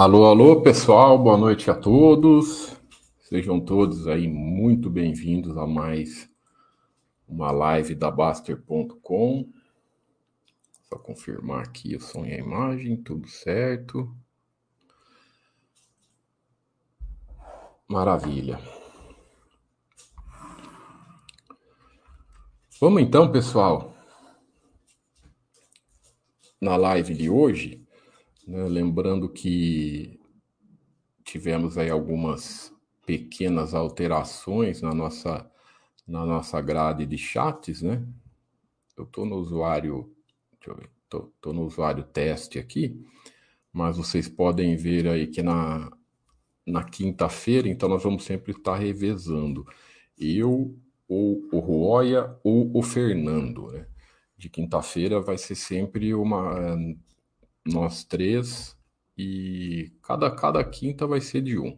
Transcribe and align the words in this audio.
Alô, 0.00 0.26
alô, 0.26 0.62
pessoal, 0.62 1.18
boa 1.18 1.36
noite 1.36 1.68
a 1.72 1.74
todos. 1.74 2.80
Sejam 3.18 3.58
todos 3.58 4.06
aí 4.06 4.28
muito 4.28 4.88
bem-vindos 4.88 5.58
a 5.58 5.66
mais 5.66 6.30
uma 7.26 7.50
live 7.50 7.96
da 7.96 8.08
Baster.com. 8.08 9.52
Só 10.88 10.96
confirmar 11.00 11.64
aqui 11.64 11.96
o 11.96 12.00
som 12.00 12.24
e 12.24 12.32
a 12.32 12.38
imagem, 12.38 13.02
tudo 13.02 13.26
certo. 13.26 14.16
Maravilha. 17.88 18.60
Vamos 22.80 23.02
então, 23.02 23.32
pessoal, 23.32 23.96
na 26.60 26.76
live 26.76 27.14
de 27.14 27.28
hoje 27.28 27.87
né? 28.48 28.66
Lembrando 28.66 29.28
que 29.28 30.18
tivemos 31.22 31.76
aí 31.76 31.90
algumas 31.90 32.72
pequenas 33.04 33.74
alterações 33.74 34.80
na 34.80 34.94
nossa, 34.94 35.50
na 36.06 36.24
nossa 36.24 36.60
grade 36.62 37.04
de 37.04 37.18
chats, 37.18 37.82
né? 37.82 38.02
Eu 38.96 39.04
estou 39.04 39.26
no 39.26 39.36
usuário, 39.36 40.10
deixa 40.52 40.70
eu 40.70 40.76
ver, 40.76 40.90
estou 41.04 41.52
no 41.52 41.64
usuário 41.64 42.02
teste 42.04 42.58
aqui, 42.58 42.98
mas 43.72 43.98
vocês 43.98 44.28
podem 44.28 44.76
ver 44.76 45.06
aí 45.06 45.26
que 45.26 45.42
na, 45.42 45.90
na 46.66 46.82
quinta-feira, 46.84 47.68
então 47.68 47.88
nós 47.88 48.02
vamos 48.02 48.24
sempre 48.24 48.52
estar 48.52 48.76
revezando. 48.76 49.66
Eu, 50.18 50.74
ou 51.06 51.46
o 51.52 51.58
Roya, 51.58 52.34
ou 52.42 52.76
o 52.76 52.82
Fernando, 52.82 53.70
né? 53.70 53.86
De 54.36 54.48
quinta-feira 54.48 55.20
vai 55.20 55.36
ser 55.36 55.54
sempre 55.54 56.14
uma 56.14 56.76
nós 57.72 58.04
três, 58.04 58.76
e 59.16 59.92
cada, 60.02 60.30
cada 60.30 60.62
quinta 60.64 61.06
vai 61.06 61.20
ser 61.20 61.42
de 61.42 61.58
um. 61.58 61.76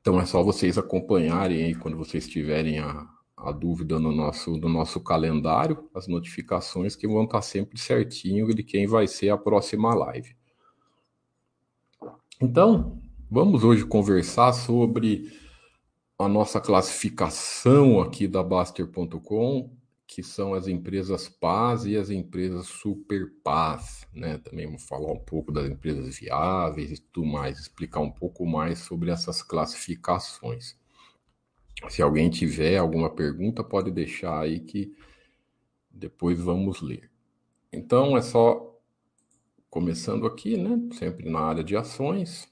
Então 0.00 0.20
é 0.20 0.24
só 0.24 0.42
vocês 0.42 0.78
acompanharem 0.78 1.64
aí 1.64 1.74
quando 1.74 1.96
vocês 1.96 2.28
tiverem 2.28 2.78
a, 2.78 3.08
a 3.36 3.50
dúvida 3.50 3.98
no 3.98 4.12
nosso, 4.12 4.56
no 4.56 4.68
nosso 4.68 5.00
calendário, 5.00 5.90
as 5.92 6.06
notificações 6.06 6.94
que 6.94 7.08
vão 7.08 7.24
estar 7.24 7.42
sempre 7.42 7.78
certinho 7.78 8.54
de 8.54 8.62
quem 8.62 8.86
vai 8.86 9.08
ser 9.08 9.30
a 9.30 9.36
próxima 9.36 9.92
live. 9.94 10.36
Então, 12.40 13.02
vamos 13.28 13.64
hoje 13.64 13.84
conversar 13.84 14.52
sobre 14.52 15.32
a 16.18 16.28
nossa 16.28 16.60
classificação 16.60 18.00
aqui 18.00 18.28
da 18.28 18.42
Baster.com 18.42 19.70
que 20.06 20.22
são 20.22 20.54
as 20.54 20.68
empresas 20.68 21.28
paz 21.28 21.84
e 21.84 21.96
as 21.96 22.10
empresas 22.10 22.66
super 22.66 23.32
paz, 23.42 24.06
né? 24.14 24.38
Também 24.38 24.66
vamos 24.66 24.84
falar 24.84 25.12
um 25.12 25.18
pouco 25.18 25.50
das 25.50 25.68
empresas 25.68 26.18
viáveis 26.18 26.92
e 26.92 27.00
tudo 27.00 27.26
mais, 27.26 27.58
explicar 27.58 28.00
um 28.00 28.10
pouco 28.10 28.46
mais 28.46 28.78
sobre 28.78 29.10
essas 29.10 29.42
classificações. 29.42 30.76
Se 31.88 32.00
alguém 32.00 32.30
tiver 32.30 32.78
alguma 32.78 33.10
pergunta, 33.10 33.64
pode 33.64 33.90
deixar 33.90 34.40
aí 34.40 34.60
que 34.60 34.96
depois 35.90 36.38
vamos 36.38 36.80
ler. 36.80 37.10
Então 37.72 38.16
é 38.16 38.22
só 38.22 38.78
começando 39.68 40.26
aqui, 40.26 40.56
né? 40.56 40.88
Sempre 40.94 41.28
na 41.28 41.40
área 41.40 41.64
de 41.64 41.76
ações. 41.76 42.48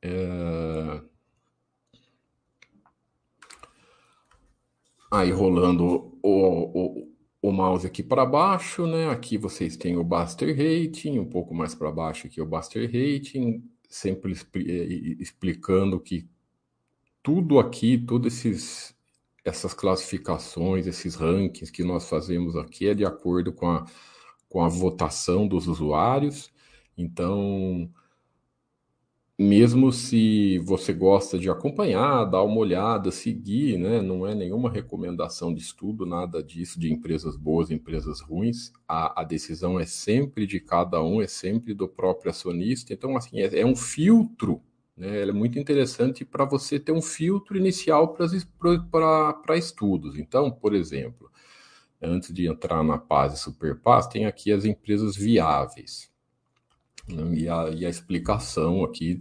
É... 0.00 1.02
Aí 5.10 5.30
rolando 5.32 5.84
o, 6.22 6.22
o, 6.22 7.08
o 7.42 7.52
mouse 7.52 7.86
aqui 7.86 8.02
para 8.02 8.24
baixo, 8.24 8.86
né? 8.86 9.08
Aqui 9.08 9.36
vocês 9.36 9.76
têm 9.76 9.96
o 9.96 10.04
Buster 10.04 10.48
Rating, 10.56 11.18
um 11.18 11.28
pouco 11.28 11.54
mais 11.54 11.74
para 11.74 11.90
baixo 11.90 12.26
aqui 12.26 12.40
o 12.40 12.46
Buster 12.46 12.84
Rating, 12.84 13.64
sempre 13.88 14.32
explicando 15.18 15.98
que 15.98 16.28
tudo 17.22 17.58
aqui, 17.58 17.98
todas 17.98 18.32
esses, 18.34 18.96
essas 19.44 19.74
classificações, 19.74 20.86
esses 20.86 21.16
rankings 21.16 21.72
que 21.72 21.82
nós 21.82 22.08
fazemos 22.08 22.56
aqui 22.56 22.88
é 22.88 22.94
de 22.94 23.04
acordo 23.04 23.52
com 23.52 23.68
a, 23.68 23.84
com 24.48 24.62
a 24.62 24.68
votação 24.68 25.46
dos 25.48 25.66
usuários. 25.66 26.50
Então, 26.96 27.90
mesmo 29.42 29.90
se 29.90 30.58
você 30.58 30.92
gosta 30.92 31.38
de 31.38 31.48
acompanhar, 31.48 32.26
dar 32.26 32.42
uma 32.42 32.58
olhada, 32.58 33.10
seguir, 33.10 33.78
né? 33.78 34.02
Não 34.02 34.26
é 34.26 34.34
nenhuma 34.34 34.70
recomendação 34.70 35.54
de 35.54 35.62
estudo, 35.62 36.04
nada 36.04 36.42
disso, 36.42 36.78
de 36.78 36.92
empresas 36.92 37.36
boas, 37.36 37.70
empresas 37.70 38.20
ruins. 38.20 38.70
A, 38.86 39.22
a 39.22 39.24
decisão 39.24 39.80
é 39.80 39.86
sempre 39.86 40.46
de 40.46 40.60
cada 40.60 41.02
um, 41.02 41.22
é 41.22 41.26
sempre 41.26 41.72
do 41.72 41.88
próprio 41.88 42.28
acionista. 42.28 42.92
Então, 42.92 43.16
assim, 43.16 43.40
é, 43.40 43.60
é 43.60 43.64
um 43.64 43.74
filtro, 43.74 44.60
né? 44.94 45.22
é 45.22 45.32
muito 45.32 45.58
interessante 45.58 46.22
para 46.22 46.44
você 46.44 46.78
ter 46.78 46.92
um 46.92 47.00
filtro 47.00 47.56
inicial 47.56 48.14
para 48.14 49.56
estudos. 49.56 50.18
Então, 50.18 50.50
por 50.50 50.74
exemplo, 50.74 51.30
antes 52.02 52.30
de 52.30 52.46
entrar 52.46 52.84
na 52.84 52.98
Paz 52.98 53.32
e 53.32 53.38
Superpaz, 53.38 54.06
tem 54.06 54.26
aqui 54.26 54.52
as 54.52 54.66
empresas 54.66 55.16
viáveis 55.16 56.09
né? 57.12 57.34
e, 57.34 57.48
a, 57.48 57.70
e 57.70 57.86
a 57.86 57.88
explicação 57.90 58.84
aqui 58.84 59.20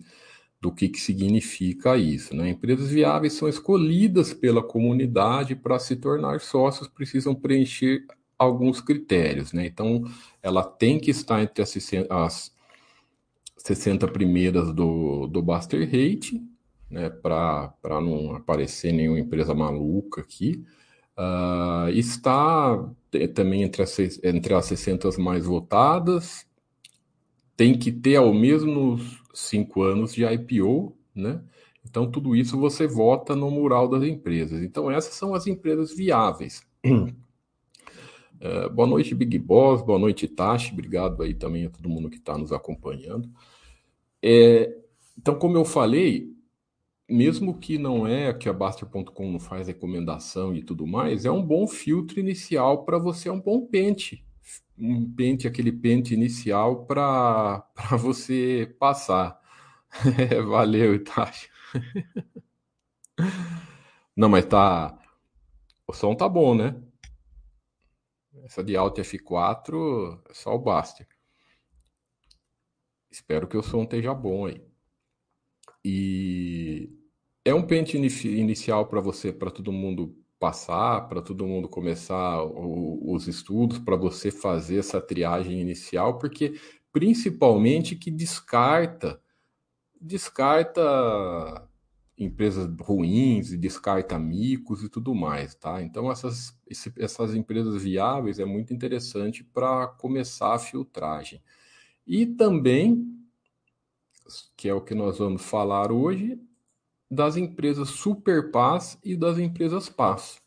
do 0.61 0.71
que, 0.71 0.89
que 0.89 0.99
significa 0.99 1.97
isso. 1.97 2.35
Né? 2.35 2.49
Empresas 2.49 2.89
viáveis 2.89 3.33
são 3.33 3.47
escolhidas 3.47 4.33
pela 4.33 4.61
comunidade 4.61 5.55
para 5.55 5.79
se 5.79 5.95
tornar 5.95 6.41
sócios, 6.41 6.87
precisam 6.87 7.33
preencher 7.33 8.05
alguns 8.37 8.81
critérios. 8.81 9.53
Né? 9.53 9.65
Então, 9.65 10.03
ela 10.41 10.63
tem 10.63 10.99
que 10.99 11.11
estar 11.11 11.41
entre 11.41 11.63
as, 11.63 11.75
as 12.09 12.55
60 13.57 14.07
primeiras 14.09 14.73
do, 14.73 15.27
do 15.27 15.41
Buster 15.41 15.85
Rate, 15.85 16.41
né? 16.89 17.09
para 17.09 17.73
não 18.01 18.35
aparecer 18.35 18.91
nenhuma 18.91 19.19
empresa 19.19 19.53
maluca 19.53 20.21
aqui. 20.21 20.63
Uh, 21.17 21.89
está 21.89 22.89
também 23.33 23.63
entre 23.63 23.83
as, 23.83 23.99
entre 24.23 24.53
as 24.53 24.65
60 24.65 25.09
mais 25.19 25.45
votadas, 25.45 26.45
tem 27.59 27.77
que 27.77 27.91
ter 27.91 28.15
ao 28.15 28.33
menos 28.33 29.21
cinco 29.33 29.81
anos 29.81 30.13
de 30.13 30.23
IPO, 30.23 30.95
né? 31.13 31.43
Então, 31.83 32.09
tudo 32.09 32.33
isso 32.33 32.57
você 32.57 32.87
vota 32.87 33.35
no 33.35 33.51
mural 33.51 33.89
das 33.89 34.01
empresas. 34.03 34.63
Então, 34.63 34.89
essas 34.89 35.13
são 35.15 35.35
as 35.35 35.45
empresas 35.45 35.93
viáveis. 35.93 36.63
Uh, 36.85 38.69
boa 38.71 38.87
noite, 38.87 39.13
Big 39.13 39.37
Boss. 39.37 39.81
Boa 39.81 39.99
noite, 39.99 40.25
Tashi. 40.25 40.71
Obrigado 40.71 41.21
aí 41.21 41.33
também 41.33 41.65
a 41.65 41.69
todo 41.69 41.89
mundo 41.89 42.09
que 42.09 42.15
está 42.15 42.37
nos 42.37 42.53
acompanhando. 42.53 43.29
É, 44.23 44.73
então, 45.17 45.35
como 45.35 45.57
eu 45.57 45.65
falei, 45.65 46.33
mesmo 47.09 47.59
que 47.59 47.77
não 47.77 48.07
é 48.07 48.33
que 48.33 48.47
a 48.47 48.53
Baster.com 48.53 49.33
não 49.33 49.39
faz 49.39 49.67
recomendação 49.67 50.55
e 50.55 50.63
tudo 50.63 50.87
mais, 50.87 51.25
é 51.25 51.31
um 51.31 51.43
bom 51.43 51.67
filtro 51.67 52.21
inicial 52.21 52.85
para 52.85 52.97
você, 52.97 53.27
é 53.27 53.33
um 53.33 53.41
bom 53.41 53.65
pente 53.65 54.23
um 54.77 55.11
pente, 55.13 55.47
aquele 55.47 55.71
pente 55.71 56.13
inicial 56.13 56.85
para 56.85 57.65
você 57.99 58.75
passar. 58.79 59.39
valeu, 60.47 60.95
Itachi. 60.95 61.49
Não, 64.15 64.29
mas 64.29 64.45
tá. 64.45 64.97
O 65.87 65.93
som 65.93 66.15
tá 66.15 66.27
bom, 66.29 66.53
né? 66.55 66.81
Essa 68.43 68.63
de 68.63 68.75
Alt 68.75 68.97
F4 68.99 70.21
é 70.29 70.33
só 70.33 70.55
o 70.55 70.59
Baster. 70.59 71.07
Espero 73.11 73.47
que 73.47 73.57
o 73.57 73.63
som 73.63 73.83
esteja 73.83 74.13
bom 74.13 74.45
aí. 74.45 74.63
E 75.83 76.89
é 77.43 77.53
um 77.53 77.65
pente 77.65 77.97
inicial 77.97 78.87
para 78.87 79.01
você, 79.01 79.31
para 79.33 79.49
todo 79.51 79.71
mundo 79.71 80.15
passar, 80.39 81.07
para 81.07 81.21
todo 81.21 81.45
mundo 81.45 81.67
começar 81.67 82.43
o, 82.43 83.13
os 83.13 83.27
estudos, 83.27 83.77
para 83.79 83.95
você 83.95 84.31
fazer 84.31 84.77
essa 84.77 85.01
triagem 85.01 85.59
inicial, 85.59 86.17
porque 86.17 86.59
principalmente 86.91 87.95
que 87.95 88.09
descarta 88.09 89.21
descarta 90.01 91.67
empresas 92.17 92.69
ruins 92.81 93.51
e 93.51 93.57
descarta 93.57 94.19
micos 94.19 94.83
e 94.83 94.89
tudo 94.89 95.15
mais, 95.15 95.55
tá? 95.55 95.81
Então 95.81 96.11
essas, 96.11 96.57
esse, 96.67 96.93
essas 96.97 97.33
empresas 97.33 97.81
viáveis 97.81 98.39
é 98.39 98.45
muito 98.45 98.73
interessante 98.73 99.43
para 99.43 99.87
começar 99.87 100.53
a 100.53 100.59
filtragem. 100.59 101.41
E 102.05 102.25
também, 102.25 103.05
que 104.57 104.67
é 104.67 104.73
o 104.73 104.81
que 104.81 104.93
nós 104.93 105.17
vamos 105.19 105.41
falar 105.41 105.91
hoje, 105.91 106.39
das 107.09 107.37
empresas 107.37 107.89
Super 107.89 108.51
Paz 108.51 108.97
e 109.03 109.15
das 109.15 109.39
empresas 109.39 109.89
Paz, 109.89 110.39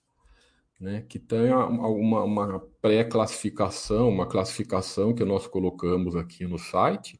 né, 0.80 1.04
que 1.08 1.18
tem 1.18 1.52
uma, 1.52 2.22
uma 2.22 2.60
pré-classificação, 2.80 4.08
uma 4.08 4.26
classificação 4.26 5.14
que 5.14 5.24
nós 5.24 5.46
colocamos 5.46 6.14
aqui 6.14 6.46
no 6.46 6.58
site. 6.58 7.18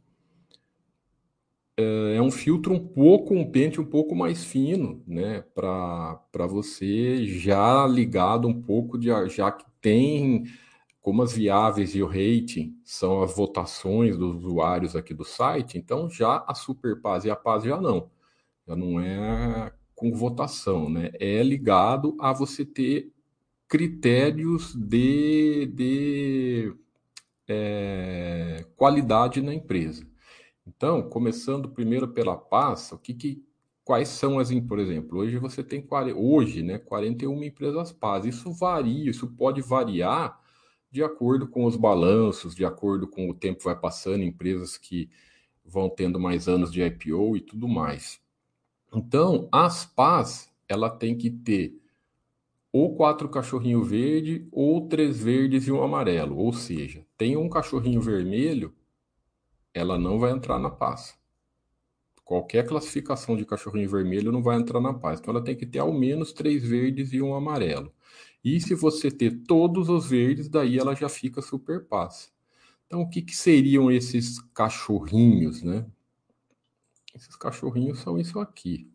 É, 1.76 2.16
é 2.16 2.22
um 2.22 2.30
filtro 2.30 2.72
um 2.72 2.86
pouco, 2.86 3.34
um 3.34 3.50
pente 3.50 3.80
um 3.80 3.84
pouco 3.84 4.14
mais 4.14 4.44
fino, 4.44 5.02
né, 5.06 5.42
para 5.54 6.46
você 6.48 7.24
já 7.26 7.86
ligado 7.86 8.46
um 8.46 8.62
pouco 8.62 8.98
de 8.98 9.08
já 9.28 9.50
que 9.50 9.64
tem 9.80 10.44
como 11.00 11.22
as 11.22 11.32
viáveis 11.32 11.96
e 11.96 12.02
o 12.02 12.06
rating 12.06 12.78
são 12.84 13.22
as 13.22 13.34
votações 13.34 14.16
dos 14.16 14.44
usuários 14.44 14.94
aqui 14.94 15.12
do 15.12 15.24
site, 15.24 15.76
então 15.76 16.08
já 16.08 16.44
a 16.46 16.54
Superpaz 16.54 17.24
e 17.24 17.30
a 17.30 17.34
Paz 17.34 17.64
já 17.64 17.80
não. 17.80 18.08
Já 18.66 18.76
não 18.76 19.00
é 19.00 19.72
com 19.94 20.12
votação, 20.12 20.88
né? 20.88 21.10
É 21.20 21.42
ligado 21.42 22.16
a 22.20 22.32
você 22.32 22.64
ter 22.64 23.12
critérios 23.68 24.74
de, 24.74 25.66
de 25.66 26.74
é, 27.48 28.64
qualidade 28.76 29.40
na 29.40 29.54
empresa. 29.54 30.06
Então, 30.66 31.02
começando 31.08 31.70
primeiro 31.70 32.08
pela 32.08 32.36
Paz, 32.36 32.92
o 32.92 32.98
que, 32.98 33.14
que 33.14 33.44
quais 33.84 34.08
são 34.08 34.38
as, 34.38 34.50
por 34.60 34.78
exemplo, 34.78 35.18
hoje 35.18 35.38
você 35.38 35.62
tem 35.62 35.86
hoje, 36.16 36.62
né, 36.62 36.78
41 36.78 37.42
empresas 37.42 37.92
Paz. 37.92 38.24
Isso 38.24 38.52
varia, 38.52 39.10
isso 39.10 39.26
pode 39.26 39.60
variar 39.60 40.40
de 40.90 41.02
acordo 41.02 41.48
com 41.48 41.64
os 41.64 41.76
balanços, 41.76 42.54
de 42.54 42.64
acordo 42.64 43.08
com 43.08 43.28
o 43.28 43.34
tempo 43.34 43.64
vai 43.64 43.78
passando, 43.78 44.22
empresas 44.22 44.76
que 44.76 45.08
vão 45.64 45.88
tendo 45.88 46.20
mais 46.20 46.48
anos 46.48 46.70
de 46.70 46.82
IPO 46.82 47.36
e 47.36 47.40
tudo 47.40 47.66
mais. 47.66 48.21
Então, 48.94 49.48
as 49.50 49.86
PAS, 49.86 50.52
ela 50.68 50.90
tem 50.90 51.16
que 51.16 51.30
ter 51.30 51.80
ou 52.72 52.94
quatro 52.96 53.28
cachorrinhos 53.28 53.88
verde 53.88 54.48
ou 54.50 54.88
três 54.88 55.22
verdes 55.22 55.66
e 55.66 55.72
um 55.72 55.82
amarelo. 55.82 56.36
Ou 56.36 56.52
seja, 56.52 57.04
tem 57.16 57.36
um 57.36 57.48
cachorrinho 57.48 58.00
vermelho, 58.00 58.74
ela 59.74 59.98
não 59.98 60.18
vai 60.18 60.32
entrar 60.32 60.58
na 60.58 60.70
PAS. 60.70 61.18
Qualquer 62.24 62.66
classificação 62.66 63.36
de 63.36 63.44
cachorrinho 63.44 63.88
vermelho 63.88 64.32
não 64.32 64.42
vai 64.42 64.56
entrar 64.56 64.80
na 64.80 64.94
PAS. 64.94 65.20
Então, 65.20 65.34
ela 65.34 65.44
tem 65.44 65.56
que 65.56 65.66
ter 65.66 65.80
ao 65.80 65.92
menos 65.92 66.32
três 66.32 66.62
verdes 66.62 67.12
e 67.12 67.20
um 67.20 67.34
amarelo. 67.34 67.92
E 68.44 68.60
se 68.60 68.74
você 68.74 69.10
ter 69.10 69.42
todos 69.44 69.88
os 69.88 70.06
verdes, 70.08 70.48
daí 70.48 70.78
ela 70.78 70.94
já 70.94 71.08
fica 71.08 71.42
super 71.42 71.84
paz. 71.84 72.32
Então, 72.86 73.02
o 73.02 73.08
que, 73.08 73.22
que 73.22 73.36
seriam 73.36 73.90
esses 73.90 74.40
cachorrinhos, 74.54 75.62
né? 75.62 75.86
Esses 77.14 77.36
cachorrinhos 77.36 78.00
são 78.00 78.18
isso 78.18 78.38
aqui. 78.40 78.90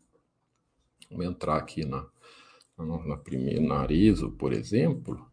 Vamos 1.10 1.26
entrar 1.26 1.58
aqui 1.58 1.86
na, 1.86 2.06
na, 2.78 3.06
na 3.06 3.18
primeira, 3.18 3.62
na 3.62 3.80
Arezo, 3.80 4.32
por 4.32 4.54
exemplo. 4.54 5.30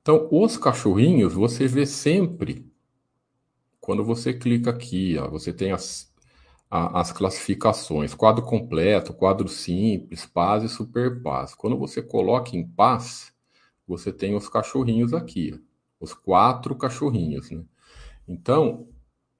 Então, 0.00 0.28
os 0.30 0.56
cachorrinhos 0.56 1.34
você 1.34 1.66
vê 1.66 1.84
sempre 1.84 2.70
quando 3.80 4.04
você 4.04 4.32
clica 4.32 4.70
aqui, 4.70 5.16
ó, 5.18 5.28
você 5.28 5.52
tem 5.52 5.72
as, 5.72 6.12
a, 6.70 7.00
as 7.00 7.12
classificações, 7.12 8.14
quadro 8.14 8.44
completo, 8.44 9.12
quadro 9.12 9.48
simples, 9.48 10.24
paz 10.24 10.62
e 10.62 10.68
super 10.68 11.22
paz. 11.22 11.54
Quando 11.54 11.76
você 11.76 12.02
coloca 12.02 12.56
em 12.56 12.66
paz, 12.66 13.32
você 13.86 14.12
tem 14.12 14.34
os 14.34 14.48
cachorrinhos 14.48 15.12
aqui, 15.12 15.52
ó, 15.54 16.04
os 16.04 16.14
quatro 16.14 16.76
cachorrinhos, 16.76 17.50
né? 17.50 17.64
Então, 18.28 18.88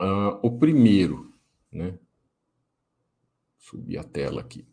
uh, 0.01 0.39
o 0.43 0.59
primeiro, 0.59 1.33
né? 1.71 1.99
Subir 3.59 3.99
a 3.99 4.05
tela 4.05 4.41
aqui. 4.41 4.67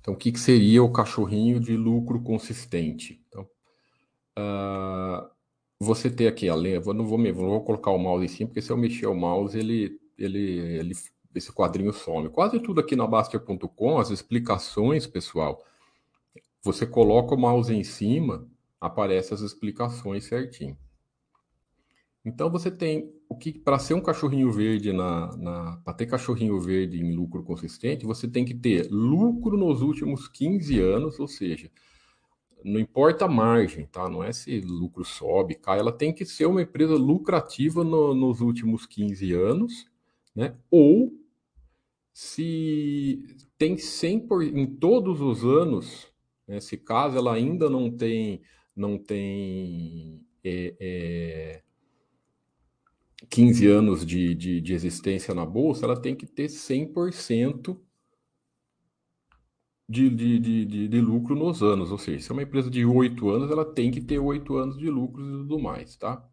Então, 0.00 0.14
o 0.14 0.16
que, 0.16 0.32
que 0.32 0.40
seria 0.40 0.82
o 0.82 0.92
cachorrinho 0.92 1.60
de 1.60 1.76
lucro 1.76 2.22
consistente? 2.22 3.24
Então, 3.28 3.48
uh, 4.38 5.30
você 5.78 6.10
tem 6.10 6.26
aqui 6.26 6.48
a 6.48 6.56
linha, 6.56 6.80
não 6.80 7.06
vou, 7.06 7.18
não 7.18 7.34
vou 7.34 7.64
colocar 7.64 7.90
o 7.90 7.98
mouse 7.98 8.24
em 8.24 8.28
cima, 8.28 8.48
porque 8.48 8.62
se 8.62 8.70
eu 8.70 8.76
mexer 8.76 9.06
o 9.06 9.14
mouse, 9.14 9.58
ele, 9.58 9.98
ele, 10.18 10.58
ele 10.58 10.94
esse 11.34 11.52
quadrinho 11.52 11.92
some. 11.92 12.28
Quase 12.28 12.58
tudo 12.60 12.80
aqui 12.80 12.96
na 12.96 13.06
Baster.com, 13.06 13.98
as 13.98 14.10
explicações, 14.10 15.06
pessoal, 15.06 15.64
você 16.62 16.86
coloca 16.86 17.34
o 17.34 17.38
mouse 17.38 17.74
em 17.74 17.84
cima, 17.84 18.48
aparece 18.80 19.32
as 19.32 19.40
explicações 19.40 20.24
certinho. 20.24 20.76
Então 22.24 22.50
você 22.50 22.70
tem 22.70 23.12
o 23.30 23.36
que 23.36 23.56
para 23.56 23.78
ser 23.78 23.94
um 23.94 24.00
cachorrinho 24.00 24.50
verde 24.50 24.92
na, 24.92 25.36
na 25.36 25.76
para 25.84 25.94
ter 25.94 26.06
cachorrinho 26.06 26.60
verde 26.60 27.00
em 27.00 27.14
lucro 27.14 27.44
consistente, 27.44 28.04
você 28.04 28.26
tem 28.26 28.44
que 28.44 28.52
ter 28.52 28.88
lucro 28.90 29.56
nos 29.56 29.82
últimos 29.82 30.26
15 30.26 30.80
anos, 30.80 31.20
ou 31.20 31.28
seja, 31.28 31.70
não 32.64 32.80
importa 32.80 33.26
a 33.26 33.28
margem, 33.28 33.86
tá? 33.86 34.08
Não 34.08 34.24
é 34.24 34.32
se 34.32 34.60
lucro 34.60 35.04
sobe, 35.04 35.54
cai, 35.54 35.78
ela 35.78 35.92
tem 35.92 36.12
que 36.12 36.26
ser 36.26 36.46
uma 36.46 36.60
empresa 36.60 36.94
lucrativa 36.94 37.84
no, 37.84 38.12
nos 38.14 38.40
últimos 38.40 38.84
15 38.84 39.32
anos, 39.32 39.86
né? 40.34 40.56
Ou 40.68 41.12
se 42.12 43.24
tem 43.56 43.78
100 43.78 44.26
por, 44.26 44.42
em 44.42 44.66
todos 44.66 45.20
os 45.20 45.44
anos, 45.44 46.08
né, 46.48 46.58
caso 46.84 47.16
ela 47.16 47.32
ainda 47.32 47.70
não 47.70 47.88
tem, 47.88 48.42
não 48.74 48.98
tem 48.98 50.20
é, 50.42 50.74
é, 50.80 51.62
15 53.28 53.66
anos 53.66 54.06
de, 54.06 54.34
de, 54.34 54.60
de 54.60 54.74
existência 54.74 55.34
na 55.34 55.44
Bolsa, 55.44 55.84
ela 55.84 56.00
tem 56.00 56.14
que 56.16 56.26
ter 56.26 56.46
100% 56.46 57.78
de, 59.88 60.08
de, 60.08 60.38
de, 60.38 60.88
de, 60.88 61.00
lucro 61.00 61.34
nos 61.34 61.62
anos. 61.62 61.90
Ou 61.90 61.98
seja, 61.98 62.20
se 62.20 62.30
é 62.30 62.32
uma 62.32 62.42
empresa 62.42 62.70
de 62.70 62.84
8 62.84 63.28
anos, 63.28 63.50
ela 63.50 63.64
tem 63.64 63.90
que 63.90 64.00
ter 64.00 64.18
8 64.18 64.56
anos 64.56 64.78
de 64.78 64.88
lucro 64.88 65.22
e 65.22 65.32
tudo 65.42 65.58
mais, 65.58 65.96
tá? 65.96 66.24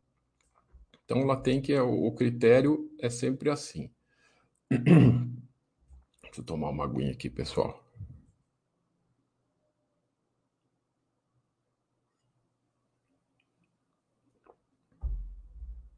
Então, 1.05 1.21
ela 1.21 1.35
tem 1.37 1.61
que... 1.61 1.77
O 1.79 2.11
critério 2.13 2.89
é 2.99 3.09
sempre 3.09 3.49
assim. 3.49 3.89
Deixa 4.71 6.41
eu 6.41 6.43
tomar 6.43 6.69
uma 6.69 6.85
aguinha 6.85 7.11
aqui, 7.11 7.29
pessoal. 7.29 7.83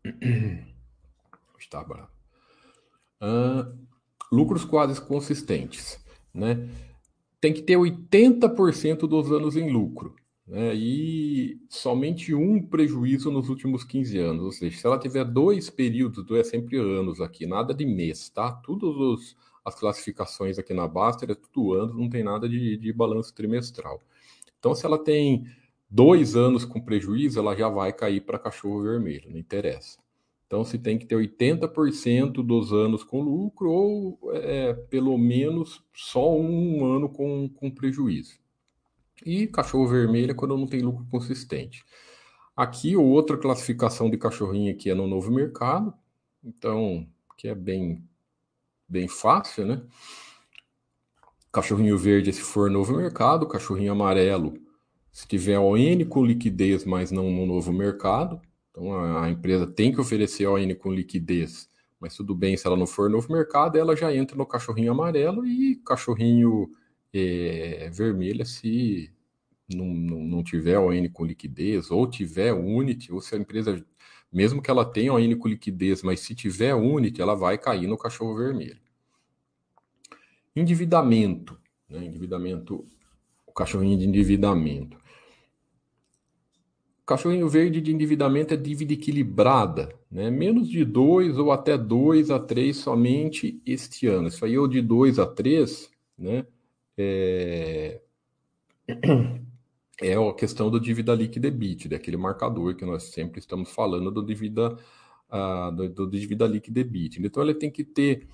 Está 1.69 1.83
bravo. 1.83 2.10
Uh, 3.21 3.77
lucros 4.31 4.66
quase 4.66 5.00
consistentes, 5.00 6.04
né? 6.33 6.68
Tem 7.39 7.54
que 7.54 7.62
ter 7.62 7.77
80% 7.77 9.07
dos 9.07 9.31
anos 9.31 9.56
em 9.56 9.71
lucro, 9.71 10.16
né? 10.48 10.74
E 10.74 11.62
somente 11.69 12.33
um 12.33 12.60
prejuízo 12.60 13.30
nos 13.30 13.50
últimos 13.50 13.83
15 13.83 14.18
anos. 14.18 14.44
Ou 14.45 14.52
seja, 14.52 14.78
se 14.78 14.88
ela 14.88 14.97
tiver 14.97 15.23
dois 15.23 15.69
períodos, 15.69 16.26
é 16.31 16.44
sempre 16.44 16.78
anos 16.78 17.21
aqui, 17.21 17.45
nada 17.45 17.71
de 17.71 17.85
mês, 17.85 18.30
tá? 18.30 18.52
Todos 18.52 18.97
os 18.97 19.38
as 19.64 19.76
classificações 19.76 20.57
aqui 20.57 20.73
na 20.73 20.88
Baster 20.88 21.30
é 21.30 21.35
tudo 21.35 21.73
ano, 21.73 21.94
não 21.94 22.09
tem 22.09 22.23
nada 22.23 22.49
de, 22.49 22.78
de 22.78 22.92
balanço 22.92 23.31
trimestral. 23.35 24.02
Então, 24.57 24.73
se 24.73 24.85
ela 24.85 24.97
tem 24.97 25.45
dois 25.88 26.35
anos 26.35 26.66
com 26.66 26.81
prejuízo, 26.81 27.40
ela 27.40 27.56
já 27.56 27.69
vai 27.69 27.94
cair 27.94 28.21
para 28.21 28.40
cachorro 28.40 28.81
vermelho, 28.81 29.30
não 29.30 29.38
interessa. 29.38 29.99
Então, 30.49 30.65
se 30.65 30.79
tem 30.79 30.97
que 30.97 31.06
ter 31.06 31.15
80% 31.15 32.44
dos 32.44 32.73
anos 32.73 33.03
com 33.03 33.21
lucro 33.21 33.69
ou 33.69 34.19
é, 34.33 34.73
pelo 34.73 35.15
menos 35.15 35.83
só 35.94 36.35
um 36.35 36.83
ano 36.83 37.07
com, 37.07 37.47
com 37.49 37.69
prejuízo. 37.69 38.39
E 39.23 39.45
cachorro 39.45 39.87
vermelho 39.87 40.31
é 40.31 40.33
quando 40.33 40.57
não 40.57 40.65
tem 40.65 40.81
lucro 40.81 41.06
consistente. 41.11 41.85
Aqui, 42.57 42.97
outra 42.97 43.37
classificação 43.37 44.09
de 44.09 44.18
cachorrinho 44.18 44.73
aqui 44.73 44.89
é 44.89 44.95
no 44.95 45.06
novo 45.06 45.29
mercado, 45.29 45.94
então, 46.44 47.07
que 47.37 47.47
é 47.47 47.53
bem 47.53 48.03
bem 48.87 49.07
fácil, 49.07 49.68
né? 49.68 49.83
Cachorrinho 51.51 51.95
verde 51.95 52.33
se 52.33 52.41
for 52.41 52.71
novo 52.71 52.97
mercado, 52.97 53.47
cachorrinho 53.47 53.91
amarelo 53.91 54.59
se 55.11 55.27
tiver 55.27 55.59
ON 55.59 56.06
com 56.07 56.25
liquidez, 56.25 56.85
mas 56.85 57.11
não 57.11 57.29
no 57.29 57.45
novo 57.45 57.71
mercado. 57.71 58.41
Então 58.71 58.94
a, 58.94 59.30
empresa 59.30 59.68
tem 59.68 59.92
que 59.92 59.99
oferecer 59.99 60.47
ON 60.47 60.76
com 60.76 60.94
liquidez, 60.94 61.69
mas 61.99 62.16
tudo 62.16 62.35
bem 62.35 62.56
se 62.56 62.66
ela 62.68 62.78
não 62.78 62.88
for 62.88 63.09
novo 63.09 63.31
mercado, 63.31 63.78
ela 63.78 63.95
já 63.95 64.14
entra 64.14 64.38
no 64.38 64.45
cachorrinho 64.45 64.92
amarelo 64.92 65.45
e 65.45 65.76
cachorrinho 65.85 66.71
é, 67.14 67.90
vermelho 67.92 68.45
se 68.45 69.11
não, 69.73 69.85
não, 69.85 70.19
não 70.23 70.44
tiver 70.44 70.80
ON 70.80 71.09
com 71.11 71.26
liquidez, 71.26 71.92
ou 71.92 72.07
tiver 72.07 72.54
Unity, 72.54 73.11
ou 73.11 73.21
se 73.21 73.35
a 73.35 73.38
empresa 73.38 73.83
mesmo 74.31 74.61
que 74.61 74.69
ela 74.69 74.85
tenha 74.85 75.14
uma 75.14 75.35
com 75.38 75.47
liquidez, 75.47 76.04
mas 76.04 76.19
se 76.19 76.35
tiver 76.35 76.76
Unity, 76.76 77.21
ela 77.21 77.35
vai 77.35 77.57
cair 77.57 77.88
no 77.88 77.97
cachorro 77.97 78.35
vermelho. 78.35 78.80
Endividamento, 80.56 81.59
né? 81.90 82.06
Endividamento, 82.06 82.85
o 83.45 83.52
cachorrinho 83.52 83.97
de 83.97 84.06
endividamento. 84.06 84.97
Cachorrinho 87.09 87.49
verde 87.49 87.81
de 87.81 87.92
endividamento 87.92 88.54
é 88.54 88.57
dívida 88.57 88.94
equilibrada, 88.94 89.89
né? 90.11 90.30
Menos 90.30 90.69
de 90.69 90.85
2 90.85 91.39
ou 91.39 91.51
até 91.51 91.75
2 91.75 92.30
a 92.30 92.37
3 92.37 92.78
somente 92.78 93.59
este 93.66 94.06
ano. 94.06 94.28
Isso 94.28 94.45
aí, 94.45 94.56
ou 94.56 94.68
de 94.68 94.80
2 94.80 95.18
a 95.18 95.25
3, 95.25 95.89
né? 96.16 96.45
É 96.95 97.99
é 99.99 100.13
a 100.13 100.33
questão 100.35 100.69
do 100.69 100.80
dívida 100.80 101.16
líquida 101.16 101.47
EBITDA, 101.47 101.95
aquele 101.95 102.16
marcador 102.16 102.75
que 102.75 102.85
nós 102.85 103.06
sempre 103.06 103.39
estamos 103.39 103.71
falando 103.71 104.11
do 104.11 104.23
dívida, 104.23 104.78
uh, 105.31 105.71
do, 105.75 105.89
do 105.89 106.11
dívida 106.11 106.45
líquida 106.45 106.81
EBITDA. 106.81 107.25
Então, 107.25 107.42
ela 107.42 107.56
tem 107.56 107.71
que 107.71 107.83
ter, 107.83 108.28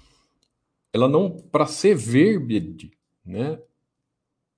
ela 0.91 1.07
não, 1.07 1.31
para 1.31 1.65
ser 1.65 1.95
verde, 1.95 2.91
né, 3.25 3.57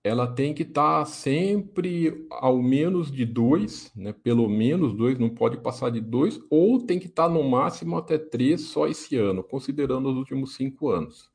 ela 0.08 0.28
tem 0.28 0.54
que 0.54 0.64
estar 0.64 1.00
tá 1.00 1.06
sempre 1.06 2.26
ao 2.30 2.62
menos 2.62 3.12
de 3.12 3.26
dois, 3.26 3.92
né? 3.96 4.14
Pelo 4.14 4.48
menos 4.48 4.94
dois, 4.94 5.20
não 5.20 5.30
pode 5.30 5.58
passar 5.58 5.90
de 5.92 6.00
dois, 6.00 6.40
ou 6.50 6.82
tem 6.82 7.00
que 7.00 7.08
estar 7.08 7.28
tá 7.28 7.30
no 7.30 7.44
máximo 7.44 7.98
até 7.98 8.18
três 8.18 8.62
só 8.62 8.88
esse 8.88 9.16
ano, 9.16 9.44
considerando 9.44 10.10
os 10.10 10.18
últimos 10.18 10.56
cinco 10.56 10.90
anos. 10.90 11.30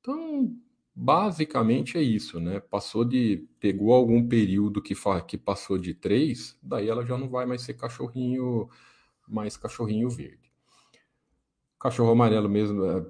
Então, 0.00 0.54
basicamente 0.94 1.96
é 1.98 2.02
isso, 2.02 2.38
né? 2.40 2.60
Passou 2.60 3.04
de. 3.04 3.48
pegou 3.58 3.92
algum 3.92 4.26
período 4.26 4.82
que, 4.82 4.94
fa, 4.94 5.20
que 5.22 5.38
passou 5.38 5.78
de 5.78 5.94
três, 5.94 6.58
daí 6.62 6.88
ela 6.88 7.04
já 7.04 7.16
não 7.16 7.28
vai 7.28 7.46
mais 7.46 7.62
ser 7.62 7.74
cachorrinho, 7.74 8.68
mais 9.28 9.56
cachorrinho 9.56 10.10
verde. 10.10 10.50
Cachorro 11.78 12.10
amarelo 12.12 12.48
mesmo, 12.48 12.84
é, 12.84 13.06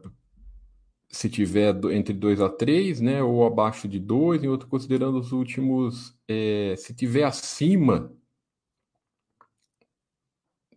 se 1.11 1.29
tiver 1.29 1.75
entre 1.93 2.15
2 2.15 2.41
a 2.41 2.49
3, 2.49 3.01
né, 3.01 3.23
ou 3.23 3.45
abaixo 3.45 3.89
de 3.89 3.99
2, 3.99 4.45
em 4.45 4.49
outro 4.49 4.69
considerando 4.69 5.19
os 5.19 5.33
últimos, 5.33 6.17
é, 6.29 6.75
se 6.79 6.95
tiver 6.95 7.25
acima, 7.25 8.13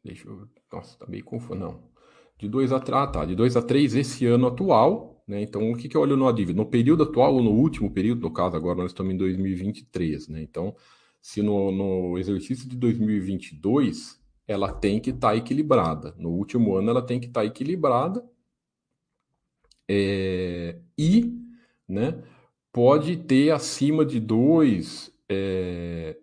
deixa 0.04 0.28
eu, 0.28 0.48
nossa, 0.72 0.98
tá 0.98 1.06
meio 1.08 1.24
confuso, 1.24 1.54
não, 1.54 1.84
de 2.38 2.50
2 2.50 2.72
a 2.72 2.80
3, 2.80 2.98
ah, 2.98 3.08
tá, 3.08 3.26
de 3.26 3.36
2 3.36 3.56
a 3.56 3.62
3 3.62 3.96
esse 3.96 4.26
ano 4.26 4.48
atual, 4.48 5.24
né, 5.28 5.40
então 5.42 5.72
o 5.72 5.78
que 5.78 5.88
que 5.88 5.96
eu 5.96 6.02
olho 6.02 6.18
no 6.18 6.32
dívida? 6.34 6.58
No 6.58 6.66
período 6.66 7.04
atual 7.04 7.36
ou 7.36 7.44
no 7.44 7.52
último 7.52 7.92
período, 7.92 8.22
no 8.22 8.34
caso 8.34 8.58
agora 8.58 8.80
nós 8.80 8.92
estamos 8.92 9.14
em 9.14 9.18
2023, 9.18 10.30
né, 10.30 10.42
então 10.42 10.76
se 11.22 11.44
no, 11.44 11.72
no 11.72 12.18
exercício 12.18 12.68
de 12.68 12.76
2022 12.76 14.20
ela 14.48 14.74
tem 14.74 15.00
que 15.00 15.12
estar 15.12 15.30
tá 15.30 15.36
equilibrada, 15.36 16.16
no 16.18 16.30
último 16.30 16.76
ano 16.76 16.90
ela 16.90 17.04
tem 17.04 17.20
que 17.20 17.28
estar 17.28 17.42
tá 17.42 17.46
equilibrada, 17.46 18.28
é, 19.90 20.80
e 20.98 21.40
né, 21.88 22.24
pode 22.72 23.18
ter 23.18 23.52
acima 23.52 24.06
de 24.06 24.20
dois, 24.20 25.12
é, 25.30 26.18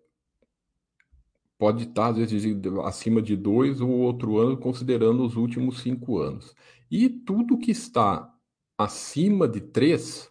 pode 1.58 1.84
estar, 1.84 2.08
às 2.08 2.16
vezes, 2.16 2.56
acima 2.84 3.20
de 3.20 3.36
dois 3.36 3.80
ou 3.80 3.90
outro 3.90 4.38
ano, 4.38 4.56
considerando 4.56 5.24
os 5.24 5.36
últimos 5.36 5.80
cinco 5.80 6.18
anos. 6.18 6.54
E 6.90 7.08
tudo 7.08 7.58
que 7.58 7.70
está 7.70 8.32
acima 8.78 9.46
de 9.46 9.60
três, 9.60 10.30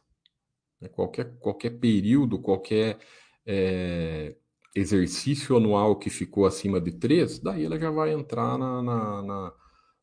né, 0.82 0.90
qualquer, 0.90 1.38
qualquer 1.40 1.80
período, 1.80 2.40
qualquer 2.40 3.00
é, 3.46 4.36
exercício 4.76 5.56
anual 5.56 5.98
que 5.98 6.10
ficou 6.10 6.46
acima 6.46 6.82
de 6.82 6.92
três, 6.92 7.40
daí 7.40 7.66
ela 7.66 7.80
já 7.80 7.92
vai 7.92 8.12
entrar 8.12 8.58
na, 8.58 8.82
na, 8.82 9.22
na 9.22 9.54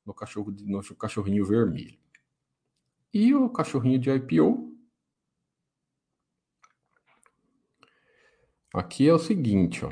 no, 0.05 0.15
cachorro, 0.15 0.55
no 0.65 0.83
cachorrinho 0.97 1.45
vermelho. 1.45 1.99
E 3.19 3.35
o 3.35 3.49
cachorrinho 3.49 3.99
de 3.99 4.11
IPO. 4.11 4.77
Aqui 8.75 9.09
é 9.09 9.15
o 9.15 9.19
seguinte, 9.19 9.87
ó. 9.87 9.91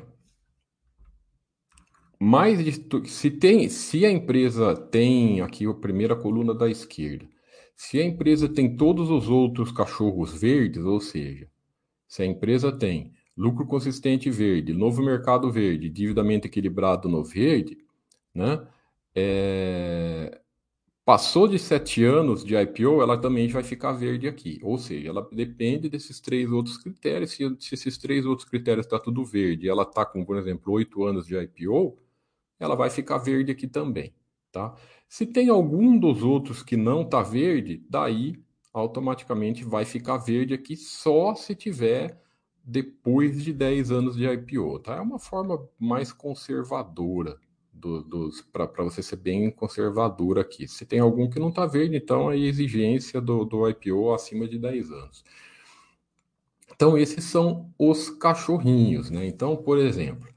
Mais 2.20 2.62
de, 2.62 3.08
se 3.08 3.30
tem, 3.30 3.66
se 3.70 4.04
a 4.04 4.10
empresa 4.10 4.76
tem 4.76 5.40
aqui 5.40 5.64
a 5.64 5.72
primeira 5.72 6.14
coluna 6.14 6.52
da 6.52 6.68
esquerda, 6.68 7.26
se 7.74 7.98
a 7.98 8.04
empresa 8.04 8.46
tem 8.46 8.76
todos 8.76 9.08
os 9.08 9.30
outros 9.30 9.72
cachorros 9.72 10.38
verdes, 10.38 10.84
ou 10.84 11.00
seja, 11.00 11.50
se 12.06 12.22
a 12.22 12.26
empresa 12.26 12.70
tem 12.70 13.14
lucro 13.34 13.66
consistente 13.66 14.30
verde, 14.30 14.74
novo 14.74 15.02
mercado 15.02 15.50
verde, 15.50 15.88
dividamento 15.88 16.46
equilibrado 16.46 17.08
no 17.08 17.24
verde, 17.24 17.78
né? 18.34 18.68
É, 19.14 20.43
Passou 21.04 21.46
de 21.46 21.58
sete 21.58 22.02
anos 22.02 22.42
de 22.42 22.56
IPO, 22.56 23.02
ela 23.02 23.18
também 23.20 23.46
vai 23.48 23.62
ficar 23.62 23.92
verde 23.92 24.26
aqui. 24.26 24.58
Ou 24.62 24.78
seja, 24.78 25.10
ela 25.10 25.28
depende 25.30 25.86
desses 25.86 26.18
três 26.18 26.50
outros 26.50 26.78
critérios. 26.78 27.32
Se, 27.32 27.56
se 27.60 27.74
esses 27.74 27.98
três 27.98 28.24
outros 28.24 28.48
critérios 28.48 28.86
está 28.86 28.98
tudo 28.98 29.22
verde, 29.22 29.68
ela 29.68 29.82
está 29.82 30.06
com, 30.06 30.24
por 30.24 30.38
exemplo, 30.38 30.72
oito 30.72 31.04
anos 31.04 31.26
de 31.26 31.36
IPO, 31.36 31.98
ela 32.58 32.74
vai 32.74 32.88
ficar 32.88 33.18
verde 33.18 33.52
aqui 33.52 33.66
também. 33.68 34.14
Tá? 34.50 34.74
Se 35.06 35.26
tem 35.26 35.50
algum 35.50 35.98
dos 35.98 36.22
outros 36.22 36.62
que 36.62 36.76
não 36.76 37.02
está 37.02 37.22
verde, 37.22 37.84
daí 37.90 38.42
automaticamente 38.72 39.62
vai 39.62 39.84
ficar 39.84 40.16
verde 40.16 40.54
aqui 40.54 40.74
só 40.74 41.34
se 41.34 41.54
tiver 41.54 42.18
depois 42.64 43.44
de 43.44 43.52
10 43.52 43.90
anos 43.90 44.16
de 44.16 44.26
IPO. 44.26 44.78
Tá? 44.78 44.96
É 44.96 45.00
uma 45.02 45.18
forma 45.18 45.68
mais 45.78 46.12
conservadora 46.14 47.38
do, 47.74 48.30
para 48.52 48.84
você 48.84 49.02
ser 49.02 49.16
bem 49.16 49.50
conservador 49.50 50.38
aqui. 50.38 50.66
Se 50.68 50.86
tem 50.86 51.00
algum 51.00 51.28
que 51.28 51.38
não 51.38 51.48
está 51.48 51.66
verde, 51.66 51.96
então 51.96 52.28
a 52.28 52.36
exigência 52.36 53.20
do, 53.20 53.44
do 53.44 53.68
IPO 53.68 54.14
acima 54.14 54.48
de 54.48 54.58
10 54.58 54.90
anos. 54.90 55.24
Então, 56.74 56.98
esses 56.98 57.24
são 57.24 57.72
os 57.78 58.10
cachorrinhos, 58.10 59.10
né? 59.10 59.26
Então, 59.26 59.56
por 59.56 59.78
exemplo, 59.78 60.28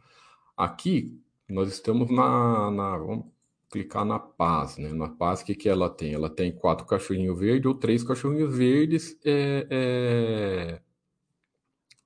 aqui 0.56 1.20
nós 1.50 1.70
estamos 1.70 2.10
na. 2.12 2.72
na 2.72 2.98
vamos 2.98 3.26
clicar 3.70 4.06
na 4.06 4.20
paz, 4.20 4.78
né? 4.78 4.94
Na 4.94 5.10
paz, 5.10 5.42
o 5.42 5.46
que, 5.46 5.56
que 5.56 5.70
ela 5.70 5.90
tem? 5.90 6.14
Ela 6.14 6.30
tem 6.30 6.52
quatro 6.52 6.86
cachorrinhos 6.86 7.38
verdes 7.40 7.66
ou 7.66 7.76
três 7.76 8.04
cachorrinhos 8.04 8.56
verdes 8.56 9.18
é, 9.26 9.68
é, 9.70 10.82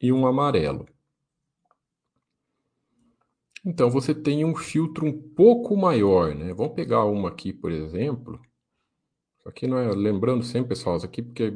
e 0.01 0.11
um 0.11 0.25
amarelo. 0.25 0.87
Então 3.63 3.89
você 3.91 4.13
tem 4.13 4.43
um 4.43 4.55
filtro 4.55 5.05
um 5.05 5.13
pouco 5.35 5.77
maior, 5.77 6.33
né? 6.35 6.53
Vamos 6.53 6.73
pegar 6.73 7.05
uma 7.05 7.29
aqui, 7.29 7.53
por 7.53 7.71
exemplo. 7.71 8.41
Aqui 9.45 9.67
não 9.67 9.77
é, 9.77 9.91
lembrando 9.93 10.43
sempre, 10.43 10.69
pessoal, 10.69 10.97
isso 10.97 11.05
aqui 11.05 11.21
porque, 11.21 11.53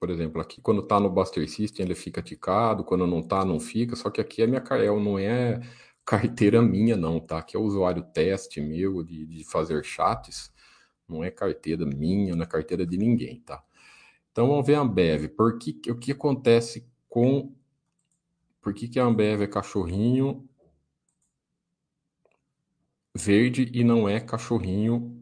por 0.00 0.10
exemplo, 0.10 0.40
aqui 0.40 0.60
quando 0.60 0.82
está 0.82 1.00
no 1.00 1.10
Buster 1.10 1.48
System 1.48 1.86
ele 1.86 1.94
fica 1.94 2.22
ticado, 2.22 2.84
quando 2.84 3.06
não 3.06 3.20
está 3.20 3.44
não 3.44 3.60
fica, 3.60 3.96
só 3.96 4.10
que 4.10 4.20
aqui 4.20 4.42
é 4.42 4.46
minha 4.46 4.60
Carel, 4.60 5.00
não 5.00 5.18
é 5.18 5.60
carteira 6.04 6.62
minha 6.62 6.96
não, 6.96 7.20
tá? 7.20 7.38
Aqui 7.38 7.56
é 7.56 7.60
o 7.60 7.62
usuário 7.64 8.02
teste 8.02 8.60
meu 8.60 9.02
de, 9.02 9.26
de 9.26 9.44
fazer 9.44 9.84
chats, 9.84 10.52
não 11.08 11.22
é 11.24 11.30
carteira 11.30 11.84
minha, 11.86 12.34
não 12.36 12.44
é 12.44 12.46
carteira 12.46 12.86
de 12.86 12.96
ninguém, 12.96 13.40
tá? 13.42 13.62
Então 14.32 14.48
vamos 14.48 14.66
ver 14.66 14.76
a 14.76 14.80
Ambev. 14.80 15.28
Por 15.28 15.58
que, 15.58 15.80
o 15.90 15.96
que 15.96 16.12
acontece 16.12 16.88
com 17.08 17.52
por 18.62 18.74
que, 18.74 18.88
que 18.88 19.00
a 19.00 19.04
Ambev 19.04 19.42
é 19.42 19.46
cachorrinho 19.46 20.47
verde 23.18 23.70
e 23.74 23.82
não 23.82 24.08
é 24.08 24.20
cachorrinho 24.20 25.14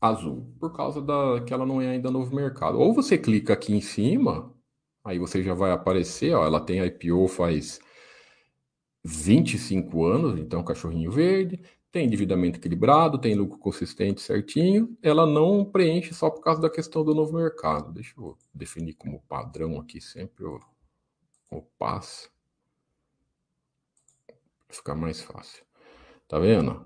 azul, 0.00 0.54
por 0.60 0.72
causa 0.72 1.00
da 1.00 1.40
que 1.44 1.52
ela 1.52 1.66
não 1.66 1.80
é 1.80 1.88
ainda 1.88 2.10
novo 2.10 2.34
mercado. 2.34 2.78
Ou 2.78 2.92
você 2.92 3.16
clica 3.16 3.54
aqui 3.54 3.72
em 3.74 3.80
cima, 3.80 4.54
aí 5.04 5.18
você 5.18 5.42
já 5.42 5.54
vai 5.54 5.72
aparecer, 5.72 6.34
ó, 6.34 6.44
ela 6.44 6.60
tem 6.60 6.84
IPO 6.84 7.28
faz 7.28 7.80
25 9.04 10.04
anos, 10.04 10.38
então 10.38 10.62
cachorrinho 10.62 11.10
verde, 11.10 11.62
tem 11.90 12.06
endividamento 12.06 12.58
equilibrado, 12.58 13.18
tem 13.18 13.34
lucro 13.34 13.58
consistente 13.58 14.20
certinho, 14.20 14.96
ela 15.02 15.26
não 15.26 15.64
preenche 15.64 16.12
só 16.12 16.28
por 16.28 16.42
causa 16.42 16.60
da 16.60 16.68
questão 16.70 17.04
do 17.04 17.14
novo 17.14 17.34
mercado. 17.34 17.92
Deixa 17.92 18.12
eu 18.18 18.36
definir 18.52 18.94
como 18.94 19.22
padrão 19.28 19.80
aqui 19.80 20.00
sempre 20.00 20.44
o, 20.44 20.60
o 21.50 21.62
pass. 21.78 22.30
Ficar 24.68 24.94
mais 24.94 25.22
fácil. 25.22 25.65
Tá 26.28 26.38
vendo? 26.38 26.84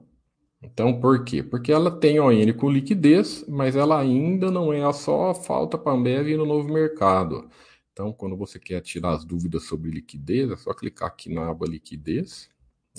Então, 0.62 1.00
por 1.00 1.24
quê? 1.24 1.42
Porque 1.42 1.72
ela 1.72 1.90
tem 1.90 2.20
ON 2.20 2.52
com 2.54 2.70
liquidez, 2.70 3.44
mas 3.48 3.74
ela 3.74 3.98
ainda 3.98 4.50
não 4.50 4.72
é 4.72 4.92
só 4.92 5.34
falta 5.34 5.78
para 5.78 5.92
a 5.92 5.94
Ambev 5.94 6.36
no 6.36 6.44
novo 6.44 6.70
mercado. 6.70 7.48
Então, 7.92 8.12
quando 8.12 8.36
você 8.36 8.58
quer 8.58 8.80
tirar 8.82 9.12
as 9.12 9.24
dúvidas 9.24 9.64
sobre 9.64 9.90
liquidez, 9.90 10.50
é 10.50 10.56
só 10.56 10.74
clicar 10.74 11.08
aqui 11.08 11.32
na 11.32 11.48
aba 11.48 11.66
liquidez. 11.66 12.48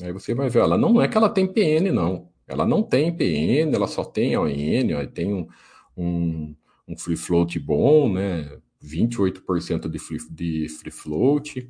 Aí 0.02 0.12
você 0.12 0.34
vai 0.34 0.50
ver, 0.50 0.60
ela 0.60 0.78
não 0.78 1.02
é 1.02 1.08
que 1.08 1.18
ela 1.18 1.30
tem 1.30 1.46
PN, 1.46 1.92
não. 1.92 2.30
Ela 2.48 2.66
não 2.66 2.82
tem 2.82 3.16
PN, 3.16 3.74
ela 3.76 3.88
só 3.88 4.04
tem 4.04 4.36
ON, 4.38 5.08
tem 5.14 5.34
um, 5.34 5.48
um, 5.96 6.56
um 6.88 6.98
free 6.98 7.16
float 7.16 7.60
bom, 7.60 8.12
né? 8.12 8.60
28% 8.84 9.88
de 9.88 10.00
free, 10.00 10.18
de 10.32 10.68
free 10.70 10.92
float 10.92 11.70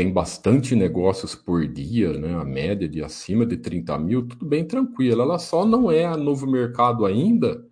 tem 0.00 0.10
bastante 0.10 0.74
negócios 0.74 1.34
por 1.34 1.68
dia, 1.68 2.14
né? 2.14 2.34
A 2.34 2.42
média 2.42 2.88
de 2.88 3.04
acima 3.04 3.44
de 3.44 3.58
30 3.58 3.98
mil, 3.98 4.26
tudo 4.26 4.46
bem 4.46 4.66
tranquilo. 4.66 5.20
Ela 5.20 5.38
só 5.38 5.62
não 5.62 5.90
é 5.90 6.06
a 6.06 6.16
novo 6.16 6.46
mercado 6.46 7.04
ainda 7.04 7.68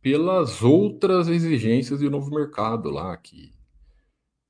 pelas 0.00 0.62
outras 0.62 1.26
exigências 1.26 1.98
de 1.98 2.08
novo 2.08 2.30
mercado 2.30 2.88
lá 2.88 3.16
que, 3.16 3.52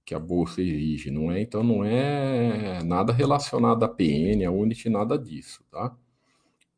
que 0.05 0.15
a 0.15 0.19
bolsa 0.19 0.61
exige, 0.61 1.11
não 1.11 1.33
é? 1.33 1.41
Então 1.41 1.63
não 1.63 1.83
é 1.83 2.83
nada 2.85 3.15
relacionado 3.15 3.83
à 3.83 3.89
PN, 3.89 4.45
a 4.47 4.51
Unity, 4.51 4.91
nada 4.91 5.19
disso, 5.19 5.65
tá? 5.71 5.97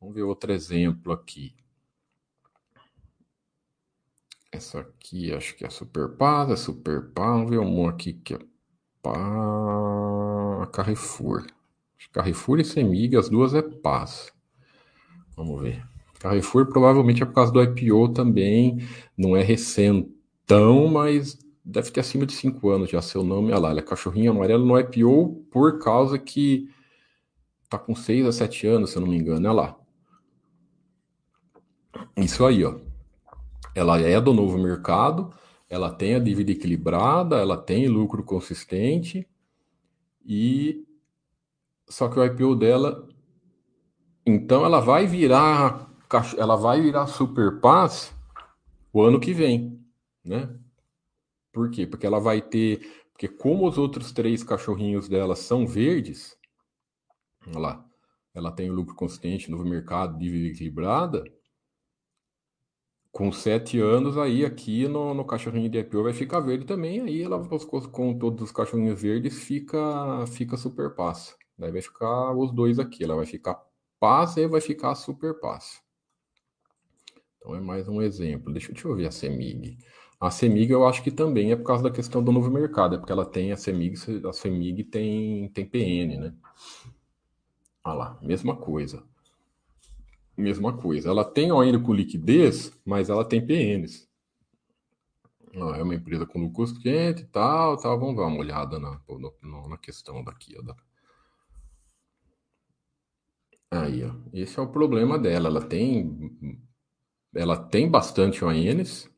Vamos 0.00 0.14
ver 0.14 0.22
outro 0.22 0.52
exemplo 0.52 1.12
aqui. 1.12 1.52
Essa 4.52 4.78
aqui 4.78 5.32
acho 5.34 5.56
que 5.56 5.66
é 5.66 5.70
Super 5.70 6.10
Paz, 6.16 6.48
é 6.48 6.56
Super 6.56 7.10
Paz. 7.10 7.26
Vamos 7.28 7.50
ver 7.50 7.58
uma 7.58 7.90
aqui 7.90 8.12
que 8.12 8.34
é 8.34 8.38
para 10.58 10.66
Carrefour. 10.66 11.46
Carrefour 12.12 12.58
e 12.58 12.64
Semig, 12.64 13.16
as 13.16 13.28
duas 13.28 13.54
é 13.54 13.62
paz. 13.62 14.32
Vamos 15.36 15.62
ver. 15.62 15.84
Carrefour 16.18 16.66
provavelmente 16.66 17.22
é 17.22 17.26
por 17.26 17.34
causa 17.34 17.52
do 17.52 17.62
IPO 17.62 18.08
também. 18.08 18.78
Não 19.16 19.36
é 19.36 19.42
recentão, 19.42 20.88
mas 20.88 21.38
deve 21.64 21.92
ter 21.92 22.00
acima 22.00 22.26
de 22.26 22.32
5 22.32 22.70
anos 22.70 22.90
já, 22.90 23.00
seu 23.00 23.22
nome, 23.22 23.52
olha 23.52 23.60
lá, 23.60 23.70
ela 23.70 23.78
é 23.78 23.82
cachorrinho 23.82 24.32
amarelo 24.32 24.66
no 24.66 24.78
IPO 24.78 25.46
por 25.50 25.78
causa 25.78 26.18
que 26.18 26.68
tá 27.68 27.78
com 27.78 27.94
6 27.94 28.26
a 28.26 28.32
7 28.32 28.66
anos, 28.66 28.90
se 28.90 28.96
eu 28.96 29.02
não 29.02 29.08
me 29.08 29.16
engano, 29.16 29.48
olha 29.48 29.52
lá. 29.52 29.76
Isso 32.16 32.44
aí, 32.44 32.64
ó. 32.64 32.74
Ela 33.74 34.00
é 34.00 34.20
do 34.20 34.34
novo 34.34 34.58
mercado, 34.58 35.30
ela 35.68 35.90
tem 35.90 36.16
a 36.16 36.18
dívida 36.18 36.50
equilibrada, 36.50 37.36
ela 37.36 37.56
tem 37.56 37.86
lucro 37.86 38.24
consistente 38.24 39.28
e 40.28 40.86
só 41.88 42.08
que 42.08 42.20
o 42.20 42.24
IPO 42.24 42.54
dela 42.54 43.08
então 44.26 44.64
ela 44.64 44.78
vai 44.78 45.06
virar 45.06 45.88
ela 46.36 46.56
vai 46.56 46.80
virar 46.80 47.06
super 47.06 47.60
paz 47.60 48.14
o 48.92 49.02
ano 49.02 49.20
que 49.20 49.32
vem, 49.32 49.84
né? 50.24 50.58
Por 51.52 51.70
quê? 51.70 51.86
Porque 51.86 52.06
ela 52.06 52.20
vai 52.20 52.40
ter. 52.40 53.06
Porque, 53.12 53.28
como 53.28 53.66
os 53.68 53.78
outros 53.78 54.12
três 54.12 54.44
cachorrinhos 54.44 55.08
dela 55.08 55.34
são 55.34 55.66
verdes, 55.66 56.38
olha 57.46 57.58
lá, 57.58 57.86
ela 58.32 58.52
tem 58.52 58.70
o 58.70 58.74
lucro 58.74 58.94
consistente, 58.94 59.50
novo 59.50 59.64
mercado, 59.64 60.18
dívida 60.18 60.54
equilibrada. 60.54 61.24
Com 63.10 63.32
sete 63.32 63.80
anos, 63.80 64.16
aí 64.18 64.44
aqui 64.44 64.86
no, 64.86 65.14
no 65.14 65.24
cachorrinho 65.24 65.68
de 65.68 65.78
IPO 65.78 66.02
vai 66.02 66.12
ficar 66.12 66.40
verde 66.40 66.64
também. 66.66 67.00
Aí 67.00 67.22
ela, 67.22 67.42
com 67.90 68.18
todos 68.18 68.42
os 68.42 68.52
cachorrinhos 68.52 69.00
verdes, 69.00 69.38
fica, 69.42 70.26
fica 70.28 70.56
super 70.56 70.94
passa. 70.94 71.34
Daí 71.58 71.72
vai 71.72 71.82
ficar 71.82 72.32
os 72.36 72.52
dois 72.52 72.78
aqui. 72.78 73.02
Ela 73.02 73.16
vai 73.16 73.26
ficar 73.26 73.60
passa 73.98 74.40
e 74.40 74.46
vai 74.46 74.60
ficar 74.60 74.94
super 74.94 75.40
passa. 75.40 75.80
Então 77.38 77.54
é 77.54 77.60
mais 77.60 77.88
um 77.88 78.02
exemplo. 78.02 78.52
Deixa, 78.52 78.72
deixa 78.72 78.86
eu 78.86 78.94
ver 78.94 79.06
a 79.06 79.10
CEMIG. 79.10 79.78
A 80.20 80.30
CEMIG 80.30 80.72
eu 80.72 80.86
acho 80.86 81.02
que 81.02 81.10
também 81.10 81.52
é 81.52 81.56
por 81.56 81.64
causa 81.64 81.82
da 81.82 81.90
questão 81.90 82.22
do 82.22 82.32
novo 82.32 82.50
mercado, 82.50 82.96
é 82.96 82.98
porque 82.98 83.12
ela 83.12 83.24
tem 83.24 83.52
a 83.52 83.56
CEMIG, 83.56 84.26
a 84.26 84.32
CEMIG 84.32 84.84
tem, 84.84 85.48
tem 85.50 85.64
PN, 85.64 86.18
né? 86.18 86.34
Olha 87.84 87.94
lá, 87.94 88.18
mesma 88.20 88.56
coisa. 88.56 89.02
Mesma 90.38 90.76
coisa. 90.76 91.08
Ela 91.08 91.24
tem 91.24 91.50
ON 91.50 91.82
com 91.82 91.92
liquidez, 91.92 92.72
mas 92.86 93.10
ela 93.10 93.24
tem 93.24 93.44
PNs. 93.44 94.08
é 95.52 95.82
uma 95.82 95.96
empresa 95.96 96.24
com 96.24 96.38
lucro 96.38 96.64
consciente 96.66 97.22
e 97.22 97.26
tal, 97.26 97.76
tal. 97.76 97.98
Vamos 97.98 98.16
dar 98.16 98.26
uma 98.26 98.38
olhada 98.38 98.78
na, 98.78 99.00
na, 99.42 99.68
na 99.68 99.76
questão 99.76 100.22
daqui. 100.22 100.56
Ó, 100.56 100.62
da... 100.62 100.76
Aí, 103.68 104.04
ó. 104.04 104.14
Esse 104.32 104.60
é 104.60 104.62
o 104.62 104.70
problema 104.70 105.18
dela. 105.18 105.48
Ela 105.48 105.60
tem, 105.60 106.30
ela 107.34 107.56
tem 107.56 107.90
bastante 107.90 108.44
ONs, 108.44 109.10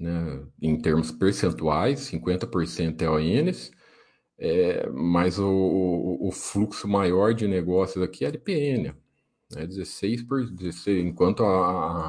né, 0.00 0.44
em 0.60 0.76
termos 0.76 1.12
percentuais, 1.12 2.00
50% 2.10 3.00
é 3.00 3.08
ONs, 3.08 3.70
é, 4.38 4.90
mas 4.90 5.38
o, 5.38 5.48
o, 5.48 6.28
o, 6.28 6.32
fluxo 6.32 6.88
maior 6.88 7.32
de 7.32 7.46
negócios 7.46 8.02
aqui 8.02 8.24
é 8.24 8.28
LPN, 8.28 8.92
né, 9.54 9.66
16 9.66 10.22
por 10.22 10.48
16, 10.50 11.04
enquanto 11.06 11.44
a, 11.44 12.08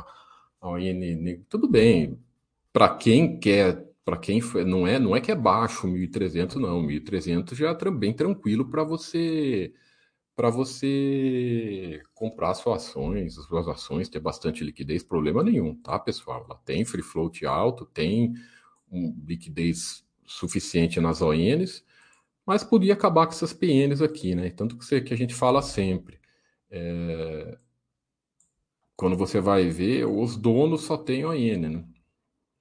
a, 0.62 0.70
ON, 0.70 0.80
tudo 1.50 1.68
bem, 1.68 2.20
para 2.72 2.96
quem 2.96 3.40
quer, 3.40 3.86
para 4.06 4.18
quem 4.18 4.42
não 4.66 4.88
é, 4.88 5.00
não 5.00 5.16
é 5.16 5.22
que 5.22 5.32
é 5.32 5.36
baixo 5.36 5.88
1.300 5.88 6.56
não, 6.56 6.82
1.300 6.86 7.56
já 7.56 7.72
é 7.72 7.92
bem 7.92 8.14
tranquilo 8.14 8.70
para 8.70 8.84
você 8.84 9.74
para 10.36 10.50
você 10.50 12.02
comprar 12.14 12.54
suas 12.56 12.88
ações, 12.88 13.38
as 13.38 13.46
suas 13.46 13.68
ações, 13.68 14.10
ter 14.10 14.20
bastante 14.20 14.64
liquidez, 14.64 15.04
problema 15.04 15.44
nenhum, 15.44 15.75
tá, 15.75 16.00
pessoal? 16.00 16.44
Ela 16.50 16.60
tem 16.66 16.84
free 16.84 17.03
float 17.03 17.46
alto, 17.46 17.86
tem 17.86 18.34
um 18.92 19.16
liquidez 19.25 20.03
suficiente 20.25 21.00
nas 21.00 21.22
ONs, 21.22 21.86
mas 22.46 22.64
podia 22.64 22.94
acabar 22.94 23.27
com 23.27 23.34
essas 23.34 23.53
PNs 23.53 24.01
aqui, 24.01 24.36
né? 24.36 24.50
Tanto 24.50 24.77
que, 24.77 24.86
você, 24.86 25.01
que 25.01 25.14
a 25.14 25.18
gente 25.18 25.34
fala 25.36 25.62
sempre. 25.62 26.20
É... 26.75 27.59
Quando 28.96 29.16
você 29.16 29.40
vai 29.40 29.70
ver, 29.70 30.05
os 30.05 30.36
donos 30.36 30.81
só 30.81 30.98
têm 30.98 31.24
ON, 31.24 31.59
né? 31.59 31.86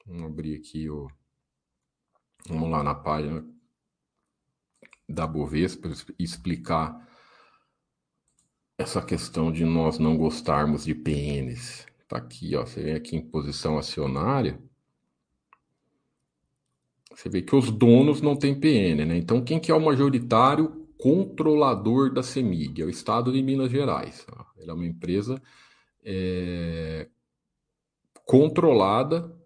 Vamos 0.04 0.24
abrir 0.24 0.56
aqui 0.56 0.90
o. 0.90 1.08
Vamos 2.46 2.70
lá 2.70 2.82
na 2.82 2.94
página 2.94 3.46
da 5.08 5.26
Bovespa 5.26 5.88
explicar 6.18 7.08
essa 8.76 9.00
questão 9.00 9.50
de 9.50 9.64
nós 9.64 9.98
não 9.98 10.16
gostarmos 10.16 10.84
de 10.84 10.94
PNs. 10.94 11.86
Tá 12.08 12.18
aqui, 12.18 12.54
ó, 12.56 12.66
você 12.66 12.82
vem 12.82 12.94
aqui 12.94 13.16
em 13.16 13.26
posição 13.26 13.78
acionária, 13.78 14.60
você 17.14 17.28
vê 17.28 17.40
que 17.40 17.54
os 17.54 17.70
donos 17.70 18.20
não 18.20 18.36
têm 18.36 18.58
PN, 18.58 19.06
né? 19.06 19.16
Então, 19.16 19.44
quem 19.44 19.60
que 19.60 19.70
é 19.70 19.74
o 19.74 19.80
majoritário 19.80 20.81
controlador 21.02 22.12
da 22.12 22.22
CEMIG? 22.22 22.80
É 22.80 22.84
o 22.84 22.90
Estado 22.90 23.32
de 23.32 23.42
Minas 23.42 23.72
Gerais. 23.72 24.24
Ele 24.56 24.70
é 24.70 24.72
uma 24.72 24.86
empresa 24.86 25.42
é, 26.04 27.08
controlada 28.24 29.36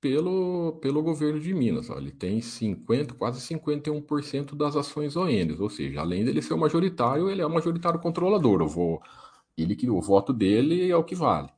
pelo, 0.00 0.78
pelo 0.80 1.02
governo 1.02 1.40
de 1.40 1.52
Minas. 1.52 1.90
Ele 1.90 2.12
tem 2.12 2.40
50, 2.40 3.14
quase 3.14 3.40
51% 3.40 4.54
das 4.54 4.76
ações 4.76 5.16
ONs, 5.16 5.58
ou 5.58 5.68
seja, 5.68 6.00
além 6.00 6.24
dele 6.24 6.40
ser 6.40 6.54
o 6.54 6.58
majoritário, 6.58 7.28
ele 7.28 7.42
é 7.42 7.46
o 7.46 7.50
majoritário 7.50 7.98
controlador. 7.98 8.60
Eu 8.60 8.68
vou, 8.68 9.02
ele 9.58 9.76
o 9.90 10.00
voto 10.00 10.32
dele 10.32 10.88
é 10.88 10.96
o 10.96 11.02
que 11.02 11.16
vale. 11.16 11.48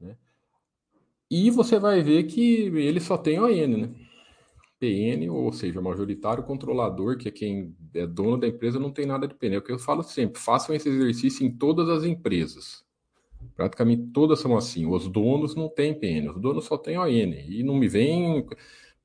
Né? 0.00 0.16
E 1.30 1.50
você 1.50 1.78
vai 1.78 2.00
ver 2.02 2.24
que 2.24 2.68
ele 2.74 3.00
só 3.00 3.18
tem 3.18 3.38
ON, 3.38 3.66
né? 3.68 4.03
PN, 4.84 5.30
ou 5.30 5.50
seja, 5.52 5.80
majoritário 5.80 6.44
controlador, 6.44 7.16
que 7.16 7.28
é 7.28 7.30
quem 7.30 7.74
é 7.94 8.06
dono 8.06 8.38
da 8.38 8.46
empresa, 8.46 8.78
não 8.78 8.90
tem 8.92 9.06
nada 9.06 9.26
de 9.26 9.34
PN. 9.34 9.54
É 9.54 9.58
o 9.58 9.62
que 9.62 9.72
eu 9.72 9.78
falo 9.78 10.02
sempre: 10.02 10.40
façam 10.40 10.74
esse 10.74 10.88
exercício 10.88 11.46
em 11.46 11.50
todas 11.50 11.88
as 11.88 12.04
empresas. 12.04 12.84
Praticamente 13.56 14.06
todas 14.12 14.40
são 14.40 14.56
assim. 14.56 14.86
Os 14.86 15.08
donos 15.08 15.54
não 15.54 15.68
têm 15.68 15.94
PN, 15.94 16.30
os 16.30 16.40
donos 16.40 16.64
só 16.64 16.76
têm 16.76 16.98
ON. 16.98 17.06
E 17.08 17.62
não 17.62 17.74
me 17.74 17.88
vem 17.88 18.46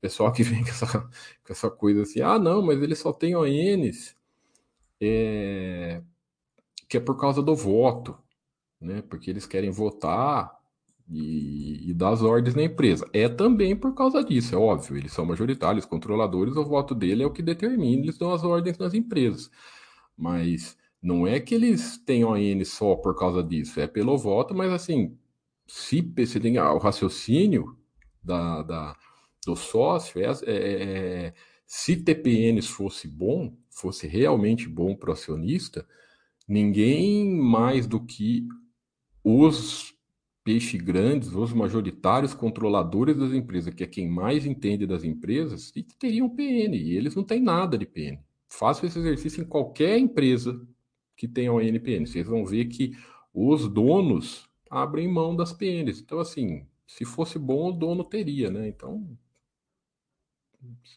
pessoal 0.00 0.32
que 0.32 0.42
vem 0.44 0.62
com 0.62 0.70
essa, 0.70 0.86
com 0.86 1.52
essa 1.52 1.70
coisa 1.70 2.02
assim, 2.02 2.20
ah, 2.20 2.38
não, 2.38 2.62
mas 2.62 2.82
ele 2.82 2.94
só 2.94 3.12
tem 3.12 3.36
ONs, 3.36 4.16
é, 5.00 6.02
que 6.88 6.96
é 6.96 7.00
por 7.00 7.18
causa 7.18 7.42
do 7.42 7.54
voto, 7.54 8.18
né? 8.80 9.02
Porque 9.02 9.30
eles 9.30 9.46
querem 9.46 9.70
votar 9.70 10.59
e, 11.10 11.90
e 11.90 11.94
dar 11.94 12.10
as 12.10 12.22
ordens 12.22 12.54
na 12.54 12.62
empresa. 12.62 13.08
É 13.12 13.28
também 13.28 13.74
por 13.74 13.94
causa 13.94 14.22
disso, 14.22 14.54
é 14.54 14.58
óbvio. 14.58 14.96
Eles 14.96 15.12
são 15.12 15.24
majoritários, 15.24 15.84
controladores, 15.84 16.56
o 16.56 16.64
voto 16.64 16.94
dele 16.94 17.22
é 17.22 17.26
o 17.26 17.32
que 17.32 17.42
determina, 17.42 18.04
eles 18.04 18.16
dão 18.16 18.32
as 18.32 18.44
ordens 18.44 18.78
nas 18.78 18.94
empresas. 18.94 19.50
Mas 20.16 20.76
não 21.02 21.26
é 21.26 21.40
que 21.40 21.54
eles 21.54 21.98
tenham 21.98 22.32
a 22.32 22.40
N 22.40 22.64
só 22.64 22.94
por 22.94 23.16
causa 23.18 23.42
disso, 23.42 23.80
é 23.80 23.86
pelo 23.86 24.16
voto, 24.16 24.54
mas 24.54 24.72
assim, 24.72 25.18
se 25.66 26.00
você 26.00 26.38
tem 26.38 26.58
o 26.58 26.78
raciocínio 26.78 27.76
da, 28.22 28.62
da 28.62 28.96
do 29.44 29.56
sócio, 29.56 30.20
é, 30.20 30.26
é, 30.46 30.82
é 31.26 31.34
se 31.66 31.96
TPNs 31.96 32.68
fosse 32.68 33.08
bom, 33.08 33.56
fosse 33.70 34.06
realmente 34.06 34.68
bom 34.68 34.94
para 34.94 35.10
o 35.10 35.12
acionista, 35.12 35.86
ninguém 36.46 37.30
mais 37.32 37.86
do 37.86 38.04
que 38.04 38.46
os 39.24 39.94
peixe 40.42 40.78
grandes, 40.78 41.32
os 41.34 41.52
majoritários 41.52 42.34
controladores 42.34 43.16
das 43.16 43.32
empresas, 43.32 43.74
que 43.74 43.84
é 43.84 43.86
quem 43.86 44.08
mais 44.08 44.46
entende 44.46 44.86
das 44.86 45.04
empresas, 45.04 45.72
teriam 45.98 46.28
PN, 46.28 46.74
e 46.74 46.96
eles 46.96 47.14
não 47.14 47.22
têm 47.22 47.40
nada 47.40 47.76
de 47.76 47.86
PN. 47.86 48.18
Faça 48.48 48.86
esse 48.86 48.98
exercício 48.98 49.42
em 49.42 49.46
qualquer 49.46 49.98
empresa 49.98 50.60
que 51.16 51.28
tenham 51.28 51.58
a 51.58 51.64
NPN. 51.64 52.06
Vocês 52.06 52.26
vão 52.26 52.44
ver 52.44 52.64
que 52.66 52.96
os 53.32 53.68
donos 53.68 54.48
abrem 54.70 55.06
mão 55.06 55.36
das 55.36 55.52
PNs. 55.52 56.00
Então, 56.00 56.18
assim, 56.18 56.66
se 56.86 57.04
fosse 57.04 57.38
bom, 57.38 57.68
o 57.68 57.72
dono 57.72 58.02
teria, 58.02 58.50
né? 58.50 58.66
Então, 58.66 59.16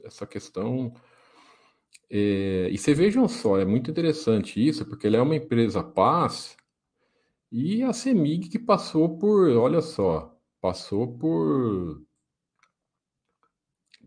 essa 0.04 0.26
questão. 0.26 0.94
É... 2.10 2.70
E 2.72 2.78
vocês 2.78 2.98
vejam 2.98 3.28
só, 3.28 3.60
é 3.60 3.66
muito 3.66 3.92
interessante 3.92 4.66
isso, 4.66 4.86
porque 4.86 5.08
ele 5.08 5.18
é 5.18 5.22
uma 5.22 5.36
empresa 5.36 5.84
paz 5.84 6.56
e 7.54 7.84
a 7.84 7.94
CEMIG 7.94 8.50
que 8.50 8.58
passou 8.58 9.18
por, 9.20 9.48
olha 9.52 9.80
só, 9.80 10.36
passou 10.60 11.18
por 11.20 12.02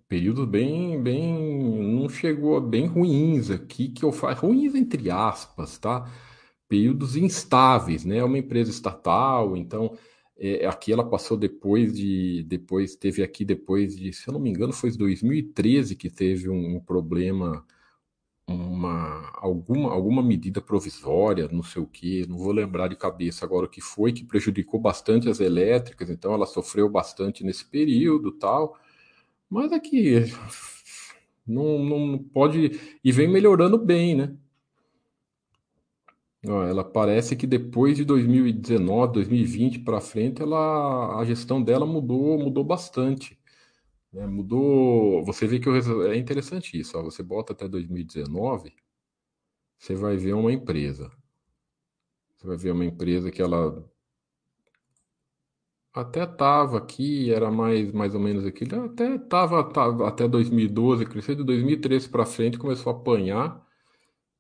períodos 0.09 0.47
bem, 0.49 1.01
bem, 1.01 1.95
não 1.95 2.09
chegou 2.09 2.57
a 2.57 2.61
bem 2.61 2.87
ruins 2.87 3.49
aqui, 3.51 3.89
que 3.89 4.05
eu 4.05 4.11
faço, 4.13 4.47
ruins 4.47 4.75
entre 4.75 5.11
aspas, 5.11 5.79
tá? 5.79 6.11
Períodos 6.69 7.17
instáveis, 7.17 8.05
né? 8.05 8.19
É 8.19 8.25
uma 8.25 8.39
empresa 8.39 8.71
estatal, 8.71 9.57
então 9.57 9.97
é, 10.37 10.67
aqui 10.67 10.93
ela 10.93 11.09
passou 11.09 11.37
depois 11.37 11.95
de, 11.97 12.43
depois 12.49 12.97
teve 12.97 13.23
aqui 13.23 13.45
depois 13.45 13.97
de, 13.97 14.13
se 14.13 14.29
eu 14.29 14.33
não 14.35 14.41
me 14.41 14.51
engano, 14.51 14.73
foi 14.73 14.91
2013 14.91 15.95
que 15.97 16.11
teve 16.11 16.49
um, 16.51 16.77
um 16.77 16.81
problema, 16.81 17.65
uma 18.49 19.31
alguma 19.35 19.91
alguma 19.93 20.23
medida 20.23 20.61
provisória, 20.61 21.49
não 21.53 21.63
sei 21.63 21.83
o 21.83 21.87
que, 21.87 22.27
não 22.29 22.39
vou 22.39 22.53
lembrar 22.53 22.89
de 22.89 22.97
cabeça 22.97 23.45
agora 23.45 23.67
o 23.67 23.69
que 23.69 23.81
foi, 23.81 24.13
que 24.13 24.25
prejudicou 24.25 24.81
bastante 24.81 25.29
as 25.29 25.41
elétricas, 25.41 26.09
então 26.11 26.33
ela 26.33 26.47
sofreu 26.47 26.89
bastante 26.89 27.43
nesse 27.45 27.65
período, 27.67 28.33
tal. 28.33 28.77
Mas 29.51 29.73
aqui, 29.73 30.15
Não, 31.47 31.79
não 31.79 32.19
pode. 32.19 32.81
E 33.05 33.13
vem 33.13 33.29
melhorando 33.29 33.79
bem, 33.79 34.15
né? 34.17 34.37
Ela 36.43 36.83
parece 36.85 37.35
que 37.37 37.47
depois 37.47 37.97
de 37.97 38.05
2019, 38.05 39.13
2020 39.15 39.81
para 39.81 40.01
frente, 40.01 40.41
ela, 40.41 41.19
a 41.21 41.25
gestão 41.25 41.63
dela 41.63 41.85
mudou, 41.85 42.39
mudou 42.39 42.65
bastante. 42.65 43.36
Né? 44.17 44.27
Mudou. 44.27 45.23
Você 45.27 45.47
vê 45.47 45.61
que 45.61 45.69
o, 45.69 46.07
é 46.07 46.17
interessante 46.17 46.79
isso. 46.79 46.99
Ó, 46.99 47.03
você 47.03 47.23
bota 47.23 47.53
até 47.53 47.69
2019, 47.69 48.75
você 49.79 49.95
vai 49.95 50.17
ver 50.17 50.33
uma 50.35 50.53
empresa. 50.53 51.13
Você 52.37 52.47
vai 52.47 52.57
ver 52.57 52.73
uma 52.73 52.85
empresa 52.85 53.31
que 53.31 53.43
ela 53.43 53.85
até 55.93 56.25
estava 56.25 56.79
aqui, 56.79 57.33
era 57.33 57.51
mais, 57.51 57.93
mais 57.93 58.15
ou 58.15 58.21
menos 58.21 58.45
aquilo. 58.47 58.85
Até 58.87 59.17
estava 59.17 59.61
até 60.09 60.29
2012, 60.29 61.07
cresceu 61.07 61.35
de 61.35 61.45
2013 61.45 62.09
para 62.09 62.27
frente, 62.27 62.59
começou 62.59 62.93
a 62.93 62.97
apanhar, 62.97 63.67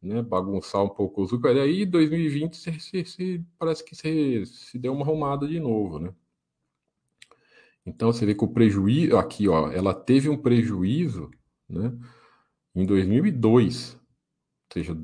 né, 0.02 0.22
bagunçar 0.22 0.82
um 0.84 0.88
pouco 0.88 1.22
os 1.22 1.32
lucros. 1.32 1.58
Aí 1.58 1.86
2020 1.86 2.56
se, 2.56 2.80
se, 2.80 3.04
se, 3.04 3.44
parece 3.58 3.84
que 3.84 3.94
se, 3.96 4.46
se 4.46 4.78
deu 4.78 4.92
uma 4.92 5.02
arrumada 5.04 5.46
de 5.48 5.60
novo, 5.60 5.98
né? 5.98 6.14
Então 7.86 8.12
você 8.12 8.26
vê 8.26 8.34
que 8.34 8.44
o 8.44 8.48
prejuízo 8.48 9.16
aqui, 9.16 9.48
ó, 9.48 9.70
ela 9.70 9.94
teve 9.94 10.28
um 10.28 10.36
prejuízo, 10.36 11.30
né, 11.68 11.92
em 12.74 12.84
2002, 12.84 13.94
ou 13.94 14.00
seja, 14.72 14.96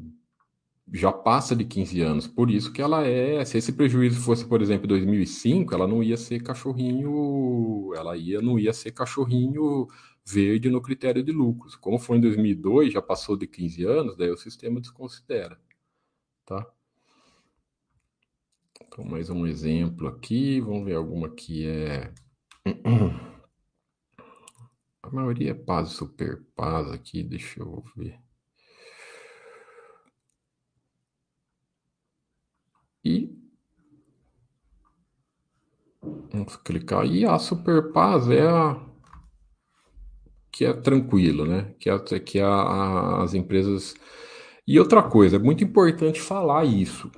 já 0.92 1.12
passa 1.12 1.56
de 1.56 1.64
15 1.64 2.00
anos. 2.02 2.26
Por 2.26 2.50
isso 2.50 2.72
que 2.72 2.82
ela 2.82 3.06
é. 3.06 3.44
Se 3.44 3.56
esse 3.56 3.72
prejuízo 3.72 4.20
fosse, 4.20 4.44
por 4.46 4.60
exemplo, 4.60 4.86
2005, 4.86 5.74
ela 5.74 5.86
não 5.86 6.02
ia 6.02 6.16
ser 6.16 6.42
cachorrinho. 6.42 7.94
Ela 7.94 8.16
ia, 8.16 8.42
não 8.42 8.58
ia 8.58 8.72
ser 8.72 8.92
cachorrinho 8.92 9.88
verde 10.24 10.68
no 10.70 10.82
critério 10.82 11.22
de 11.22 11.32
lucros. 11.32 11.76
Como 11.76 11.98
foi 11.98 12.18
em 12.18 12.20
2002, 12.20 12.92
já 12.92 13.02
passou 13.02 13.36
de 13.36 13.46
15 13.46 13.84
anos, 13.84 14.16
daí 14.16 14.30
o 14.30 14.36
sistema 14.36 14.80
desconsidera. 14.80 15.58
Tá? 16.44 16.66
Então, 18.86 19.04
mais 19.04 19.30
um 19.30 19.46
exemplo 19.46 20.08
aqui. 20.08 20.60
Vamos 20.60 20.84
ver 20.84 20.96
alguma 20.96 21.30
que 21.30 21.66
é. 21.66 22.12
A 25.02 25.10
maioria 25.10 25.50
é 25.50 25.54
paz 25.54 25.90
super 25.90 26.44
paz 26.54 26.90
aqui, 26.90 27.22
deixa 27.22 27.60
eu 27.60 27.82
ver. 27.96 28.20
E 33.04 33.30
vamos 36.32 36.56
clicar. 36.56 37.04
E 37.06 37.24
a 37.24 37.38
Superpaz 37.38 38.28
é 38.30 38.46
a 38.46 38.80
que 40.50 40.66
é 40.66 40.72
tranquilo, 40.72 41.46
né? 41.46 41.74
Que, 41.78 41.88
é, 41.90 41.98
que 42.20 42.38
é 42.38 42.42
a, 42.44 43.22
as 43.22 43.34
empresas. 43.34 43.94
E 44.66 44.78
outra 44.78 45.02
coisa, 45.02 45.36
é 45.36 45.38
muito 45.38 45.64
importante 45.64 46.20
falar 46.20 46.64
isso. 46.64 47.10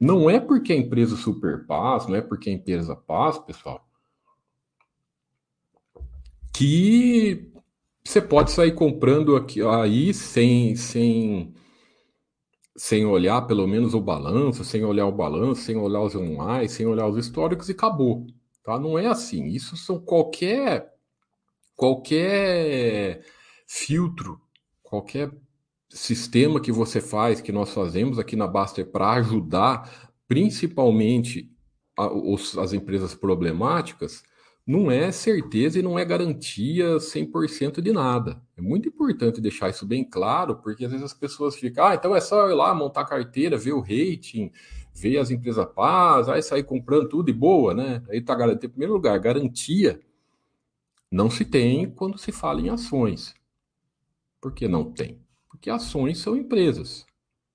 Não 0.00 0.30
é 0.30 0.40
porque 0.40 0.72
a 0.72 0.76
empresa 0.76 1.16
Superpaz, 1.16 2.06
não 2.06 2.16
é 2.16 2.22
porque 2.22 2.50
a 2.50 2.52
empresa 2.52 2.96
Paz, 2.96 3.38
pessoal, 3.38 3.87
que 6.58 7.52
você 8.04 8.20
pode 8.20 8.50
sair 8.50 8.72
comprando 8.72 9.36
aqui 9.36 9.62
aí 9.62 10.12
sem, 10.12 10.74
sem 10.74 11.54
sem 12.76 13.06
olhar 13.06 13.42
pelo 13.42 13.64
menos 13.68 13.94
o 13.94 14.00
balanço, 14.00 14.64
sem 14.64 14.84
olhar 14.84 15.06
o 15.06 15.12
balanço, 15.12 15.62
sem 15.62 15.76
olhar 15.76 16.00
os 16.02 16.16
anuais, 16.16 16.72
sem 16.72 16.84
olhar 16.84 17.06
os 17.06 17.16
históricos 17.16 17.68
e 17.68 17.72
acabou. 17.72 18.26
Tá? 18.64 18.76
Não 18.76 18.98
é 18.98 19.06
assim. 19.06 19.46
Isso 19.46 19.76
são 19.76 20.00
qualquer 20.00 20.92
qualquer 21.76 23.24
filtro, 23.64 24.40
qualquer 24.82 25.30
sistema 25.88 26.60
que 26.60 26.72
você 26.72 27.00
faz, 27.00 27.40
que 27.40 27.52
nós 27.52 27.72
fazemos 27.72 28.18
aqui 28.18 28.34
na 28.34 28.48
Baster 28.48 28.90
para 28.90 29.12
ajudar 29.12 30.10
principalmente 30.26 31.52
a, 31.96 32.12
os, 32.12 32.58
as 32.58 32.72
empresas 32.72 33.14
problemáticas, 33.14 34.24
não 34.68 34.90
é 34.90 35.10
certeza 35.10 35.78
e 35.78 35.82
não 35.82 35.98
é 35.98 36.04
garantia 36.04 37.00
100% 37.00 37.80
de 37.80 37.90
nada. 37.90 38.38
É 38.54 38.60
muito 38.60 38.86
importante 38.86 39.40
deixar 39.40 39.70
isso 39.70 39.86
bem 39.86 40.04
claro, 40.04 40.56
porque 40.56 40.84
às 40.84 40.90
vezes 40.90 41.06
as 41.06 41.14
pessoas 41.14 41.56
ficam, 41.56 41.86
ah, 41.86 41.94
então 41.94 42.14
é 42.14 42.20
só 42.20 42.50
ir 42.50 42.54
lá 42.54 42.74
montar 42.74 43.06
carteira, 43.06 43.56
ver 43.56 43.72
o 43.72 43.80
rating, 43.80 44.52
ver 44.94 45.16
as 45.16 45.30
empresas 45.30 45.64
paz, 45.74 46.28
aí 46.28 46.42
sair 46.42 46.64
comprando 46.64 47.08
tudo 47.08 47.24
de 47.24 47.32
boa, 47.32 47.72
né? 47.72 48.02
Aí 48.10 48.20
tá 48.20 48.34
garantido. 48.34 48.66
Em 48.66 48.68
primeiro 48.68 48.92
lugar, 48.92 49.18
garantia 49.18 49.98
não 51.10 51.30
se 51.30 51.46
tem 51.46 51.90
quando 51.90 52.18
se 52.18 52.30
fala 52.30 52.60
em 52.60 52.68
ações. 52.68 53.34
Por 54.38 54.52
que 54.52 54.68
não 54.68 54.92
tem? 54.92 55.18
Porque 55.48 55.70
ações 55.70 56.18
são 56.18 56.36
empresas. 56.36 57.06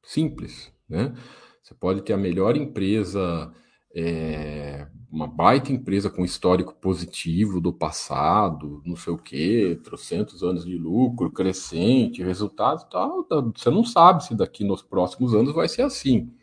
Simples, 0.02 0.74
né? 0.90 1.14
Você 1.62 1.76
pode 1.76 2.02
ter 2.02 2.14
a 2.14 2.18
melhor 2.18 2.58
empresa 2.58 3.54
é, 3.96 4.88
uma 5.14 5.28
baita 5.28 5.72
empresa 5.72 6.10
com 6.10 6.26
histórico 6.26 6.74
positivo 6.74 7.62
do 7.62 7.72
passado, 7.72 8.82
não 8.84 8.96
sei 8.96 9.14
o 9.14 9.18
quê, 9.18 9.80
trocentos 9.84 10.42
anos 10.42 10.66
de 10.66 10.76
lucro, 10.76 11.32
crescente, 11.32 12.24
resultados 12.24 12.84
tal, 12.86 13.24
você 13.56 13.70
não 13.70 13.86
sabe 13.86 14.26
se 14.26 14.34
daqui 14.34 14.64
nos 14.64 14.82
próximos 14.82 15.36
anos 15.36 15.54
vai 15.54 15.70
ser 15.70 15.84
assim. 15.84 16.34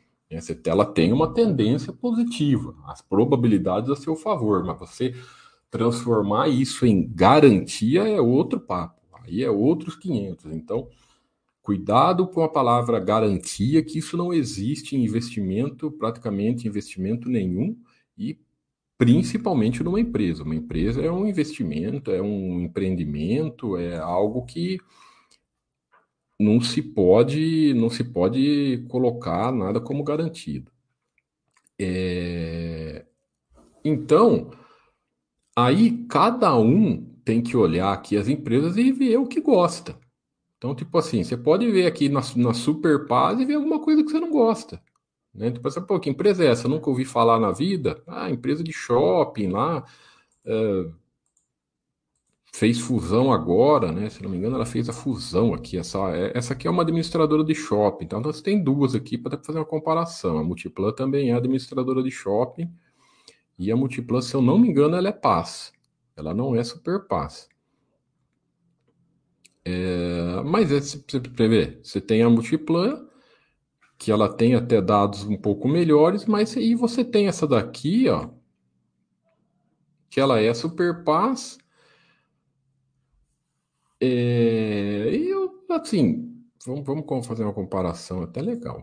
Ela 0.65 0.87
tem 0.87 1.13
uma 1.13 1.35
tendência 1.35 1.93
positiva, 1.93 2.77
as 2.87 3.03
probabilidades 3.03 3.91
a 3.91 3.97
seu 3.97 4.15
favor, 4.15 4.65
mas 4.65 4.79
você 4.79 5.17
transformar 5.69 6.47
isso 6.47 6.87
em 6.87 7.13
garantia 7.13 8.07
é 8.07 8.21
outro 8.21 8.61
papo, 8.61 9.01
aí 9.25 9.43
é 9.43 9.51
outros 9.51 9.97
500. 9.97 10.53
Então, 10.53 10.89
Cuidado 11.63 12.27
com 12.27 12.43
a 12.43 12.49
palavra 12.49 12.99
garantia, 12.99 13.83
que 13.85 13.99
isso 13.99 14.17
não 14.17 14.33
existe 14.33 14.97
em 14.97 15.05
investimento, 15.05 15.91
praticamente 15.91 16.67
investimento 16.67 17.29
nenhum, 17.29 17.77
e 18.17 18.39
principalmente 19.01 19.83
numa 19.83 19.99
empresa. 19.99 20.43
Uma 20.43 20.55
empresa 20.55 21.01
é 21.01 21.11
um 21.11 21.27
investimento, 21.27 22.11
é 22.11 22.21
um 22.21 22.61
empreendimento, 22.61 23.79
é 23.79 23.97
algo 23.97 24.45
que 24.45 24.79
não 26.39 26.61
se 26.61 26.83
pode, 26.83 27.73
não 27.73 27.89
se 27.89 28.05
pode 28.05 28.85
colocar 28.91 29.51
nada 29.53 29.81
como 29.81 30.05
garantido. 30.05 30.71
É... 31.81 33.07
Então, 33.83 34.51
aí 35.57 36.05
cada 36.07 36.55
um 36.59 37.03
tem 37.25 37.43
que 37.43 37.57
olhar 37.57 37.95
aqui 37.95 38.19
as 38.19 38.29
empresas 38.29 38.77
e 38.77 38.93
ver 38.93 39.17
o 39.17 39.27
que 39.27 39.41
gosta. 39.41 39.99
Então, 40.59 40.75
tipo 40.75 40.99
assim, 40.99 41.25
você 41.25 41.39
pode 41.39 41.71
ver 41.71 41.87
aqui 41.87 42.11
na, 42.11 42.21
na 42.37 42.53
Super 42.53 43.07
Paz 43.07 43.41
e 43.41 43.47
ver 43.47 43.55
alguma 43.55 43.81
coisa 43.81 44.05
que 44.05 44.11
você 44.11 44.21
não 44.21 44.31
gosta. 44.31 44.83
Né? 45.35 45.51
Tipo 45.51 45.69
assim, 45.69 45.81
pô, 45.83 45.99
que 46.01 46.11
empresa 46.11 46.45
é 46.45 46.49
essa? 46.49 46.67
Eu 46.67 46.71
nunca 46.71 46.91
ouvi 46.91 47.05
falar 47.05 47.39
na 47.39 47.53
vida. 47.53 48.03
Ah, 48.07 48.31
empresa 48.31 48.63
de 48.65 48.73
shopping 48.73 49.49
lá. 49.49 49.85
É, 50.45 50.91
fez 52.53 52.81
fusão 52.81 53.33
agora, 53.33 53.93
né? 53.93 54.09
Se 54.11 54.23
não 54.23 54.31
me 54.31 54.37
engano, 54.37 54.57
ela 54.57 54.67
fez 54.67 54.89
a 54.89 54.93
fusão 54.93 55.55
aqui. 55.55 55.79
Essa, 55.79 55.99
é, 56.17 56.37
essa 56.37 56.53
aqui 56.53 56.67
é 56.67 56.71
uma 56.71 56.83
administradora 56.83 57.45
de 57.45 57.55
shopping. 57.55 58.05
Então, 58.05 58.23
você 58.23 58.43
tem 58.43 58.63
duas 58.63 58.95
aqui 58.95 59.17
para 59.17 59.39
fazer 59.39 59.59
uma 59.59 59.65
comparação. 59.65 60.39
A 60.39 60.45
Multiplan 60.45 60.93
também 60.93 61.31
é 61.31 61.35
administradora 61.35 62.03
de 62.03 62.11
shopping. 62.11 62.71
E 63.59 63.71
a 63.71 63.77
Multiplan, 63.77 64.21
se 64.21 64.35
eu 64.35 64.43
não 64.43 64.59
me 64.59 64.69
engano, 64.69 64.97
ela 64.97 65.09
é 65.09 65.13
Paz. 65.13 65.73
Ela 66.17 66.35
não 66.35 66.55
é 66.55 66.65
Super 66.65 67.07
Paz. 67.07 67.49
É, 69.65 70.43
mas 70.45 70.73
é, 70.73 70.81
você 70.81 71.49
ver, 71.49 71.81
você 71.83 72.01
tem 72.01 72.23
a 72.23 72.31
Multiplan, 72.31 73.07
que 74.01 74.11
ela 74.11 74.35
tem 74.35 74.55
até 74.55 74.81
dados 74.81 75.25
um 75.25 75.37
pouco 75.37 75.69
melhores, 75.69 76.25
mas 76.25 76.57
aí 76.57 76.75
você 76.75 77.05
tem 77.05 77.29
essa 77.29 77.47
daqui, 77.47 78.09
ó, 78.09 78.31
que 80.09 80.19
ela 80.19 80.41
é 80.41 80.55
super 80.55 81.05
paz. 81.05 81.59
É, 84.01 85.11
e 85.13 85.29
eu, 85.29 85.67
assim, 85.69 86.35
vamos, 86.65 86.87
vamos 86.87 87.27
fazer 87.27 87.45
uma 87.45 87.53
comparação 87.53 88.23
até 88.23 88.41
legal. 88.41 88.83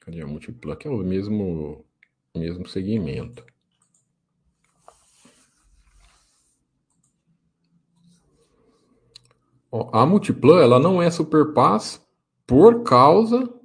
Cadê 0.00 0.20
a 0.20 0.26
Multiplan? 0.26 0.74
Que 0.74 0.88
é 0.88 0.90
o 0.90 0.98
mesmo, 0.98 1.84
mesmo 2.36 2.66
segmento. 2.66 3.46
A 9.92 10.04
Multiplan 10.04 10.60
ela 10.60 10.80
não 10.80 11.00
é 11.00 11.08
super 11.12 11.54
paz 11.54 12.04
por 12.44 12.82
causa 12.82 13.61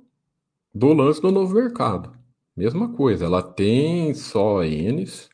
do 0.78 0.94
lance 0.94 1.22
do 1.22 1.32
novo 1.32 1.56
mercado. 1.56 2.12
Mesma 2.56 2.94
coisa, 2.94 3.26
ela 3.26 3.42
tem 3.42 4.14
só 4.14 4.60
ONs, 4.60 5.30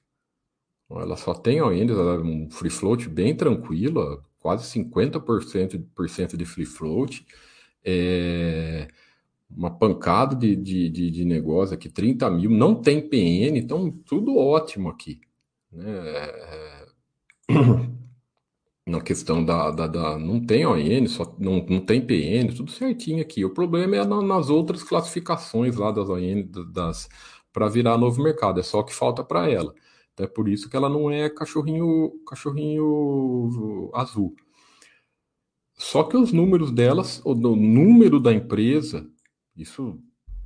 ela 0.89 1.15
só 1.17 1.33
tem 1.33 1.61
ONs, 1.61 1.91
ela 1.91 2.15
é 2.15 2.19
um 2.19 2.49
free 2.49 2.69
float 2.69 3.09
bem 3.09 3.35
tranquilo, 3.35 4.23
quase 4.39 4.65
50% 4.79 6.37
de 6.37 6.45
free 6.45 6.65
float. 6.65 7.25
É 7.83 8.87
uma 9.55 9.69
pancada 9.69 10.35
de, 10.35 10.55
de, 10.55 10.89
de, 10.89 11.11
de, 11.11 11.25
negócio 11.25 11.75
aqui, 11.75 11.87
30 11.87 12.29
mil, 12.31 12.49
não 12.49 12.75
tem 12.75 12.99
PN, 13.01 13.57
então 13.57 13.91
tudo 13.91 14.35
ótimo 14.35 14.89
aqui. 14.89 15.21
Né? 15.71 15.85
É... 15.85 16.85
na 18.85 19.01
questão 19.01 19.43
da, 19.43 19.71
da, 19.71 19.87
da, 19.87 20.17
não 20.19 20.45
tem 20.45 20.65
ON, 20.65 21.07
só 21.07 21.35
não, 21.39 21.65
não 21.65 21.79
tem 21.85 22.05
PN, 22.05 22.53
tudo 22.55 22.71
certinho 22.71 23.21
aqui. 23.21 23.45
O 23.45 23.53
problema 23.53 23.95
é 23.95 24.05
na, 24.05 24.21
nas 24.21 24.49
outras 24.49 24.83
classificações 24.83 25.75
lá 25.75 25.91
das 25.91 26.09
ON, 26.09 26.43
das 26.71 27.07
para 27.51 27.69
virar 27.69 27.97
novo 27.97 28.21
mercado, 28.21 28.59
é 28.59 28.63
só 28.63 28.79
o 28.79 28.83
que 28.83 28.93
falta 28.93 29.23
para 29.23 29.49
ela. 29.49 29.73
Então 30.13 30.25
é 30.25 30.29
por 30.29 30.49
isso 30.49 30.69
que 30.69 30.75
ela 30.75 30.89
não 30.89 31.09
é 31.11 31.29
cachorrinho 31.29 32.13
cachorrinho 32.27 33.91
azul. 33.93 34.35
Só 35.77 36.03
que 36.03 36.17
os 36.17 36.31
números 36.31 36.71
delas, 36.71 37.21
o 37.25 37.33
número 37.35 38.19
da 38.19 38.33
empresa, 38.33 39.07
isso 39.55 39.99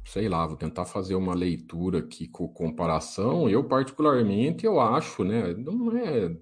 sei 0.07 0.29
lá, 0.29 0.45
vou 0.47 0.55
tentar 0.57 0.85
fazer 0.85 1.15
uma 1.15 1.35
leitura 1.35 1.99
aqui 1.99 2.27
com 2.27 2.47
comparação. 2.47 3.49
Eu, 3.49 3.63
particularmente, 3.65 4.65
eu 4.65 4.79
acho, 4.79 5.23
né? 5.23 5.53
Não 5.53 5.95
é. 5.97 6.37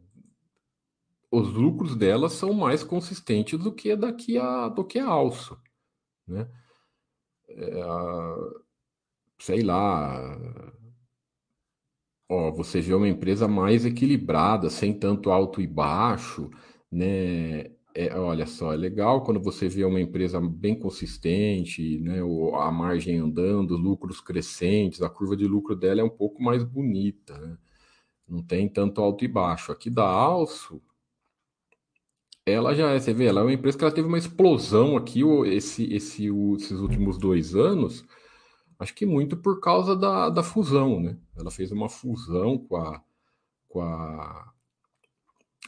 Os 1.35 1.51
lucros 1.53 1.97
delas 1.97 2.31
são 2.33 2.53
mais 2.53 2.81
consistentes 2.81 3.59
do 3.59 3.73
que 3.73 3.93
daqui 3.95 4.37
a 4.37 4.69
do 4.69 4.85
que 4.85 4.97
a 4.99 5.05
alço, 5.05 5.59
né? 6.27 6.49
É, 7.49 7.83
sei 9.39 9.61
lá. 9.61 10.37
Ó, 12.29 12.51
você 12.51 12.79
vê 12.81 12.93
uma 12.93 13.07
empresa 13.07 13.47
mais 13.47 13.85
equilibrada, 13.85 14.69
sem 14.69 14.97
tanto 14.97 15.29
alto 15.29 15.61
e 15.61 15.67
baixo, 15.67 16.49
né? 16.91 17.71
É, 17.93 18.17
olha 18.17 18.45
só, 18.45 18.73
é 18.73 18.77
legal 18.77 19.23
quando 19.23 19.39
você 19.41 19.69
vê 19.69 19.83
uma 19.85 20.01
empresa 20.01 20.39
bem 20.41 20.77
consistente, 20.77 21.99
né, 22.01 22.19
a 22.59 22.71
margem 22.71 23.19
andando, 23.19 23.77
lucros 23.77 24.19
crescentes, 24.21 25.01
a 25.01 25.09
curva 25.09 25.35
de 25.35 25.47
lucro 25.47 25.75
dela 25.75 26.01
é 26.01 26.03
um 26.03 26.09
pouco 26.09 26.43
mais 26.43 26.63
bonita, 26.63 27.37
né? 27.37 27.57
não 28.27 28.43
tem 28.43 28.67
tanto 28.69 29.01
alto 29.01 29.23
e 29.25 29.27
baixo. 29.27 29.71
Aqui 29.71 29.89
da 29.89 30.05
Alço, 30.05 30.81
ela 32.45 32.75
já 32.75 32.91
é, 32.91 32.99
você 32.99 33.13
vê, 33.13 33.25
ela 33.25 33.41
é 33.41 33.43
uma 33.43 33.53
empresa 33.53 33.77
que 33.77 33.83
ela 33.83 33.93
teve 33.93 34.07
uma 34.07 34.17
explosão 34.17 34.95
aqui 34.95 35.21
esse, 35.47 35.91
esse, 35.93 36.27
esses 36.27 36.79
últimos 36.79 37.17
dois 37.17 37.55
anos, 37.55 38.05
acho 38.77 38.93
que 38.93 39.05
muito 39.05 39.35
por 39.37 39.59
causa 39.59 39.95
da, 39.95 40.29
da 40.29 40.43
fusão, 40.43 40.99
né? 40.99 41.17
Ela 41.35 41.49
fez 41.49 41.71
uma 41.71 41.89
fusão 41.89 42.57
com 42.57 42.77
a, 42.77 43.01
com 43.67 43.81
a, 43.81 44.53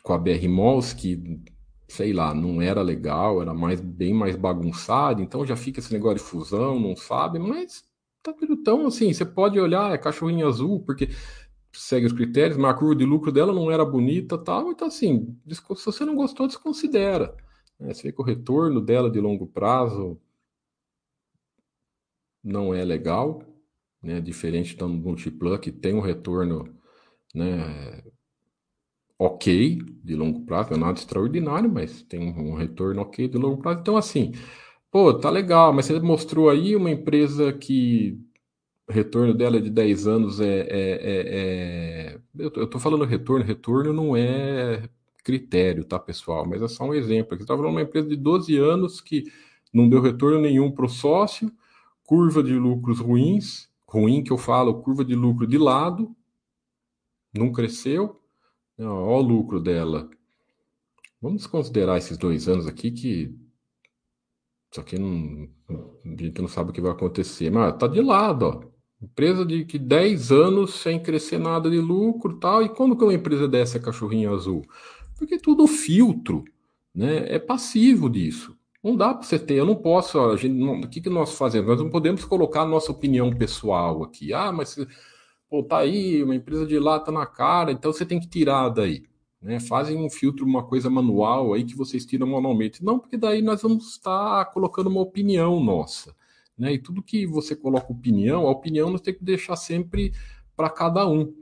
com 0.04 0.14
a 0.14 0.18
BR 0.18 0.48
Malls, 0.48 0.94
que 0.94 1.42
sei 1.88 2.14
lá, 2.14 2.34
não 2.34 2.62
era 2.62 2.82
legal, 2.82 3.42
era 3.42 3.54
mais 3.54 3.80
bem 3.82 4.14
mais 4.14 4.36
bagunçado, 4.36 5.22
então 5.22 5.46
já 5.46 5.56
fica 5.56 5.80
esse 5.80 5.94
negócio 5.94 6.18
de 6.18 6.24
fusão, 6.24 6.80
não 6.80 6.96
sabe, 6.96 7.40
mas 7.40 7.86
tá 8.22 8.34
tudo 8.34 8.58
tão 8.58 8.86
assim, 8.88 9.14
você 9.14 9.26
pode 9.26 9.60
olhar, 9.60 9.94
é 9.94 9.98
cachorrinho 9.98 10.48
azul, 10.48 10.84
porque 10.84 11.10
segue 11.74 12.08
os 12.08 12.14
critérios, 12.14 12.58
mas 12.58 12.72
a 12.72 12.74
curva 12.74 12.96
de 12.96 13.06
lucro 13.06 13.32
dela 13.32 13.54
não 13.54 13.72
era 13.72 13.86
bonita 13.86 14.38
tal, 14.38 14.72
então 14.72 14.88
assim, 14.88 15.38
se 15.48 15.86
você 15.86 16.06
não 16.06 16.16
gostou, 16.16 16.48
desconsidera. 16.48 17.36
Né? 17.80 17.94
Você 17.94 18.04
vê 18.04 18.12
que 18.12 18.22
o 18.22 18.26
retorno 18.26 18.82
dela 18.82 19.10
de 19.10 19.20
longo 19.20 19.48
prazo 19.48 20.20
não 22.44 22.74
é 22.74 22.84
legal, 22.84 23.44
né? 24.02 24.22
diferente 24.22 24.76
do 24.76 24.88
Multiplan, 24.88 25.58
que 25.58 25.72
tem 25.72 25.94
um 25.94 26.02
retorno 26.02 26.74
né, 27.34 28.04
ok 29.20 29.78
de 30.04 30.16
longo 30.16 30.46
prazo, 30.46 30.72
não 30.72 30.78
é 30.78 30.80
nada 30.82 31.00
extraordinário, 31.00 31.70
mas 31.72 32.02
tem 32.04 32.20
um 32.20 32.56
retorno 32.56 33.02
ok 33.02 33.28
de 33.28 33.38
longo 33.38 33.62
prazo. 33.62 33.82
Então, 33.82 33.98
assim, 33.98 34.32
pô, 34.92 35.14
tá 35.14 35.30
legal, 35.30 35.74
mas 35.74 35.86
você 35.86 36.00
mostrou 36.00 36.50
aí 36.50 36.76
uma 36.76 36.92
empresa 36.92 37.52
que 37.54 38.20
retorno 38.90 39.34
dela 39.34 39.62
de 39.62 39.70
10 39.70 40.08
anos 40.08 40.40
é. 40.40 40.46
é, 40.46 40.68
é, 40.70 42.18
é... 42.18 42.20
Eu, 42.38 42.68
tô 42.68 42.80
falando 42.80 43.04
retorno, 43.06 43.44
retorno 43.44 43.94
não 43.94 44.16
é 44.16 44.90
critério, 45.24 45.84
tá, 45.84 46.00
pessoal? 46.00 46.46
Mas 46.46 46.62
é 46.62 46.68
só 46.68 46.86
um 46.86 46.94
exemplo. 46.94 47.38
Você 47.38 47.44
está 47.44 47.56
falando 47.56 47.72
de 47.72 47.76
uma 47.76 47.82
empresa 47.82 48.08
de 48.08 48.16
12 48.16 48.56
anos 48.58 49.02
que 49.02 49.26
não 49.74 49.90
deu 49.90 50.02
retorno 50.02 50.40
nenhum 50.40 50.72
para 50.72 50.86
o 50.86 50.90
sócio, 50.90 51.52
curva 52.06 52.42
de 52.42 52.54
lucros 52.54 53.00
ruins, 53.00 53.70
ruim 53.88 54.24
que 54.24 54.32
eu 54.32 54.38
falo, 54.38 54.82
curva 54.82 55.04
de 55.04 55.16
lucro 55.16 55.46
de 55.46 55.58
lado, 55.58 56.16
não 57.34 57.52
cresceu, 57.52 58.22
Olha 58.80 58.90
o 58.90 59.22
lucro 59.22 59.60
dela. 59.60 60.10
Vamos 61.22 61.48
considerar 61.48 61.98
esses 61.98 62.18
dois 62.18 62.48
anos 62.48 62.68
aqui 62.68 62.92
que. 62.92 63.36
Só 64.72 64.84
que 64.84 65.00
não, 65.00 65.50
a 66.06 66.10
gente 66.10 66.42
não 66.42 66.48
sabe 66.48 66.70
o 66.70 66.74
que 66.74 66.82
vai 66.82 66.92
acontecer. 66.92 67.50
Mas 67.50 67.76
tá 67.78 67.88
de 67.88 68.02
lado, 68.02 68.44
ó. 68.46 68.77
Empresa 69.02 69.46
de 69.46 69.64
que 69.64 69.78
10 69.78 70.32
anos 70.32 70.74
sem 70.76 71.00
crescer 71.00 71.38
nada 71.38 71.70
de 71.70 71.80
lucro 71.80 72.38
tal. 72.40 72.64
E 72.64 72.70
como 72.70 72.98
que 72.98 73.04
uma 73.04 73.14
empresa 73.14 73.48
dessa 73.48 73.78
é 73.78 73.82
cachorrinho 73.82 74.34
azul? 74.34 74.64
Porque 75.18 75.38
tudo 75.38 75.68
filtro, 75.68 76.44
né? 76.94 77.26
É 77.28 77.40
passivo 77.40 78.10
disso. 78.10 78.58
Não 78.84 78.96
dá 78.96 79.14
para 79.14 79.24
você 79.24 79.38
ter, 79.38 79.56
eu 79.56 79.66
não 79.66 79.76
posso, 79.76 80.20
a 80.20 80.38
gente, 80.38 80.54
não, 80.54 80.80
o 80.82 80.88
que, 80.88 81.02
que 81.02 81.10
nós 81.10 81.34
fazemos? 81.38 81.68
Nós 81.68 81.80
não 81.82 81.90
podemos 81.90 82.24
colocar 82.24 82.66
nossa 82.66 82.92
opinião 82.92 83.32
pessoal 83.36 84.04
aqui. 84.04 84.34
Ah, 84.34 84.52
mas 84.52 84.78
pô, 85.50 85.64
tá 85.64 85.80
aí, 85.80 86.24
uma 86.24 86.36
empresa 86.36 86.66
de 86.66 86.80
lá 86.80 87.00
tá 87.00 87.12
na 87.12 87.26
cara, 87.26 87.72
então 87.72 87.92
você 87.92 88.06
tem 88.06 88.20
que 88.20 88.28
tirar 88.28 88.70
daí. 88.70 89.04
Né? 89.42 89.60
Fazem 89.60 89.98
um 89.98 90.10
filtro, 90.10 90.46
uma 90.46 90.64
coisa 90.64 90.90
manual 90.90 91.54
aí 91.54 91.64
que 91.64 91.76
vocês 91.76 92.06
tiram 92.06 92.28
manualmente. 92.28 92.84
Não, 92.84 93.00
porque 93.00 93.18
daí 93.18 93.42
nós 93.42 93.62
vamos 93.62 93.92
estar 93.92 94.46
colocando 94.46 94.88
uma 94.88 95.02
opinião 95.02 95.60
nossa. 95.64 96.16
Né? 96.58 96.74
E 96.74 96.80
tudo 96.80 97.04
que 97.04 97.26
você 97.26 97.56
coloca 97.56 97.92
opinião, 97.92 98.48
a 98.48 98.52
opinião 98.52 98.90
nós 98.90 99.02
temos 99.02 99.20
que 99.20 99.26
deixar 99.26 99.56
sempre 99.56 100.14
para 100.56 100.70
cada 100.70 101.08
um. 101.08 101.34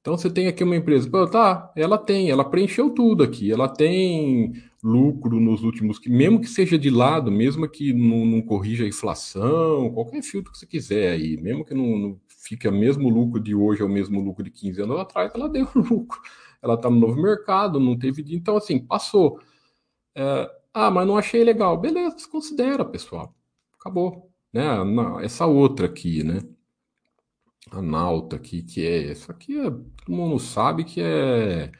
Então 0.00 0.16
você 0.16 0.30
tem 0.30 0.46
aqui 0.46 0.62
uma 0.62 0.76
empresa, 0.76 1.10
pô, 1.10 1.26
tá, 1.26 1.72
ela 1.76 1.98
tem, 1.98 2.30
ela 2.30 2.44
preencheu 2.44 2.90
tudo 2.90 3.22
aqui, 3.22 3.52
ela 3.52 3.68
tem 3.68 4.52
lucro 4.82 5.40
nos 5.40 5.64
últimos, 5.64 6.00
mesmo 6.06 6.40
que 6.40 6.46
seja 6.46 6.78
de 6.78 6.88
lado, 6.88 7.30
mesmo 7.30 7.68
que 7.68 7.92
não, 7.92 8.24
não 8.24 8.40
corrija 8.40 8.84
a 8.84 8.88
inflação, 8.88 9.90
qualquer 9.92 10.22
filtro 10.22 10.52
que 10.52 10.58
você 10.58 10.66
quiser 10.66 11.12
aí, 11.12 11.36
mesmo 11.36 11.64
que 11.64 11.74
não, 11.74 11.98
não 11.98 12.20
fique 12.28 12.66
o 12.66 12.72
mesmo 12.72 13.10
lucro 13.10 13.40
de 13.40 13.54
hoje, 13.54 13.82
é 13.82 13.84
o 13.84 13.88
mesmo 13.88 14.20
lucro 14.20 14.42
de 14.44 14.50
15 14.50 14.82
anos 14.82 14.98
atrás, 15.00 15.32
ela 15.34 15.48
deu 15.48 15.68
lucro. 15.74 16.20
Ela 16.62 16.74
está 16.74 16.90
no 16.90 16.98
novo 16.98 17.20
mercado, 17.20 17.78
não 17.78 17.96
teve. 17.96 18.24
Então, 18.34 18.56
assim, 18.56 18.78
passou. 18.78 19.40
É, 20.14 20.50
ah, 20.74 20.90
mas 20.90 21.06
não 21.06 21.16
achei 21.16 21.44
legal. 21.44 21.76
Beleza, 21.78 22.16
desconsidera, 22.16 22.84
pessoal. 22.84 23.34
Acabou. 23.78 24.27
Né? 24.52 24.62
Essa 25.22 25.46
outra 25.46 25.86
aqui, 25.86 26.22
né? 26.24 26.40
A 27.70 27.82
Nauta 27.82 28.36
aqui, 28.36 28.62
que 28.62 28.84
é. 28.86 29.12
Isso 29.12 29.30
aqui 29.30 29.58
é, 29.58 29.70
todo 29.70 29.86
mundo 30.08 30.38
sabe 30.38 30.84
que 30.84 31.00
é 31.00 31.72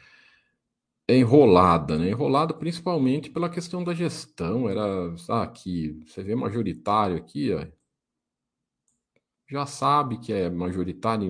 é 1.08 1.16
enrolada, 1.16 1.98
né? 1.98 2.10
Enrolada 2.10 2.52
principalmente 2.54 3.30
pela 3.30 3.48
questão 3.48 3.82
da 3.82 3.94
gestão. 3.94 4.68
Era, 4.68 5.14
ah, 5.30 5.42
aqui, 5.42 6.02
você 6.06 6.22
vê 6.22 6.34
majoritário 6.34 7.16
aqui, 7.16 7.52
ó, 7.52 7.66
já 9.50 9.64
sabe 9.66 10.18
que 10.18 10.32
é 10.32 10.50
majoritário, 10.50 11.26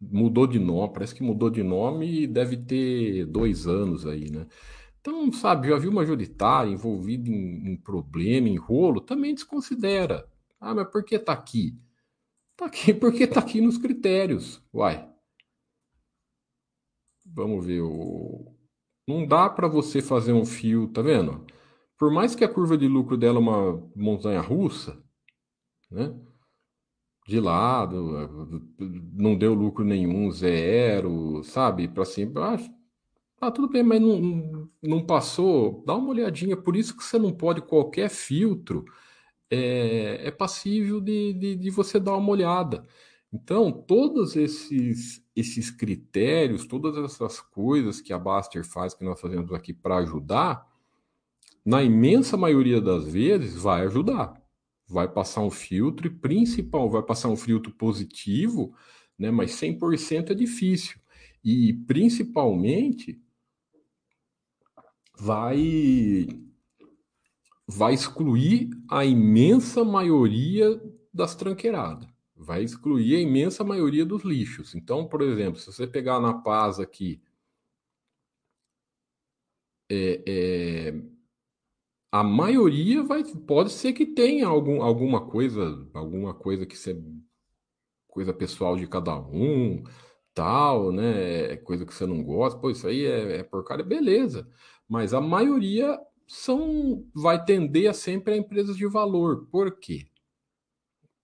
mudou 0.00 0.46
de 0.46 0.58
nome, 0.58 0.92
parece 0.92 1.14
que 1.14 1.22
mudou 1.22 1.48
de 1.50 1.62
nome 1.62 2.22
e 2.24 2.26
deve 2.26 2.56
ter 2.58 3.24
dois 3.26 3.66
anos 3.66 4.06
aí, 4.06 4.30
né? 4.30 4.46
Então, 5.00 5.32
sabe, 5.32 5.68
já 5.68 5.78
viu 5.78 5.92
majoritário 5.92 6.72
envolvido 6.72 7.30
em, 7.30 7.72
em 7.72 7.76
problema, 7.76 8.48
em 8.48 8.56
rolo, 8.56 9.00
também 9.00 9.34
desconsidera. 9.34 10.28
Ah, 10.62 10.74
mas 10.74 10.88
por 10.90 11.04
que 11.04 11.18
tá 11.18 11.32
aqui? 11.32 11.76
Tá 12.56 12.66
aqui 12.66 12.94
porque 12.94 13.26
tá 13.26 13.40
aqui 13.40 13.60
nos 13.60 13.76
critérios. 13.76 14.62
Uai. 14.72 15.10
Vamos 17.26 17.66
ver 17.66 17.80
o. 17.80 18.54
Não 19.06 19.26
dá 19.26 19.50
para 19.50 19.66
você 19.66 20.00
fazer 20.00 20.32
um 20.32 20.46
fio, 20.46 20.86
tá 20.88 21.02
vendo? 21.02 21.44
Por 21.98 22.12
mais 22.12 22.34
que 22.34 22.44
a 22.44 22.48
curva 22.48 22.78
de 22.78 22.86
lucro 22.86 23.16
dela 23.16 23.38
é 23.38 23.40
uma 23.40 23.90
montanha 23.96 24.40
russa, 24.40 25.02
né? 25.90 26.14
de 27.26 27.40
lado, 27.40 28.76
não 29.12 29.36
deu 29.36 29.54
lucro 29.54 29.84
nenhum, 29.84 30.30
zero, 30.30 31.42
sabe? 31.44 31.88
Para 31.88 32.04
cima. 32.04 32.54
Ah, 32.54 32.58
ah, 33.40 33.50
tudo 33.50 33.68
bem, 33.68 33.82
mas 33.82 34.00
não, 34.00 34.68
não 34.82 35.04
passou. 35.04 35.82
Dá 35.86 35.94
uma 35.94 36.10
olhadinha. 36.10 36.56
Por 36.56 36.76
isso 36.76 36.96
que 36.96 37.04
você 37.04 37.18
não 37.18 37.32
pode, 37.32 37.62
qualquer 37.62 38.08
filtro 38.10 38.84
é, 39.54 40.28
é 40.28 40.30
passível 40.30 41.00
de, 41.00 41.32
de, 41.34 41.56
de 41.56 41.70
você 41.70 42.00
dar 42.00 42.16
uma 42.16 42.30
olhada. 42.30 42.86
Então, 43.32 43.70
todos 43.70 44.36
esses, 44.36 45.22
esses 45.34 45.70
critérios, 45.70 46.66
todas 46.66 46.96
essas 46.96 47.40
coisas 47.40 48.00
que 48.00 48.12
a 48.12 48.18
Baster 48.18 48.64
faz, 48.64 48.94
que 48.94 49.04
nós 49.04 49.20
fazemos 49.20 49.52
aqui 49.52 49.72
para 49.72 49.96
ajudar, 49.98 50.66
na 51.64 51.82
imensa 51.82 52.36
maioria 52.36 52.80
das 52.80 53.04
vezes, 53.04 53.54
vai 53.54 53.82
ajudar 53.86 54.42
vai 54.92 55.08
passar 55.08 55.40
um 55.40 55.50
filtro 55.50 56.06
e 56.06 56.10
principal 56.10 56.90
vai 56.90 57.02
passar 57.02 57.28
um 57.28 57.36
filtro 57.36 57.72
positivo, 57.72 58.74
né? 59.18 59.30
Mas 59.30 59.52
100% 59.52 60.30
é 60.30 60.34
difícil. 60.34 61.00
E 61.42 61.72
principalmente 61.72 63.20
vai 65.18 66.28
vai 67.66 67.94
excluir 67.94 68.70
a 68.90 69.04
imensa 69.04 69.84
maioria 69.84 70.80
das 71.12 71.34
tranqueiradas. 71.34 72.08
Vai 72.36 72.64
excluir 72.64 73.16
a 73.16 73.20
imensa 73.20 73.62
maioria 73.62 74.04
dos 74.04 74.24
lixos. 74.24 74.74
Então, 74.74 75.06
por 75.06 75.22
exemplo, 75.22 75.60
se 75.60 75.66
você 75.66 75.86
pegar 75.86 76.20
na 76.20 76.34
paz 76.34 76.80
aqui 76.80 77.22
é, 79.90 80.22
é, 80.26 81.02
a 82.10 82.22
maioria 82.22 83.02
vai, 83.02 83.24
pode 83.24 83.70
ser 83.70 83.92
que 83.92 84.06
tenha 84.06 84.46
algum, 84.46 84.82
alguma 84.82 85.26
coisa, 85.28 85.88
alguma 85.94 86.34
coisa 86.34 86.66
que 86.66 86.76
seja 86.76 87.02
coisa 88.08 88.32
pessoal 88.32 88.76
de 88.76 88.86
cada 88.86 89.16
um, 89.18 89.82
tal, 90.34 90.92
né? 90.92 91.56
Coisa 91.58 91.86
que 91.86 91.94
você 91.94 92.06
não 92.06 92.22
gosta, 92.22 92.58
pô, 92.58 92.70
isso 92.70 92.86
aí 92.86 93.04
é, 93.06 93.38
é 93.38 93.42
porcaria, 93.42 93.84
beleza. 93.84 94.46
Mas 94.88 95.14
a 95.14 95.20
maioria 95.20 95.98
são, 96.26 97.06
vai 97.14 97.44
tender 97.44 97.90
a 97.90 97.94
sempre 97.94 98.34
a 98.34 98.36
empresas 98.36 98.76
de 98.76 98.86
valor. 98.86 99.46
Por 99.50 99.78
quê? 99.78 100.06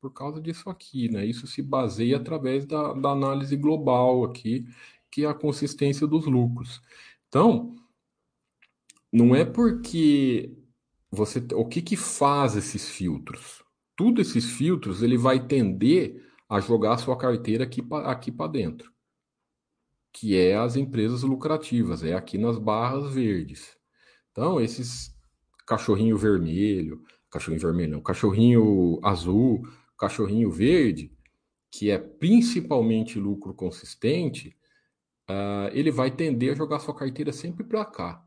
Por 0.00 0.12
causa 0.12 0.40
disso 0.40 0.70
aqui, 0.70 1.10
né? 1.10 1.26
Isso 1.26 1.46
se 1.46 1.62
baseia 1.62 2.16
através 2.16 2.64
da, 2.64 2.92
da 2.92 3.10
análise 3.10 3.56
global 3.56 4.24
aqui, 4.24 4.66
que 5.10 5.24
é 5.24 5.28
a 5.28 5.34
consistência 5.34 6.06
dos 6.06 6.26
lucros. 6.26 6.80
Então, 7.28 7.74
não 9.12 9.34
é 9.34 9.44
porque 9.44 10.54
você 11.10 11.44
o 11.54 11.64
que 11.66 11.82
que 11.82 11.96
faz 11.96 12.56
esses 12.56 12.88
filtros? 12.90 13.62
Tudo 13.96 14.20
esses 14.20 14.44
filtros 14.50 15.02
ele 15.02 15.16
vai 15.16 15.46
tender 15.46 16.24
a 16.48 16.60
jogar 16.60 16.94
a 16.94 16.98
sua 16.98 17.16
carteira 17.16 17.64
aqui 17.64 17.82
aqui 18.04 18.30
para 18.32 18.50
dentro, 18.50 18.92
que 20.12 20.36
é 20.36 20.56
as 20.56 20.76
empresas 20.76 21.22
lucrativas, 21.22 22.02
é 22.04 22.14
aqui 22.14 22.38
nas 22.38 22.58
barras 22.58 23.12
verdes. 23.14 23.77
Então 24.38 24.60
esses 24.60 25.12
cachorrinho 25.66 26.16
vermelho, 26.16 27.02
cachorrinho 27.28 27.60
vermelho, 27.60 27.92
não, 27.94 28.00
cachorrinho 28.00 29.00
azul, 29.02 29.66
cachorrinho 29.98 30.48
verde, 30.48 31.12
que 31.68 31.90
é 31.90 31.98
principalmente 31.98 33.18
lucro 33.18 33.52
consistente, 33.52 34.56
uh, 35.28 35.68
ele 35.72 35.90
vai 35.90 36.12
tender 36.12 36.52
a 36.52 36.54
jogar 36.54 36.78
sua 36.78 36.94
carteira 36.94 37.32
sempre 37.32 37.64
para 37.64 37.84
cá. 37.84 38.24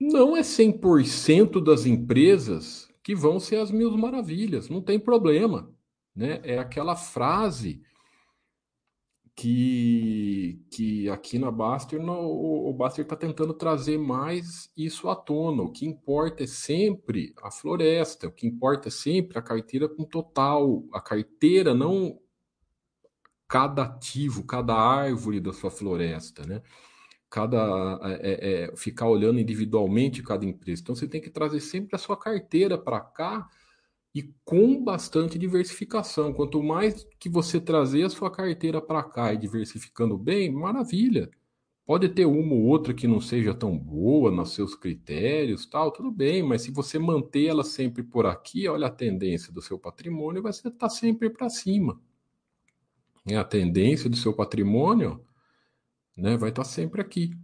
Não 0.00 0.36
é 0.36 0.40
100% 0.40 1.60
das 1.60 1.84
empresas 1.84 2.88
que 3.02 3.12
vão 3.12 3.40
ser 3.40 3.56
as 3.56 3.72
mil 3.72 3.90
maravilhas, 3.98 4.68
não 4.68 4.80
tem 4.80 5.00
problema. 5.00 5.68
Né? 6.14 6.40
É 6.44 6.60
aquela 6.60 6.94
frase 6.94 7.82
que, 9.36 10.58
que 10.70 11.10
aqui 11.10 11.38
na 11.38 11.50
Baster 11.50 12.02
no, 12.02 12.14
o 12.68 12.72
Baster 12.72 13.04
está 13.04 13.14
tentando 13.14 13.52
trazer 13.52 13.98
mais 13.98 14.72
isso 14.74 15.10
à 15.10 15.14
tona. 15.14 15.62
O 15.62 15.70
que 15.70 15.86
importa 15.86 16.44
é 16.44 16.46
sempre 16.46 17.34
a 17.42 17.50
floresta, 17.50 18.28
o 18.28 18.32
que 18.32 18.46
importa 18.46 18.88
é 18.88 18.90
sempre 18.90 19.38
a 19.38 19.42
carteira 19.42 19.88
com 19.88 20.04
total, 20.04 20.82
a 20.90 21.00
carteira, 21.02 21.74
não 21.74 22.18
cada 23.46 23.82
ativo, 23.84 24.44
cada 24.44 24.74
árvore 24.74 25.38
da 25.38 25.52
sua 25.52 25.70
floresta, 25.70 26.44
né? 26.46 26.62
cada 27.28 28.00
é, 28.02 28.70
é, 28.70 28.76
ficar 28.76 29.08
olhando 29.08 29.38
individualmente 29.38 30.22
cada 30.22 30.46
empresa. 30.46 30.80
Então 30.80 30.94
você 30.94 31.06
tem 31.06 31.20
que 31.20 31.30
trazer 31.30 31.60
sempre 31.60 31.94
a 31.94 31.98
sua 31.98 32.16
carteira 32.16 32.78
para 32.78 33.00
cá 33.00 33.46
e 34.16 34.34
com 34.44 34.82
bastante 34.82 35.38
diversificação. 35.38 36.32
Quanto 36.32 36.62
mais 36.62 37.06
que 37.18 37.28
você 37.28 37.60
trazer 37.60 38.04
a 38.04 38.10
sua 38.10 38.30
carteira 38.30 38.80
para 38.80 39.02
cá 39.02 39.32
e 39.32 39.36
diversificando 39.36 40.16
bem, 40.16 40.50
maravilha. 40.50 41.30
Pode 41.84 42.08
ter 42.08 42.24
uma 42.26 42.54
ou 42.54 42.62
outra 42.64 42.92
que 42.92 43.06
não 43.06 43.20
seja 43.20 43.54
tão 43.54 43.78
boa 43.78 44.30
nos 44.30 44.54
seus 44.54 44.74
critérios, 44.74 45.66
tal, 45.66 45.92
tudo 45.92 46.10
bem, 46.10 46.42
mas 46.42 46.62
se 46.62 46.72
você 46.72 46.98
manter 46.98 47.46
ela 47.46 47.62
sempre 47.62 48.02
por 48.02 48.26
aqui, 48.26 48.66
olha 48.66 48.88
a 48.88 48.90
tendência 48.90 49.52
do 49.52 49.62
seu 49.62 49.78
patrimônio, 49.78 50.42
vai 50.42 50.50
estar 50.50 50.70
tá 50.72 50.88
sempre 50.88 51.30
para 51.30 51.48
cima. 51.48 52.00
A 53.36 53.44
tendência 53.44 54.10
do 54.10 54.16
seu 54.16 54.32
patrimônio 54.32 55.24
né? 56.16 56.36
Vai 56.36 56.48
estar 56.48 56.62
tá 56.62 56.68
sempre 56.68 57.00
aqui. 57.00 57.36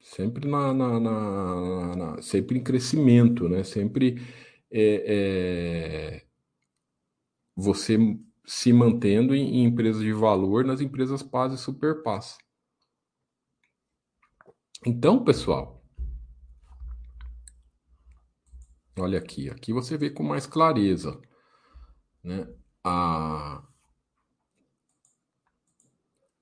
Sempre 0.00 0.48
na, 0.48 0.72
na, 0.72 1.00
na, 1.00 1.96
na 1.96 2.22
sempre 2.22 2.58
em 2.58 2.62
crescimento, 2.62 3.48
né? 3.48 3.64
Sempre 3.64 4.20
é, 4.72 6.16
é, 6.16 6.26
você 7.54 7.98
se 8.44 8.72
mantendo 8.72 9.34
em, 9.34 9.58
em, 9.58 9.64
empresas 9.64 10.02
de 10.02 10.12
valor 10.12 10.64
nas 10.64 10.80
empresas 10.80 11.22
Paz 11.22 11.52
e 11.52 11.58
Super 11.58 12.02
Paz. 12.02 12.38
Então, 14.84 15.22
pessoal, 15.22 15.84
olha 18.98 19.18
aqui, 19.18 19.48
aqui 19.48 19.72
você 19.72 19.96
vê 19.96 20.10
com 20.10 20.22
mais 20.22 20.46
clareza, 20.46 21.20
né? 22.24 22.52
A, 22.82 23.62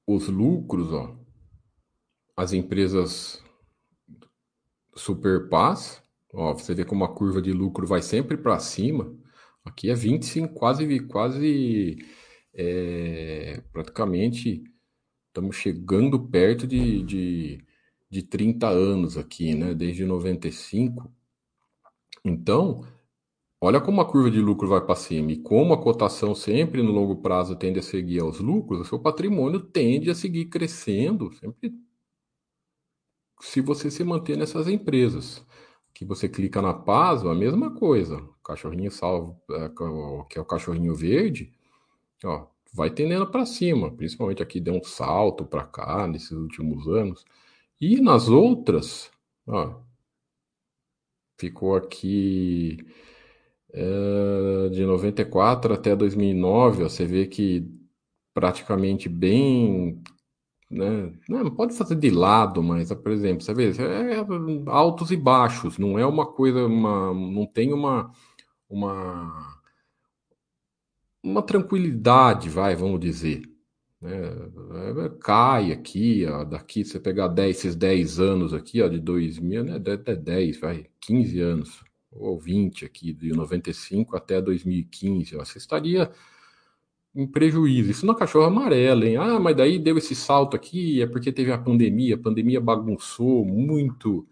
os 0.06 0.28
lucros, 0.28 0.92
ó, 0.92 1.18
as 2.36 2.54
empresas 2.54 3.44
super 4.96 5.48
paz, 5.48 5.99
ó, 6.32 6.54
você 6.54 6.74
vê 6.74 6.84
como 6.84 7.04
a 7.04 7.14
curva 7.14 7.42
de 7.42 7.52
lucro 7.52 7.86
vai 7.86 8.02
sempre 8.02 8.36
para 8.36 8.58
cima. 8.58 9.14
Aqui 9.64 9.90
é 9.90 9.94
25, 9.94 10.54
quase, 10.54 11.00
quase, 11.06 11.96
é, 12.54 13.62
praticamente, 13.72 14.64
estamos 15.28 15.56
chegando 15.56 16.28
perto 16.28 16.66
de, 16.66 17.02
de, 17.04 17.64
de 18.10 18.22
30 18.22 18.68
anos 18.68 19.18
aqui, 19.18 19.54
né? 19.54 19.74
Desde 19.74 20.04
95. 20.04 21.12
Então, 22.24 22.84
Olha 23.62 23.78
como 23.80 24.00
a 24.00 24.06
curva 24.10 24.30
de 24.30 24.40
lucro 24.40 24.66
vai 24.68 24.80
para 24.80 24.94
cima 24.96 25.32
e 25.32 25.36
como 25.36 25.74
a 25.74 25.82
cotação 25.82 26.34
sempre 26.34 26.82
no 26.82 26.90
longo 26.90 27.16
prazo 27.16 27.54
tende 27.54 27.78
a 27.78 27.82
seguir 27.82 28.20
aos 28.20 28.40
lucros, 28.40 28.80
o 28.80 28.84
seu 28.86 28.98
patrimônio 28.98 29.60
tende 29.60 30.10
a 30.10 30.14
seguir 30.14 30.46
crescendo 30.46 31.30
sempre 31.34 31.70
se 33.40 33.60
você 33.60 33.90
se 33.90 34.02
manter 34.04 34.36
nessas 34.36 34.68
empresas. 34.68 35.44
Que 35.94 36.04
você 36.04 36.28
clica 36.28 36.62
na 36.62 36.72
Paso, 36.74 37.28
a 37.28 37.34
mesma 37.34 37.74
coisa. 37.74 38.16
O 38.16 38.42
cachorrinho 38.44 38.90
salvo, 38.90 39.40
é, 39.50 39.68
que 40.28 40.38
é 40.38 40.40
o 40.40 40.44
cachorrinho 40.44 40.94
verde, 40.94 41.52
ó, 42.24 42.46
vai 42.72 42.90
tendendo 42.90 43.26
para 43.26 43.46
cima, 43.46 43.90
principalmente 43.90 44.42
aqui 44.42 44.60
deu 44.60 44.74
um 44.74 44.84
salto 44.84 45.44
para 45.44 45.64
cá 45.64 46.06
nesses 46.06 46.32
últimos 46.32 46.86
anos. 46.88 47.24
E 47.80 48.00
nas 48.00 48.28
outras, 48.28 49.10
ó, 49.46 49.80
ficou 51.38 51.74
aqui 51.76 52.78
é, 53.72 54.68
de 54.70 54.84
94 54.84 55.74
até 55.74 55.96
2009, 55.96 56.84
ó, 56.84 56.88
você 56.88 57.04
vê 57.06 57.26
que 57.26 57.66
praticamente 58.34 59.08
bem. 59.08 60.02
Né, 60.70 61.12
não 61.28 61.50
pode 61.50 61.74
fazer 61.74 61.96
de 61.96 62.10
lado, 62.10 62.62
mas, 62.62 62.92
por 62.92 63.10
exemplo, 63.10 63.42
você 63.42 63.52
vê, 63.52 63.72
é 63.82 64.24
altos 64.66 65.10
e 65.10 65.16
baixos, 65.16 65.78
não 65.78 65.98
é 65.98 66.06
uma 66.06 66.24
coisa, 66.24 66.64
uma, 66.64 67.12
não 67.12 67.44
tem 67.44 67.72
uma, 67.72 68.12
uma, 68.68 69.60
uma 71.22 71.42
tranquilidade, 71.42 72.48
vai, 72.48 72.76
vamos 72.76 73.00
dizer. 73.00 73.42
Né? 74.00 74.12
É, 74.12 75.08
cai 75.20 75.72
aqui, 75.72 76.24
ó, 76.26 76.44
daqui 76.44 76.84
você 76.84 77.00
pegar 77.00 77.28
10, 77.28 77.56
esses 77.56 77.74
10 77.76 78.20
anos 78.20 78.54
aqui, 78.54 78.80
ó, 78.80 78.88
de 78.88 79.00
2000, 79.00 79.64
né, 79.64 79.74
até 79.76 80.14
10, 80.14 80.60
vai, 80.60 80.86
15 81.00 81.40
anos 81.40 81.84
ou 82.12 82.38
20 82.38 82.84
aqui, 82.84 83.12
de 83.12 83.30
95 83.32 84.16
até 84.16 84.40
2015, 84.40 85.36
ó, 85.36 85.44
você 85.44 85.58
estaria 85.58 86.10
em 87.14 87.26
prejuízo. 87.26 87.90
Isso 87.90 88.06
na 88.06 88.14
cachorro 88.14 88.46
amarela, 88.46 89.06
hein? 89.06 89.16
Ah, 89.16 89.40
mas 89.40 89.56
daí 89.56 89.78
deu 89.78 89.98
esse 89.98 90.14
salto 90.14 90.56
aqui, 90.56 91.02
é 91.02 91.06
porque 91.06 91.32
teve 91.32 91.52
a 91.52 91.58
pandemia, 91.58 92.14
a 92.16 92.18
pandemia 92.18 92.60
bagunçou 92.60 93.44
muito. 93.44 94.26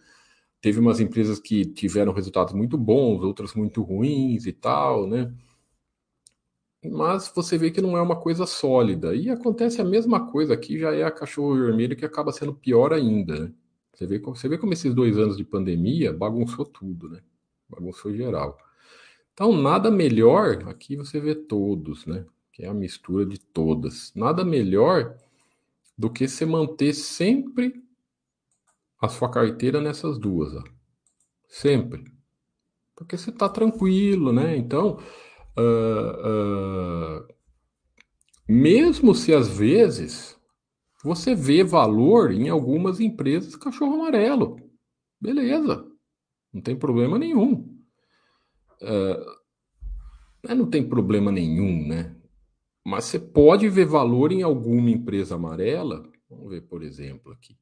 Teve 0.60 0.80
umas 0.80 1.00
empresas 1.00 1.40
que 1.40 1.64
tiveram 1.66 2.12
resultados 2.12 2.54
muito 2.54 2.78
bons, 2.78 3.22
outras 3.22 3.54
muito 3.54 3.82
ruins 3.82 4.46
e 4.46 4.52
tal, 4.52 5.06
né? 5.08 5.32
Mas 6.84 7.30
você 7.34 7.58
vê 7.58 7.70
que 7.70 7.80
não 7.80 7.96
é 7.96 8.02
uma 8.02 8.16
coisa 8.16 8.46
sólida. 8.46 9.14
E 9.14 9.28
acontece 9.30 9.80
a 9.80 9.84
mesma 9.84 10.30
coisa 10.30 10.54
aqui, 10.54 10.78
já 10.78 10.94
é 10.94 11.02
a 11.02 11.10
cachorro 11.10 11.56
vermelho 11.56 11.96
que 11.96 12.04
acaba 12.04 12.32
sendo 12.32 12.54
pior 12.54 12.92
ainda, 12.92 13.46
né? 13.46 13.52
Você 13.94 14.06
vê, 14.06 14.18
você 14.20 14.48
vê 14.48 14.58
como 14.58 14.72
esses 14.72 14.94
dois 14.94 15.18
anos 15.18 15.36
de 15.36 15.44
pandemia 15.44 16.12
bagunçou 16.12 16.64
tudo, 16.64 17.08
né? 17.08 17.20
bagunçou 17.68 18.14
geral. 18.14 18.58
Então, 19.34 19.52
nada 19.52 19.90
melhor, 19.90 20.68
aqui 20.68 20.96
você 20.96 21.20
vê 21.20 21.34
todos, 21.34 22.06
né? 22.06 22.24
Que 22.58 22.64
é 22.64 22.68
a 22.68 22.74
mistura 22.74 23.24
de 23.24 23.38
todas. 23.38 24.12
Nada 24.16 24.44
melhor 24.44 25.16
do 25.96 26.10
que 26.10 26.26
você 26.26 26.44
manter 26.44 26.92
sempre 26.92 27.72
a 29.00 29.08
sua 29.08 29.30
carteira 29.30 29.80
nessas 29.80 30.18
duas, 30.18 30.52
ó. 30.52 30.64
Sempre. 31.48 32.02
Porque 32.96 33.16
você 33.16 33.30
está 33.30 33.48
tranquilo, 33.48 34.32
né? 34.32 34.56
Então, 34.56 34.98
uh, 35.56 37.20
uh, 37.20 37.34
mesmo 38.48 39.14
se 39.14 39.32
às 39.32 39.46
vezes 39.46 40.36
você 41.04 41.36
vê 41.36 41.62
valor 41.62 42.32
em 42.32 42.48
algumas 42.48 42.98
empresas 42.98 43.54
cachorro 43.54 43.94
amarelo. 43.94 44.56
Beleza. 45.20 45.86
Não 46.52 46.60
tem 46.60 46.74
problema 46.74 47.20
nenhum. 47.20 47.72
Uh, 48.82 49.38
não 50.56 50.68
tem 50.68 50.88
problema 50.88 51.30
nenhum, 51.30 51.86
né? 51.86 52.17
Mas 52.88 53.04
você 53.04 53.18
pode 53.18 53.68
ver 53.68 53.84
valor 53.84 54.32
em 54.32 54.42
alguma 54.42 54.88
empresa 54.88 55.34
amarela. 55.34 56.10
Vamos 56.30 56.48
ver, 56.48 56.62
por 56.62 56.82
exemplo, 56.82 57.30
aqui. 57.32 57.54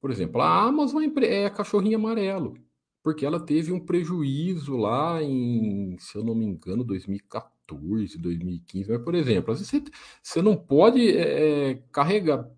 Por 0.00 0.10
exemplo, 0.10 0.40
a 0.40 0.62
Amazon 0.62 1.04
é 1.20 1.50
cachorrinho 1.50 1.98
amarelo, 1.98 2.54
porque 3.02 3.26
ela 3.26 3.38
teve 3.38 3.72
um 3.72 3.78
prejuízo 3.78 4.74
lá 4.78 5.22
em, 5.22 5.98
se 5.98 6.16
eu 6.16 6.24
não 6.24 6.34
me 6.34 6.46
engano, 6.46 6.82
2014, 6.82 8.16
2015. 8.16 8.90
Mas, 8.90 9.02
por 9.02 9.14
exemplo, 9.14 9.52
às 9.52 9.58
vezes 9.58 9.70
você, 9.70 9.84
você 10.22 10.40
não 10.40 10.56
pode 10.56 11.14
é, 11.14 11.82
carregar, 11.92 12.48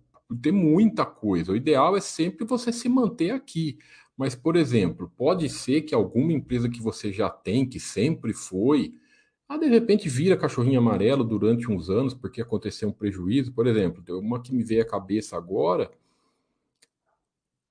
ter 0.41 0.53
muita 0.53 1.05
coisa. 1.05 1.51
O 1.51 1.57
ideal 1.57 1.97
é 1.97 1.99
sempre 1.99 2.45
você 2.45 2.71
se 2.71 2.87
manter 2.87 3.31
aqui. 3.31 3.79
Mas, 4.15 4.33
por 4.33 4.55
exemplo, 4.55 5.11
pode 5.17 5.49
ser 5.49 5.81
que 5.81 5.93
alguma 5.93 6.31
empresa 6.31 6.69
que 6.69 6.81
você 6.81 7.11
já 7.11 7.29
tem, 7.29 7.67
que 7.67 7.81
sempre 7.81 8.31
foi, 8.33 8.93
ah, 9.49 9.57
de 9.57 9.67
repente 9.67 10.09
vira 10.09 10.35
cachorrinho 10.35 10.79
amarelo 10.79 11.23
durante 11.23 11.71
uns 11.71 11.89
anos 11.89 12.13
porque 12.13 12.41
aconteceu 12.41 12.89
um 12.89 12.91
prejuízo. 12.91 13.53
Por 13.53 13.65
exemplo, 13.65 14.03
uma 14.19 14.41
que 14.41 14.53
me 14.53 14.63
veio 14.63 14.81
à 14.81 14.85
cabeça 14.85 15.37
agora, 15.37 15.89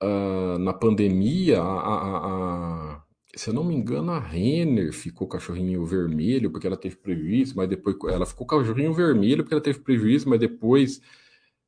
uh, 0.01 0.57
na 0.59 0.73
pandemia, 0.73 1.61
a, 1.61 1.63
a, 1.63 2.95
a, 2.95 3.03
se 3.35 3.49
eu 3.49 3.53
não 3.53 3.63
me 3.63 3.75
engano, 3.75 4.11
a 4.11 4.19
Renner 4.19 4.91
ficou 4.91 5.27
cachorrinho 5.27 5.85
vermelho 5.85 6.49
porque 6.51 6.65
ela 6.65 6.77
teve 6.77 6.95
prejuízo, 6.95 7.55
mas 7.55 7.69
depois 7.69 7.95
ela 8.09 8.25
ficou 8.25 8.47
cachorrinho 8.47 8.93
vermelho 8.93 9.43
porque 9.43 9.53
ela 9.53 9.63
teve 9.63 9.79
prejuízo, 9.79 10.27
mas 10.29 10.39
depois 10.39 11.01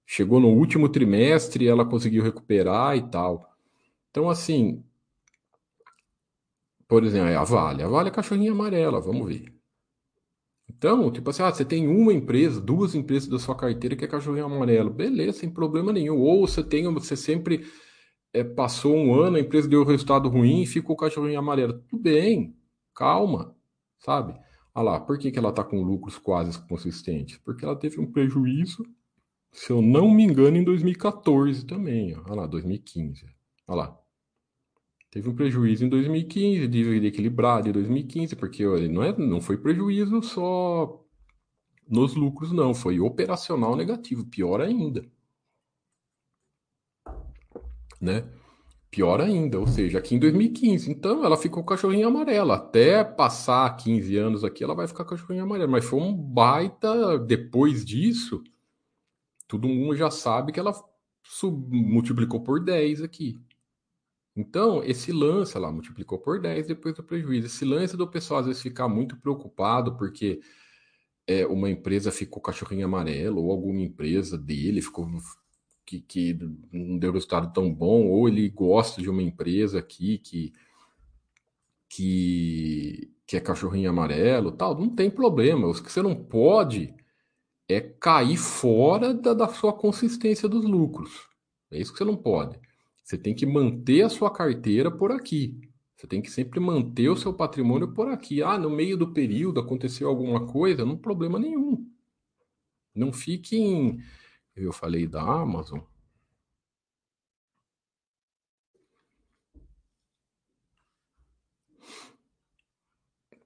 chegou 0.06 0.40
no 0.40 0.50
último 0.50 0.90
trimestre 0.90 1.66
e 1.66 1.68
ela 1.68 1.86
conseguiu 1.86 2.24
recuperar 2.24 2.98
e 2.98 3.04
tal. 3.10 3.56
Então, 4.10 4.30
assim, 4.30 4.84
por 6.88 7.04
exemplo, 7.04 7.38
a 7.38 7.44
Vale. 7.44 7.84
A 7.84 7.88
Vale 7.88 8.10
é 8.10 8.12
cachorrinha 8.12 8.52
amarela, 8.52 9.00
vamos 9.00 9.28
ver. 9.28 9.59
Então, 10.80 11.12
tipo 11.12 11.30
assim, 11.30 11.44
ah, 11.44 11.52
você 11.52 11.66
tem 11.66 11.90
uma 11.90 12.14
empresa, 12.14 12.62
duas 12.62 12.96
empresas 12.96 13.28
da 13.28 13.38
sua 13.38 13.54
carteira 13.54 13.98
que 13.98 14.06
é 14.06 14.08
cachorrinho 14.08 14.46
amarelo. 14.46 14.90
Beleza, 14.90 15.40
sem 15.40 15.50
problema 15.50 15.92
nenhum. 15.92 16.18
Ou 16.18 16.48
você 16.48 16.64
tem, 16.64 16.92
você 16.94 17.18
sempre 17.18 17.66
é, 18.34 18.46
passou 18.46 18.96
um 18.96 19.14
ano, 19.14 19.36
a 19.36 19.42
empresa 19.42 19.68
deu 19.68 19.84
resultado 19.84 20.30
ruim 20.30 20.62
e 20.62 20.66
ficou 20.66 20.96
cachorrinho 20.96 21.38
amarelo. 21.38 21.84
Tudo 21.90 22.02
bem, 22.02 22.56
calma, 22.96 23.54
sabe? 24.00 24.40
Olha 24.74 24.92
lá, 24.92 25.00
por 25.02 25.20
que, 25.20 25.32
que 25.32 25.38
ela 25.38 25.50
está 25.50 25.66
com 25.66 25.84
lucros 25.84 26.18
quase 26.18 26.58
consistentes? 26.66 27.38
Porque 27.40 27.66
ela 27.66 27.76
teve 27.76 28.00
um 28.00 28.10
prejuízo, 28.10 28.86
se 29.52 29.74
eu 29.74 29.82
não 29.82 30.10
me 30.10 30.24
engano, 30.24 30.56
em 30.56 30.64
2014 30.64 31.66
também. 31.66 32.16
Olha 32.26 32.36
lá, 32.36 32.48
2015. 32.48 33.26
Olha 33.68 33.78
lá. 33.78 34.00
Teve 35.12 35.28
um 35.28 35.36
prejuízo 35.36 35.86
em 35.86 35.90
2015, 35.90 36.68
dívida 36.68 37.08
equilibrada 37.08 37.68
em 37.68 37.72
2015, 37.72 38.36
porque 38.36 38.64
não, 38.88 39.02
é, 39.02 39.18
não 39.18 39.42
foi 39.42 39.58
prejuízo 39.58 40.22
só 40.22 41.04
nos 41.88 42.14
lucros, 42.14 42.52
não, 42.52 42.74
foi 42.76 43.00
operacional 43.00 43.76
negativo, 43.76 44.26
pior 44.26 44.62
ainda. 44.62 45.04
Né? 48.00 48.30
Pior 48.92 49.20
ainda, 49.20 49.60
ou 49.60 49.68
seja, 49.68 49.98
aqui 50.00 50.16
em 50.16 50.20
2015. 50.20 50.92
Então 50.92 51.26
ela 51.26 51.38
ficou 51.38 51.64
cachorrinho 51.64 52.08
amarelo. 52.08 52.52
Até 52.52 53.04
passar 53.04 53.76
15 53.78 54.18
anos 54.18 54.44
aqui, 54.44 54.64
ela 54.64 54.76
vai 54.76 54.88
ficar 54.88 55.06
cachorrinho 55.06 55.44
amarelo. 55.44 55.72
Mas 55.72 55.86
foi 55.86 56.00
um 56.00 56.16
baita. 56.16 57.18
Depois 57.20 57.86
disso, 57.86 58.44
todo 59.48 59.68
mundo 59.68 59.96
já 59.96 60.10
sabe 60.10 60.52
que 60.52 60.60
ela 60.60 60.74
sub, 61.24 61.68
multiplicou 61.72 62.42
por 62.42 62.64
10 62.64 63.04
aqui. 63.04 63.40
Então, 64.36 64.84
esse 64.84 65.12
lance 65.12 65.58
lá 65.58 65.72
multiplicou 65.72 66.20
por 66.20 66.40
10 66.40 66.68
depois 66.68 66.96
do 66.96 67.04
prejuízo. 67.04 67.48
Esse 67.48 67.66
lance 67.66 67.98
do 67.98 68.08
pessoal 68.08 68.40
às 68.40 68.46
vezes 68.46 68.62
ficar 68.62 68.88
muito 68.88 69.18
preocupado 69.18 69.98
porque 69.98 70.40
é, 71.28 71.46
uma 71.46 71.70
empresa 71.70 72.12
ficou 72.12 72.42
cachorrinho 72.42 72.86
amarelo, 72.86 73.44
ou 73.44 73.52
alguma 73.52 73.82
empresa 73.82 74.38
dele 74.38 74.82
ficou 74.82 75.08
que, 75.86 76.02
que 76.02 76.40
não 76.72 76.98
deu 76.98 77.12
resultado 77.12 77.54
tão 77.54 77.74
bom, 77.74 78.08
ou 78.08 78.28
ele 78.28 78.50
gosta 78.50 79.02
de 79.02 79.10
uma 79.10 79.22
empresa 79.22 79.80
aqui 79.80 80.20
que, 80.20 80.54
que, 81.90 83.12
que 83.28 83.38
é 83.38 83.40
cachorrinho 83.40 83.90
amarelo, 83.90 84.52
tal, 84.52 84.80
não 84.80 84.90
tem 84.90 85.10
problema. 85.10 85.68
O 85.68 85.74
que 85.74 85.92
você 85.92 86.02
não 86.02 86.16
pode 86.16 86.94
é 87.68 87.80
cair 87.80 88.38
fora 88.38 89.14
da, 89.14 89.34
da 89.34 89.48
sua 89.48 89.74
consistência 89.74 90.50
dos 90.50 90.66
lucros. 90.66 91.28
É 91.72 91.80
isso 91.80 91.92
que 91.92 92.00
você 92.00 92.06
não 92.06 92.18
pode. 92.18 92.60
Você 93.10 93.18
tem 93.18 93.34
que 93.34 93.44
manter 93.44 94.04
a 94.04 94.10
sua 94.10 94.32
carteira 94.32 94.96
por 94.96 95.12
aqui. 95.12 95.60
Você 95.96 96.06
tem 96.06 96.22
que 96.22 96.30
sempre 96.30 96.60
manter 96.60 97.10
o 97.10 97.18
seu 97.18 97.34
patrimônio 97.34 97.92
por 97.92 98.08
aqui. 98.08 98.44
Ah, 98.44 98.56
no 98.56 98.70
meio 98.70 98.96
do 98.96 99.12
período 99.12 99.60
aconteceu 99.60 100.08
alguma 100.08 100.46
coisa, 100.46 100.86
não 100.86 100.96
problema 100.96 101.40
nenhum. 101.40 101.92
Não 102.94 103.12
fique 103.12 103.58
em. 103.58 104.00
Eu 104.56 104.72
falei 104.72 105.08
da 105.08 105.24
Amazon. 105.24 105.80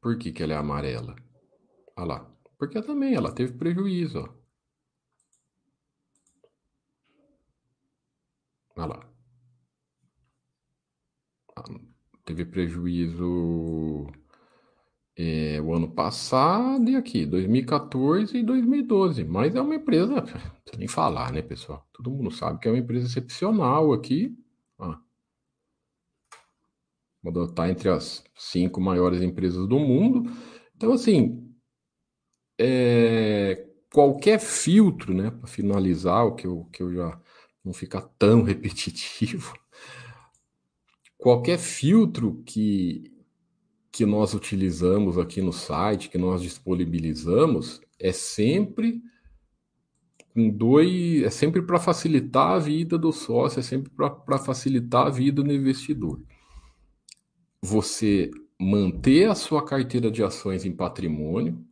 Por 0.02 0.18
que, 0.18 0.34
que 0.34 0.44
ela 0.44 0.54
é 0.54 0.58
amarela? 0.58 1.16
Olha 1.96 2.06
lá. 2.06 2.38
Porque 2.58 2.82
também 2.82 3.16
ela 3.16 3.32
teve 3.34 3.54
prejuízo. 3.58 4.20
Ó. 4.20 4.30
Olha 8.76 8.88
lá 8.88 9.13
teve 12.26 12.46
prejuízo 12.46 14.08
é, 15.16 15.62
o 15.62 15.74
ano 15.74 15.92
passado 15.92 16.90
e 16.90 16.96
aqui, 16.96 17.26
2014 17.26 18.38
e 18.38 18.44
2012. 18.44 19.24
Mas 19.24 19.56
é 19.56 19.62
uma 19.62 19.76
empresa, 19.76 20.24
nem 20.78 20.88
falar, 20.88 21.32
né, 21.32 21.42
pessoal? 21.42 21.88
Todo 21.94 22.12
mundo 22.12 22.32
sabe 22.32 22.60
que 22.60 22.68
é 22.68 22.72
uma 22.72 22.80
empresa 22.80 23.08
excepcional 23.08 23.94
aqui. 23.94 24.36
Está 27.26 27.70
entre 27.70 27.88
as 27.88 28.22
cinco 28.36 28.82
maiores 28.82 29.22
empresas 29.22 29.66
do 29.66 29.80
mundo. 29.80 30.30
Então, 30.76 30.92
assim, 30.92 31.56
é, 32.60 33.66
qualquer 33.94 34.40
filtro, 34.40 35.14
né, 35.14 35.32
para 35.32 35.48
finalizar, 35.48 36.26
o 36.26 36.36
que 36.36 36.46
eu, 36.46 36.66
que 36.66 36.84
eu 36.84 36.94
já 36.94 37.22
não 37.64 37.72
ficar 37.74 38.02
tão 38.20 38.44
repetitivo, 38.44 39.54
qualquer 41.24 41.58
filtro 41.58 42.44
que, 42.46 43.10
que 43.90 44.06
nós 44.06 44.34
utilizamos 44.34 45.18
aqui 45.18 45.42
no 45.42 45.54
site, 45.54 46.10
que 46.10 46.18
nós 46.18 46.42
disponibilizamos, 46.42 47.80
é 47.98 48.12
sempre 48.12 49.02
com 50.34 50.50
dois, 50.50 51.24
é 51.24 51.30
sempre 51.30 51.62
para 51.62 51.80
facilitar 51.80 52.50
a 52.50 52.60
vida 52.60 52.98
do 52.98 53.14
sócio, 53.14 53.62
é 53.62 53.64
sempre 53.64 53.90
para 53.90 54.38
facilitar 54.38 55.08
a 55.08 55.10
vida 55.10 55.42
do 55.42 55.54
investidor. 55.54 56.22
Você 57.62 58.30
manter 58.60 59.30
a 59.30 59.36
sua 59.36 59.64
carteira 59.64 60.12
de 60.12 60.22
ações 60.22 60.66
em 60.66 60.74
patrimônio 60.74 61.66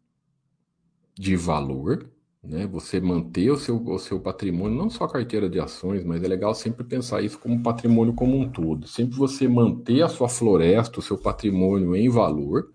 de 1.13 1.35
valor, 1.35 2.09
né? 2.43 2.65
Você 2.67 2.99
manter 2.99 3.51
o 3.51 3.57
seu, 3.57 3.77
o 3.83 3.99
seu 3.99 4.19
patrimônio, 4.19 4.77
não 4.77 4.89
só 4.89 5.05
a 5.05 5.11
carteira 5.11 5.49
de 5.49 5.59
ações, 5.59 6.03
mas 6.03 6.23
é 6.23 6.27
legal 6.27 6.53
sempre 6.55 6.83
pensar 6.83 7.21
isso 7.21 7.37
como 7.39 7.61
patrimônio 7.61 8.13
como 8.13 8.37
um 8.37 8.49
todo. 8.49 8.87
Sempre 8.87 9.15
você 9.17 9.47
manter 9.47 10.01
a 10.01 10.09
sua 10.09 10.27
floresta, 10.27 10.99
o 10.99 11.03
seu 11.03 11.17
patrimônio 11.17 11.95
em 11.95 12.09
valor, 12.09 12.71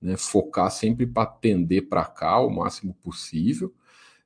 né? 0.00 0.16
focar 0.16 0.70
sempre 0.70 1.06
para 1.06 1.24
atender 1.24 1.82
para 1.82 2.04
cá 2.04 2.40
o 2.40 2.50
máximo 2.50 2.94
possível, 3.02 3.74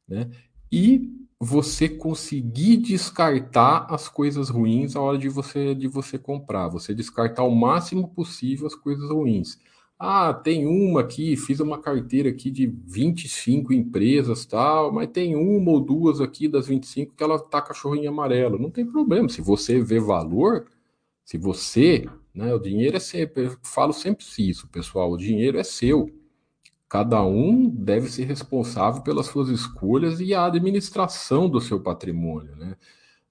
né? 0.09 0.30
e 0.70 1.11
você 1.41 1.89
conseguir 1.89 2.78
descartar 2.78 3.87
as 3.91 4.09
coisas 4.09 4.49
ruins 4.49 4.95
na 4.95 5.01
hora 5.01 5.18
de 5.18 5.28
você, 5.28 5.74
de 5.74 5.87
você 5.89 6.18
comprar, 6.18 6.68
você 6.68 6.95
descartar 6.95 7.45
o 7.45 7.55
máximo 7.55 8.09
possível 8.09 8.66
as 8.66 8.74
coisas 8.74 9.11
ruins. 9.11 9.59
Ah, 9.99 10.35
tem 10.35 10.67
uma 10.67 11.01
aqui, 11.03 11.37
fiz 11.37 11.61
uma 11.61 11.81
carteira 11.81 12.29
aqui 12.29 12.51
de 12.51 12.67
25 12.67 13.73
empresas, 13.73 14.45
tal, 14.45 14.93
mas 14.93 15.09
tem 15.09 15.37
uma 15.37 15.71
ou 15.71 15.81
duas 15.81 16.21
aqui 16.21 16.49
das 16.49 16.67
25 16.67 17.15
que 17.15 17.23
ela 17.23 17.39
tá 17.39 17.63
cachorrinho 17.63 18.11
amarelo. 18.11 18.59
Não 18.59 18.71
tem 18.71 18.85
problema. 18.85 19.29
Se 19.29 19.41
você 19.41 19.81
vê 19.81 20.01
valor, 20.01 20.67
se 21.25 21.39
você, 21.39 22.09
né, 22.35 22.53
o 22.55 22.59
dinheiro 22.59 22.97
é 22.97 23.01
sempre, 23.01 23.45
eu 23.47 23.57
falo 23.63 23.93
sempre 23.93 24.25
isso, 24.39 24.69
pessoal, 24.69 25.13
o 25.13 25.17
dinheiro 25.17 25.59
é 25.59 25.65
seu. 25.65 26.11
Cada 26.89 27.23
um 27.25 27.69
deve 27.69 28.11
ser 28.11 28.25
responsável 28.25 29.03
pelas 29.03 29.27
suas 29.27 29.49
escolhas 29.49 30.21
e 30.21 30.35
a 30.35 30.47
administração 30.47 31.49
do 31.49 31.61
seu 31.61 31.81
patrimônio, 31.81 32.55
né? 32.57 32.77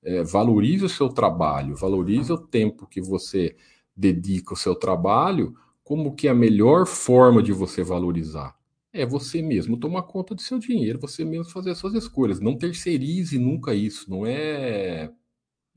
É, 0.04 0.24
valorize 0.24 0.84
o 0.86 0.90
seu 0.90 1.10
trabalho, 1.10 1.76
valorize 1.76 2.32
o 2.32 2.38
tempo 2.38 2.88
que 2.88 3.02
você 3.02 3.56
dedica 3.96 4.54
ao 4.54 4.58
seu 4.58 4.76
trabalho 4.76 5.56
como 5.84 6.16
que 6.16 6.28
é 6.28 6.32
a 6.32 6.36
melhor 6.36 6.86
forma 6.86 7.44
de 7.44 7.52
você 7.52 7.84
valorizar? 7.84 8.56
É 8.92 9.06
você 9.06 9.42
mesmo 9.42 9.78
tomar 9.78 10.04
conta 10.04 10.36
do 10.36 10.42
seu 10.42 10.60
dinheiro, 10.60 11.00
você 11.00 11.26
mesmo 11.26 11.52
fazer 11.52 11.72
as 11.72 11.78
suas 11.78 11.94
escolhas. 11.96 12.40
Não 12.40 12.58
terceirize 12.58 13.40
nunca 13.40 13.74
isso. 13.74 14.10
Não 14.10 14.26
é 14.26 15.12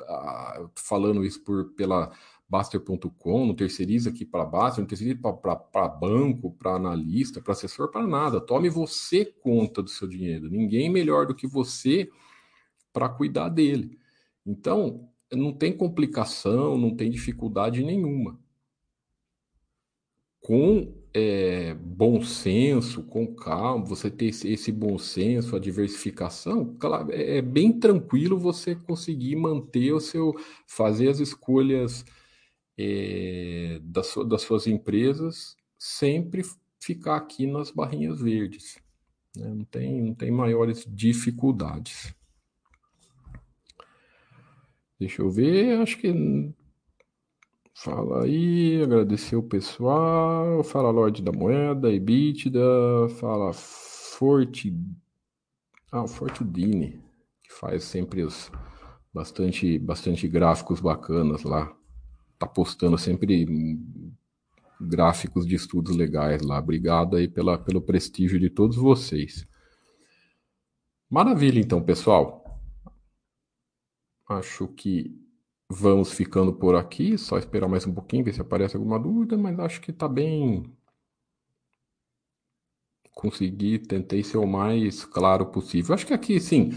ah, 0.02 0.68
falando 0.74 1.24
isso 1.24 1.42
por 1.42 1.72
pela 1.74 2.12
Baster.com, 2.48 3.46
não 3.46 3.54
terceirize 3.54 4.08
aqui 4.08 4.24
para 4.24 4.44
Baster, 4.44 4.80
não 4.80 4.86
terceirize 4.86 5.18
para 5.18 5.88
banco, 5.88 6.52
para 6.52 6.76
analista, 6.76 7.40
para 7.40 7.52
assessor, 7.52 7.90
para 7.90 8.06
nada. 8.06 8.40
Tome 8.40 8.68
você 8.68 9.24
conta 9.24 9.82
do 9.82 9.90
seu 9.90 10.06
dinheiro. 10.06 10.48
Ninguém 10.48 10.90
melhor 10.90 11.26
do 11.26 11.34
que 11.34 11.46
você 11.46 12.08
para 12.92 13.08
cuidar 13.08 13.48
dele. 13.48 13.98
Então, 14.46 15.08
não 15.32 15.52
tem 15.52 15.76
complicação, 15.76 16.78
não 16.78 16.94
tem 16.94 17.10
dificuldade 17.10 17.82
nenhuma. 17.82 18.38
Com 20.46 20.94
é, 21.12 21.74
bom 21.74 22.22
senso, 22.22 23.02
com 23.02 23.34
calma, 23.34 23.84
você 23.84 24.08
ter 24.08 24.26
esse, 24.26 24.48
esse, 24.48 24.70
bom 24.70 24.96
senso, 24.96 25.56
a 25.56 25.58
diversificação, 25.58 26.76
claro, 26.78 27.10
é, 27.10 27.38
é 27.38 27.42
bem 27.42 27.72
tranquilo 27.72 28.38
você 28.38 28.76
conseguir 28.76 29.34
manter 29.34 29.92
o 29.92 29.98
seu, 29.98 30.32
fazer 30.64 31.08
as 31.08 31.18
escolhas 31.18 32.04
é, 32.78 33.80
das, 33.82 34.14
das 34.28 34.42
suas 34.42 34.68
empresas, 34.68 35.56
sempre 35.76 36.44
ficar 36.78 37.16
aqui 37.16 37.44
nas 37.44 37.72
barrinhas 37.72 38.20
verdes. 38.20 38.78
Né? 39.36 39.48
Não, 39.52 39.64
tem, 39.64 40.00
não 40.00 40.14
tem 40.14 40.30
maiores 40.30 40.86
dificuldades. 40.88 42.14
Deixa 44.96 45.22
eu 45.22 45.28
ver, 45.28 45.80
acho 45.80 45.98
que 45.98 46.54
Fala 47.78 48.24
aí, 48.24 48.82
agradecer 48.82 49.36
o 49.36 49.42
pessoal. 49.42 50.64
Fala 50.64 50.90
Lorde 50.90 51.22
da 51.22 51.30
Moeda, 51.30 51.92
EBITDA. 51.92 52.58
Fala 53.20 53.52
Forte. 53.52 54.74
Ah, 55.92 56.02
o 56.02 56.08
Fortudine, 56.08 57.02
que 57.42 57.52
faz 57.52 57.84
sempre 57.84 58.22
os 58.22 58.50
bastante, 59.12 59.78
bastante 59.78 60.26
gráficos 60.26 60.80
bacanas 60.80 61.42
lá. 61.42 61.76
Tá 62.38 62.46
postando 62.46 62.96
sempre 62.96 63.46
gráficos 64.80 65.46
de 65.46 65.54
estudos 65.54 65.94
legais 65.94 66.40
lá. 66.40 66.58
Obrigado 66.58 67.16
aí 67.16 67.28
pela, 67.28 67.58
pelo 67.58 67.82
prestígio 67.82 68.40
de 68.40 68.48
todos 68.48 68.76
vocês. 68.76 69.46
Maravilha, 71.10 71.60
então, 71.60 71.82
pessoal. 71.82 72.42
Acho 74.26 74.66
que 74.66 75.25
Vamos 75.68 76.12
ficando 76.12 76.52
por 76.52 76.76
aqui, 76.76 77.18
só 77.18 77.38
esperar 77.38 77.68
mais 77.68 77.84
um 77.86 77.92
pouquinho, 77.92 78.24
ver 78.24 78.32
se 78.32 78.40
aparece 78.40 78.76
alguma 78.76 78.98
dúvida, 79.00 79.36
mas 79.36 79.58
acho 79.58 79.80
que 79.80 79.90
está 79.90 80.08
bem. 80.08 80.72
Consegui, 83.12 83.78
tentei 83.78 84.22
ser 84.22 84.38
o 84.38 84.46
mais 84.46 85.04
claro 85.04 85.46
possível. 85.46 85.94
Acho 85.94 86.06
que 86.06 86.14
aqui, 86.14 86.38
sim, 86.38 86.70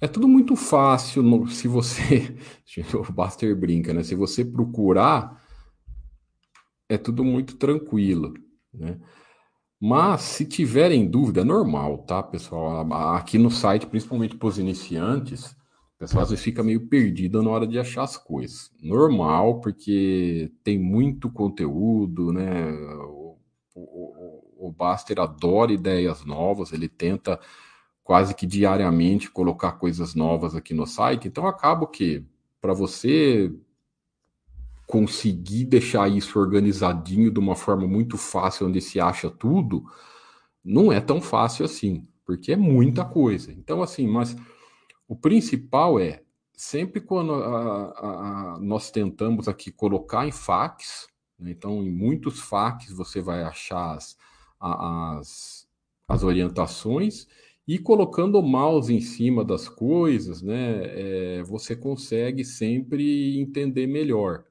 é 0.00 0.06
tudo 0.06 0.28
muito 0.28 0.54
fácil. 0.54 1.22
No, 1.22 1.46
se 1.48 1.66
você. 1.68 2.36
o 2.94 3.12
Buster 3.12 3.56
brinca, 3.56 3.94
né? 3.94 4.02
Se 4.02 4.14
você 4.14 4.44
procurar, 4.44 5.42
é 6.88 6.98
tudo 6.98 7.24
muito 7.24 7.56
tranquilo, 7.56 8.34
né? 8.72 9.00
Mas 9.80 10.22
se 10.22 10.46
tiverem 10.46 11.06
dúvida, 11.08 11.42
é 11.42 11.44
normal, 11.44 11.98
tá, 11.98 12.22
pessoal? 12.22 12.80
Aqui 13.14 13.38
no 13.38 13.50
site, 13.50 13.86
principalmente 13.86 14.36
para 14.36 14.48
os 14.48 14.58
iniciantes, 14.58 15.54
o 15.96 15.98
pessoal 15.98 16.24
às 16.24 16.30
vezes 16.30 16.44
fica 16.44 16.62
meio 16.62 16.86
perdido 16.88 17.42
na 17.42 17.50
hora 17.50 17.66
de 17.66 17.78
achar 17.78 18.02
as 18.02 18.18
coisas. 18.18 18.70
Normal, 18.82 19.60
porque 19.60 20.52
tem 20.62 20.78
muito 20.78 21.30
conteúdo, 21.30 22.32
né? 22.32 22.70
O, 22.72 23.38
o, 23.74 24.68
o 24.68 24.72
Baster 24.72 25.18
adora 25.18 25.72
ideias 25.72 26.24
novas, 26.24 26.72
ele 26.72 26.88
tenta 26.88 27.40
quase 28.04 28.34
que 28.34 28.46
diariamente 28.46 29.30
colocar 29.30 29.72
coisas 29.72 30.14
novas 30.14 30.54
aqui 30.54 30.74
no 30.74 30.86
site. 30.86 31.28
Então 31.28 31.46
acaba 31.46 31.86
que 31.86 32.22
para 32.60 32.74
você 32.74 33.50
conseguir 34.86 35.64
deixar 35.64 36.08
isso 36.08 36.38
organizadinho 36.38 37.30
de 37.30 37.40
uma 37.40 37.56
forma 37.56 37.86
muito 37.86 38.18
fácil, 38.18 38.68
onde 38.68 38.80
se 38.80 39.00
acha 39.00 39.30
tudo, 39.30 39.84
não 40.62 40.92
é 40.92 41.00
tão 41.00 41.20
fácil 41.20 41.64
assim, 41.64 42.06
porque 42.24 42.52
é 42.52 42.56
muita 42.56 43.04
coisa. 43.04 43.50
Então, 43.52 43.82
assim, 43.82 44.06
mas 44.06 44.36
o 45.08 45.16
principal 45.16 45.98
é, 46.00 46.22
sempre 46.54 47.00
quando 47.00 47.34
a, 47.34 47.90
a, 47.90 48.54
a, 48.54 48.58
nós 48.60 48.90
tentamos 48.90 49.46
aqui 49.48 49.70
colocar 49.70 50.26
em 50.26 50.32
fax, 50.32 51.08
né, 51.38 51.50
então 51.50 51.82
em 51.82 51.90
muitos 51.90 52.40
fax 52.40 52.90
você 52.90 53.20
vai 53.20 53.42
achar 53.42 53.94
as, 53.94 54.16
as, 54.58 55.68
as 56.08 56.22
orientações, 56.22 57.26
e 57.68 57.78
colocando 57.78 58.38
o 58.38 58.42
mouse 58.42 58.94
em 58.94 59.00
cima 59.00 59.44
das 59.44 59.68
coisas, 59.68 60.40
né, 60.40 61.38
é, 61.38 61.42
você 61.42 61.74
consegue 61.74 62.44
sempre 62.44 63.38
entender 63.38 63.86
melhor. 63.86 64.44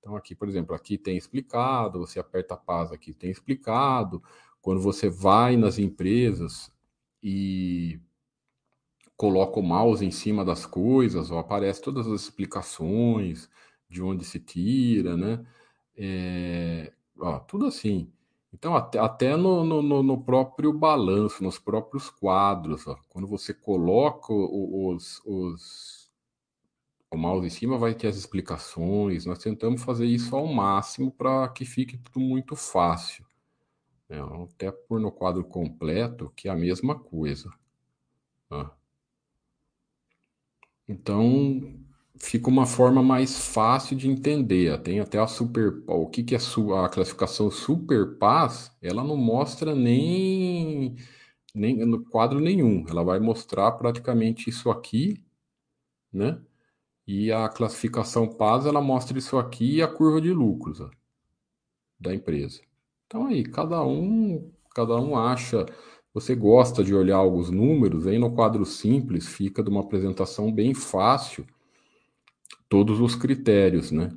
Então 0.00 0.16
aqui, 0.16 0.34
por 0.34 0.48
exemplo, 0.48 0.74
aqui 0.74 0.98
tem 0.98 1.16
explicado, 1.16 2.00
você 2.00 2.18
aperta 2.18 2.54
a 2.54 2.56
paz 2.56 2.90
aqui, 2.90 3.12
tem 3.12 3.30
explicado. 3.30 4.22
Quando 4.60 4.80
você 4.80 5.08
vai 5.08 5.56
nas 5.56 5.78
empresas 5.78 6.72
e 7.22 8.00
coloca 9.18 9.58
o 9.58 9.62
mouse 9.62 10.06
em 10.06 10.12
cima 10.12 10.44
das 10.44 10.64
coisas, 10.64 11.30
ou 11.30 11.38
aparece 11.38 11.82
todas 11.82 12.06
as 12.06 12.22
explicações 12.22 13.50
de 13.90 14.00
onde 14.00 14.24
se 14.24 14.38
tira, 14.38 15.16
né? 15.16 15.44
É, 15.96 16.92
ó, 17.18 17.40
tudo 17.40 17.66
assim. 17.66 18.12
Então, 18.54 18.76
até, 18.76 18.98
até 18.98 19.36
no, 19.36 19.64
no, 19.64 20.02
no, 20.02 20.22
próprio 20.22 20.72
balanço, 20.72 21.42
nos 21.42 21.58
próprios 21.58 22.08
quadros, 22.08 22.86
ó, 22.86 22.96
quando 23.08 23.26
você 23.26 23.52
coloca 23.52 24.32
os, 24.32 25.20
os, 25.26 26.10
o 27.10 27.16
mouse 27.16 27.46
em 27.46 27.50
cima, 27.50 27.76
vai 27.76 27.94
ter 27.94 28.06
as 28.08 28.16
explicações. 28.16 29.26
Nós 29.26 29.38
tentamos 29.38 29.82
fazer 29.82 30.06
isso 30.06 30.36
ao 30.36 30.46
máximo 30.46 31.10
para 31.10 31.48
que 31.48 31.64
fique 31.64 31.98
tudo 31.98 32.20
muito 32.20 32.54
fácil. 32.54 33.26
Né? 34.08 34.18
Até 34.44 34.70
por 34.70 35.00
no 35.00 35.10
quadro 35.10 35.44
completo, 35.44 36.32
que 36.36 36.48
é 36.48 36.52
a 36.52 36.56
mesma 36.56 36.98
coisa. 36.98 37.50
Ó. 38.50 38.77
Então, 40.88 41.78
fica 42.18 42.48
uma 42.48 42.66
forma 42.66 43.02
mais 43.02 43.38
fácil 43.38 43.96
de 43.96 44.08
entender. 44.08 44.80
Tem 44.82 45.00
até 45.00 45.18
a 45.18 45.26
super, 45.26 45.82
o 45.86 46.06
que 46.08 46.22
que 46.22 46.34
é 46.34 46.38
a 46.38 46.88
classificação 46.88 47.50
super 47.50 48.18
paz, 48.18 48.72
ela 48.82 49.04
não 49.04 49.16
mostra 49.16 49.74
nem 49.74 50.96
nem 51.54 51.76
no 51.86 52.04
quadro 52.04 52.40
nenhum. 52.40 52.86
Ela 52.88 53.02
vai 53.04 53.18
mostrar 53.20 53.72
praticamente 53.72 54.48
isso 54.50 54.70
aqui, 54.70 55.24
né? 56.12 56.40
E 57.06 57.32
a 57.32 57.48
classificação 57.48 58.28
paz, 58.28 58.66
ela 58.66 58.80
mostra 58.82 59.18
isso 59.18 59.38
aqui 59.38 59.76
e 59.76 59.82
a 59.82 59.88
curva 59.88 60.20
de 60.20 60.32
lucros 60.32 60.80
ó, 60.80 60.90
da 61.98 62.14
empresa. 62.14 62.60
Então 63.06 63.26
aí, 63.26 63.42
cada 63.44 63.84
um, 63.84 64.52
cada 64.74 64.96
um 65.00 65.16
acha 65.16 65.66
você 66.12 66.34
gosta 66.34 66.82
de 66.82 66.94
olhar 66.94 67.16
alguns 67.16 67.50
números, 67.50 68.06
aí 68.06 68.18
no 68.18 68.34
quadro 68.34 68.64
simples 68.64 69.26
fica 69.26 69.62
de 69.62 69.70
uma 69.70 69.80
apresentação 69.80 70.52
bem 70.52 70.74
fácil 70.74 71.46
todos 72.68 73.00
os 73.00 73.14
critérios, 73.14 73.90
né? 73.90 74.10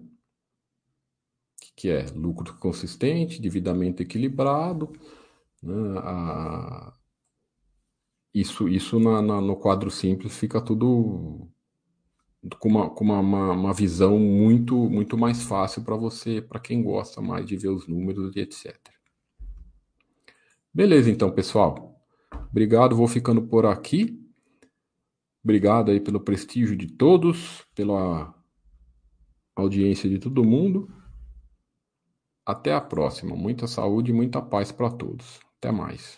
Que 1.75 1.89
é 1.89 2.05
lucro 2.15 2.57
consistente, 2.57 3.39
endividamento 3.39 4.01
equilibrado, 4.01 4.91
né? 5.61 5.99
A... 5.99 6.93
Isso, 8.33 8.67
isso 8.69 8.99
na, 8.99 9.21
na, 9.21 9.41
no 9.41 9.57
quadro 9.57 9.91
simples 9.91 10.37
fica 10.37 10.61
tudo 10.61 11.49
com 12.59 12.69
uma, 12.69 12.89
com 12.89 13.03
uma, 13.03 13.19
uma, 13.19 13.51
uma 13.51 13.73
visão 13.73 14.17
muito, 14.17 14.75
muito 14.75 15.17
mais 15.17 15.43
fácil 15.43 15.83
para 15.83 15.95
você, 15.95 16.41
para 16.41 16.59
quem 16.59 16.81
gosta 16.81 17.21
mais 17.21 17.45
de 17.45 17.57
ver 17.57 17.69
os 17.69 17.87
números 17.87 18.35
e 18.35 18.39
etc. 18.39 18.90
Beleza, 20.73 21.09
então, 21.11 21.29
pessoal. 21.31 22.01
Obrigado, 22.49 22.95
vou 22.95 23.07
ficando 23.07 23.41
por 23.41 23.65
aqui. 23.65 24.17
Obrigado 25.43 25.91
aí 25.91 25.99
pelo 25.99 26.21
prestígio 26.21 26.77
de 26.77 26.87
todos, 26.87 27.65
pela 27.75 28.33
audiência 29.55 30.09
de 30.09 30.19
todo 30.19 30.43
mundo. 30.43 30.87
Até 32.45 32.73
a 32.73 32.81
próxima. 32.81 33.35
Muita 33.35 33.67
saúde 33.67 34.11
e 34.11 34.13
muita 34.13 34.41
paz 34.41 34.71
para 34.71 34.89
todos. 34.89 35.39
Até 35.57 35.71
mais. 35.71 36.17